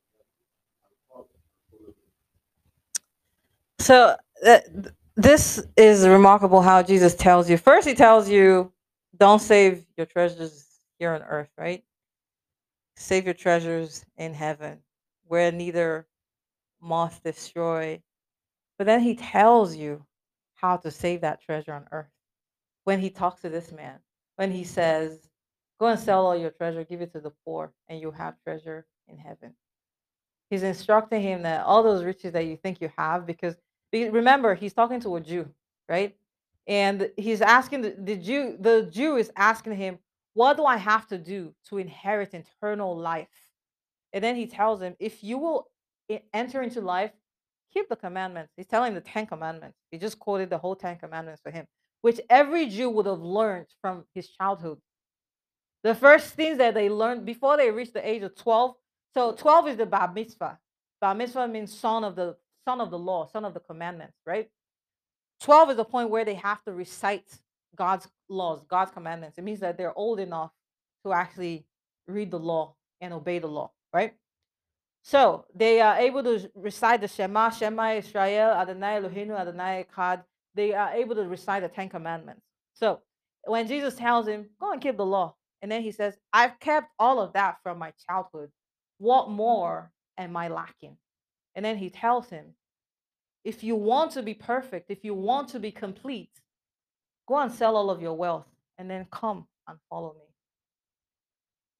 [0.85, 1.41] and come and
[1.73, 1.93] follow me.
[3.79, 4.59] So uh,
[5.15, 7.57] this is remarkable how Jesus tells you.
[7.57, 8.71] First, he tells you,
[9.17, 10.67] don't save your treasures
[10.99, 11.83] here on earth, right?
[12.95, 14.79] Save your treasures in heaven,
[15.27, 16.07] where neither
[16.81, 18.01] moth destroy.
[18.77, 20.05] But then he tells you
[20.55, 22.11] how to save that treasure on earth.
[22.83, 23.99] When he talks to this man,
[24.35, 25.29] when he says,
[25.79, 28.85] Go and sell all your treasure, give it to the poor, and you have treasure
[29.07, 29.55] in heaven.
[30.51, 33.55] He's instructing him that all those riches that you think you have, because
[33.91, 35.49] remember, he's talking to a Jew,
[35.89, 36.15] right?
[36.67, 39.97] And he's asking the, the Jew, the Jew is asking him,
[40.33, 43.27] What do I have to do to inherit eternal life?
[44.13, 45.67] And then he tells him, If you will
[46.33, 47.11] enter into life,
[47.73, 48.53] keep the commandments.
[48.55, 49.77] He's telling the Ten Commandments.
[49.91, 51.65] He just quoted the whole Ten Commandments for him,
[52.01, 54.79] which every Jew would have learned from his childhood.
[55.83, 58.75] The first things that they learned before they reached the age of 12.
[59.13, 60.59] So 12 is the bar mitzvah.
[60.99, 62.35] Bar mitzvah means son of the
[62.65, 64.49] son of the law, son of the commandments, right?
[65.41, 67.25] 12 is the point where they have to recite
[67.75, 69.37] God's laws, God's commandments.
[69.37, 70.51] It means that they're old enough
[71.05, 71.65] to actually
[72.07, 74.13] read the law and obey the law, right?
[75.03, 80.23] So they are able to recite the Shema, Shema Israel, Adonai Eloheinu, Adonai Echad.
[80.53, 82.41] They are able to recite the Ten Commandments.
[82.73, 82.99] So
[83.45, 86.89] when Jesus tells him, go and keep the law, and then he says, I've kept
[86.99, 88.49] all of that from my childhood.
[88.97, 90.97] What more am I lacking?
[91.55, 92.53] And then he tells him,
[93.43, 96.29] if you want to be perfect, if you want to be complete,
[97.31, 98.45] go and sell all of your wealth
[98.77, 100.25] and then come and follow me.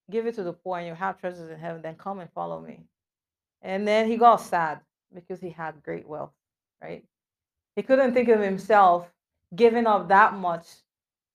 [0.09, 2.61] Give it to the poor and you have treasures in heaven, then come and follow
[2.61, 2.85] me.
[3.61, 4.79] And then he got sad
[5.13, 6.31] because he had great wealth,
[6.81, 7.03] right?
[7.75, 9.09] He couldn't think of himself
[9.55, 10.67] giving up that much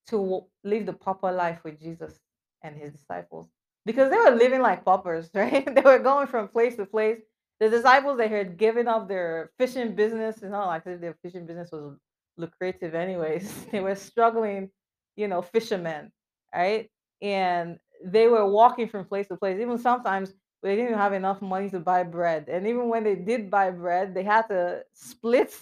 [0.08, 2.18] to live the proper life with Jesus
[2.62, 3.48] and his disciples
[3.84, 5.74] because they were living like paupers, right?
[5.74, 7.18] they were going from place to place.
[7.60, 10.36] The disciples they had given up their fishing business.
[10.36, 11.96] It's not like their fishing business was
[12.36, 13.66] lucrative, anyways.
[13.72, 14.70] they were struggling,
[15.16, 16.12] you know, fishermen,
[16.54, 16.90] right?
[17.22, 19.58] And they were walking from place to place.
[19.60, 20.32] Even sometimes
[20.62, 22.48] they didn't have enough money to buy bread.
[22.48, 25.54] And even when they did buy bread, they had to split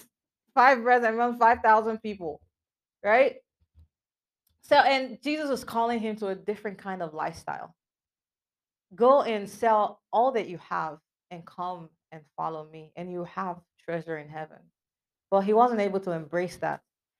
[0.53, 2.41] five breads and run 5,000 people,
[3.03, 3.35] right?
[4.61, 7.75] So, and Jesus was calling him to a different kind of lifestyle.
[8.95, 10.97] Go and sell all that you have
[11.29, 14.57] and come and follow me, and you have treasure in heaven.
[15.35, 16.79] But he wasn't able to embrace that.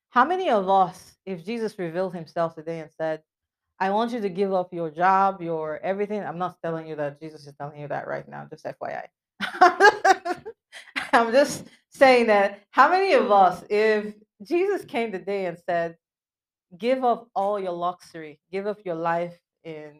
[0.09, 3.21] How many of us, if Jesus revealed himself today and said,
[3.77, 6.23] I want you to give up your job, your everything.
[6.23, 9.07] I'm not telling you that Jesus is telling you that right now, just FYI.
[11.11, 15.97] I'm just saying that how many of us, if Jesus came today and said,
[16.77, 19.91] give up all your luxury, give up your life in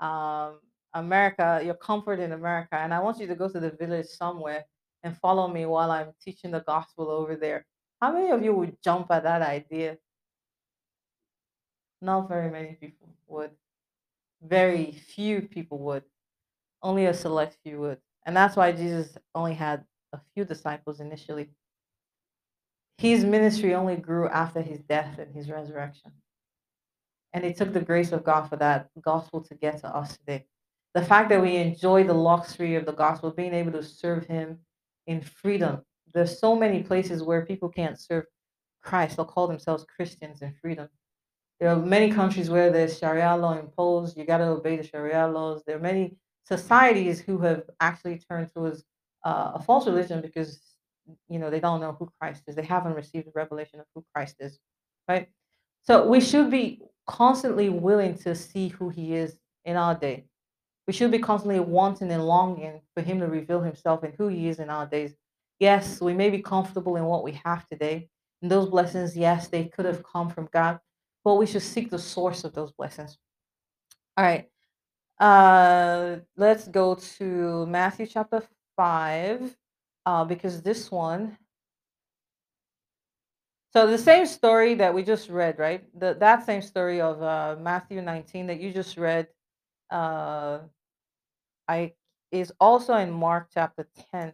[0.00, 0.60] um,
[0.94, 4.64] America, your comfort in America, and I want you to go to the village somewhere
[5.02, 7.66] and follow me while I'm teaching the gospel over there.
[8.00, 9.98] How many of you would jump at that idea?
[12.00, 13.50] Not very many people would.
[14.42, 16.04] Very few people would.
[16.82, 17.98] Only a select few would.
[18.24, 21.50] And that's why Jesus only had a few disciples initially.
[22.98, 26.12] His ministry only grew after his death and his resurrection.
[27.32, 30.46] And it took the grace of God for that gospel to get to us today.
[30.94, 34.58] The fact that we enjoy the luxury of the gospel, being able to serve him
[35.10, 35.82] in freedom.
[36.14, 38.24] There's so many places where people can't serve
[38.82, 39.16] Christ.
[39.16, 40.88] They'll call themselves Christians in freedom.
[41.58, 44.16] There are many countries where there's Sharia law imposed.
[44.16, 45.62] You got to obey the Sharia laws.
[45.66, 48.84] There are many societies who have actually turned towards
[49.24, 50.62] uh, a false religion because
[51.28, 52.54] you know they don't know who Christ is.
[52.54, 54.58] They haven't received the revelation of who Christ is,
[55.08, 55.28] right?
[55.82, 60.29] So we should be constantly willing to see who He is in our day.
[60.86, 64.48] We should be constantly wanting and longing for Him to reveal Himself and who He
[64.48, 65.14] is in our days.
[65.58, 68.08] Yes, we may be comfortable in what we have today.
[68.42, 70.80] And those blessings, yes, they could have come from God,
[71.24, 73.18] but we should seek the source of those blessings.
[74.16, 74.48] All right.
[75.18, 78.42] Uh, let's go to Matthew chapter
[78.76, 79.54] 5,
[80.06, 81.36] uh, because this one.
[83.72, 85.84] So the same story that we just read, right?
[85.98, 89.28] The, that same story of uh, Matthew 19 that you just read,
[89.90, 90.60] uh,
[91.68, 91.92] I
[92.32, 94.32] is also in Mark chapter 10.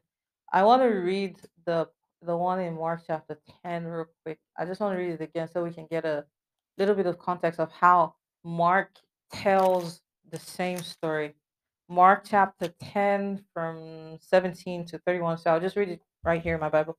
[0.53, 1.89] I want to read the
[2.23, 4.39] the one in Mark chapter 10 real quick.
[4.59, 6.25] I just want to read it again so we can get a
[6.79, 8.15] little bit of context of how
[8.45, 8.91] Mark
[9.33, 10.01] tells
[10.31, 11.35] the same story.
[11.89, 15.39] Mark chapter 10 from 17 to 31.
[15.39, 16.97] So I'll just read it right here in my Bible.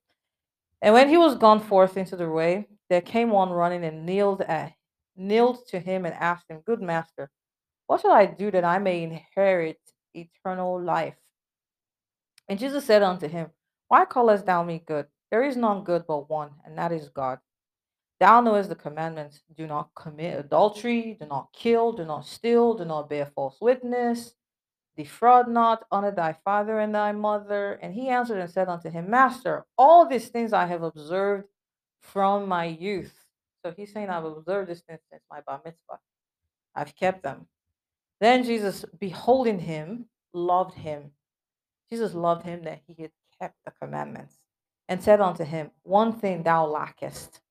[0.81, 4.41] And when he was gone forth into the way, there came one running and kneeled
[4.41, 4.73] at
[5.17, 7.29] kneeled to him and asked him, Good master,
[7.88, 9.80] what shall I do that I may inherit
[10.14, 11.15] eternal life?
[12.47, 13.49] And Jesus said unto him,
[13.88, 15.07] Why callest thou me good?
[15.31, 17.39] There is none good but one, and that is God.
[18.19, 22.85] Thou knowest the commandments do not commit adultery, do not kill, do not steal, do
[22.85, 24.34] not bear false witness,
[24.95, 27.73] defraud not, honor thy father and thy mother.
[27.81, 31.45] And he answered and said unto him, Master, all these things I have observed
[32.01, 33.14] from my youth.
[33.64, 35.99] So he's saying, I've observed these things since my bar mitzvah.
[36.73, 37.47] I've kept them.
[38.19, 41.11] Then Jesus, beholding him, loved him.
[41.89, 44.38] Jesus loved him that he had kept the commandments
[44.89, 47.41] and said unto him, One thing thou lackest.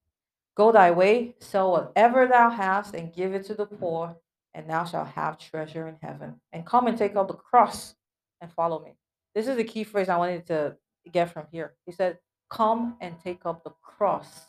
[0.56, 4.16] Go thy way, sell whatever thou hast, and give it to the poor,
[4.55, 6.40] and thou shalt have treasure in heaven.
[6.52, 7.94] And come and take up the cross
[8.40, 8.97] and follow me.
[9.34, 10.76] This is the key phrase I wanted to
[11.12, 11.74] get from here.
[11.84, 12.18] He said,
[12.48, 14.47] Come and take up the cross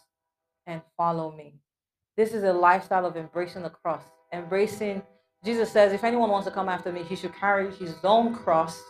[0.65, 1.55] and follow me.
[2.15, 5.01] This is a lifestyle of embracing the cross, embracing.
[5.43, 8.81] Jesus says, if anyone wants to come after me, he should carry his own cross.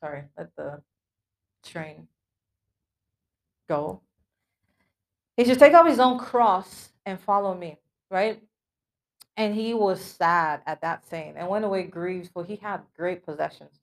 [0.00, 0.82] Sorry, let the
[1.64, 2.08] train
[3.68, 4.00] go.
[5.36, 7.78] He should take up his own cross and follow me,
[8.10, 8.42] right?
[9.36, 13.24] And he was sad at that saying and went away grieved, for he had great
[13.24, 13.80] possessions.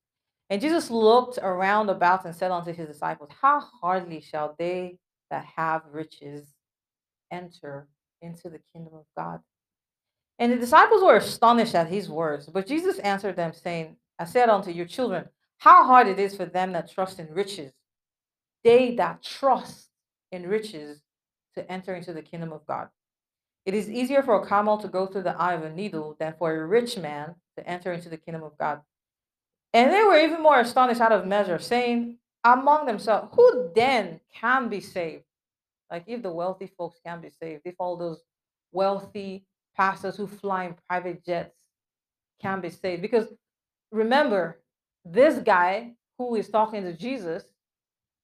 [0.50, 4.98] And Jesus looked around about and said unto his disciples, How hardly shall they
[5.30, 6.48] that have riches
[7.32, 7.88] enter
[8.22, 9.41] into the kingdom of God?
[10.40, 12.48] And the disciples were astonished at his words.
[12.48, 15.26] But Jesus answered them, saying, I said unto your children,
[15.57, 17.74] how hard it is for them that trust in riches,
[18.64, 19.90] they that trust
[20.32, 21.02] in riches
[21.56, 22.88] to enter into the kingdom of God.
[23.66, 26.34] It is easier for a camel to go through the eye of a needle than
[26.40, 28.82] for a rich man to enter into the kingdom of God.
[29.74, 34.70] And they were even more astonished out of measure, saying among themselves, Who then can
[34.70, 35.26] be saved?
[35.91, 38.22] Like if the wealthy folks can be saved, if all those
[38.72, 39.45] wealthy
[39.80, 41.56] pastors who fly in private jets
[42.42, 43.02] can be saved.
[43.02, 43.28] Because
[43.92, 44.60] remember,
[45.06, 47.44] this guy who is talking to Jesus,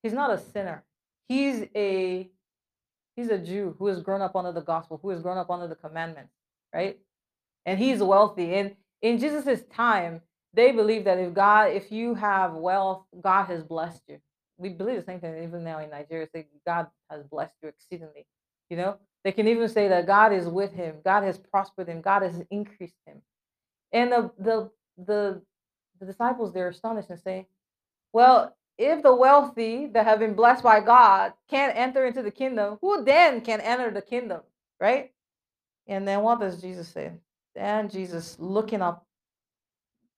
[0.04, 0.84] he's not a sinner.
[1.30, 2.30] He's a
[3.16, 5.68] he's a Jew who has grown up under the gospel, who has grown up under
[5.68, 6.34] the commandments,
[6.74, 7.00] right?
[7.66, 8.54] And he's wealthy.
[8.56, 10.22] And in Jesus' time,
[10.54, 14.18] they believe that if God, if you have wealth, God has blessed you.
[14.58, 16.28] We believe the same thing even now in Nigeria.
[16.34, 18.26] Say God has blessed you exceedingly.
[18.70, 22.00] You know, they can even say that God is with him, God has prospered him,
[22.00, 23.24] God has increased him.
[23.92, 24.70] And the the
[25.04, 25.42] the
[26.00, 27.48] the disciples they're astonished and say,
[28.14, 32.78] Well, if the wealthy that have been blessed by God can't enter into the kingdom,
[32.82, 34.42] who then can enter the kingdom?
[34.80, 35.12] Right?
[35.88, 37.12] And then what does Jesus say?
[37.56, 39.08] Then Jesus looking up,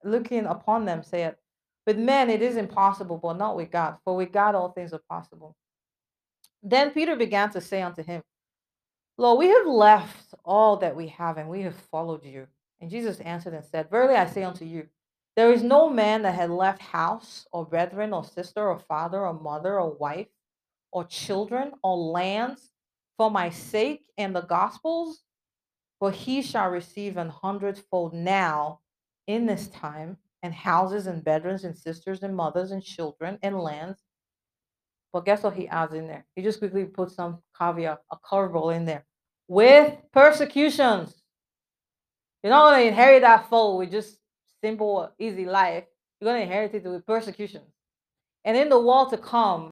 [0.03, 1.37] looking upon them, said,
[1.85, 5.01] With men it is impossible, but not with God, for with God all things are
[5.09, 5.55] possible.
[6.61, 8.21] Then Peter began to say unto him,
[9.17, 12.47] Lord, we have left all that we have and we have followed you.
[12.79, 14.87] And Jesus answered and said, Verily I say unto you,
[15.35, 19.33] there is no man that had left house, or brethren, or sister, or father, or
[19.33, 20.27] mother, or wife,
[20.91, 22.71] or children, or lands
[23.17, 25.21] for my sake and the gospel's,
[25.99, 28.79] for he shall receive an hundredfold now
[29.27, 34.03] in this time, and houses, and bedrooms, and sisters, and mothers, and children, and lands.
[35.13, 36.25] But guess what he adds in there?
[36.35, 39.05] He just quickly puts some caveat, a curveball in there.
[39.47, 39.55] Hmm.
[39.55, 41.13] With persecutions.
[42.43, 44.17] You're not going to inherit that fold with just
[44.61, 45.85] simple, easy life,
[46.19, 47.61] you're going to inherit it with persecution.
[48.45, 49.65] And in the world to come,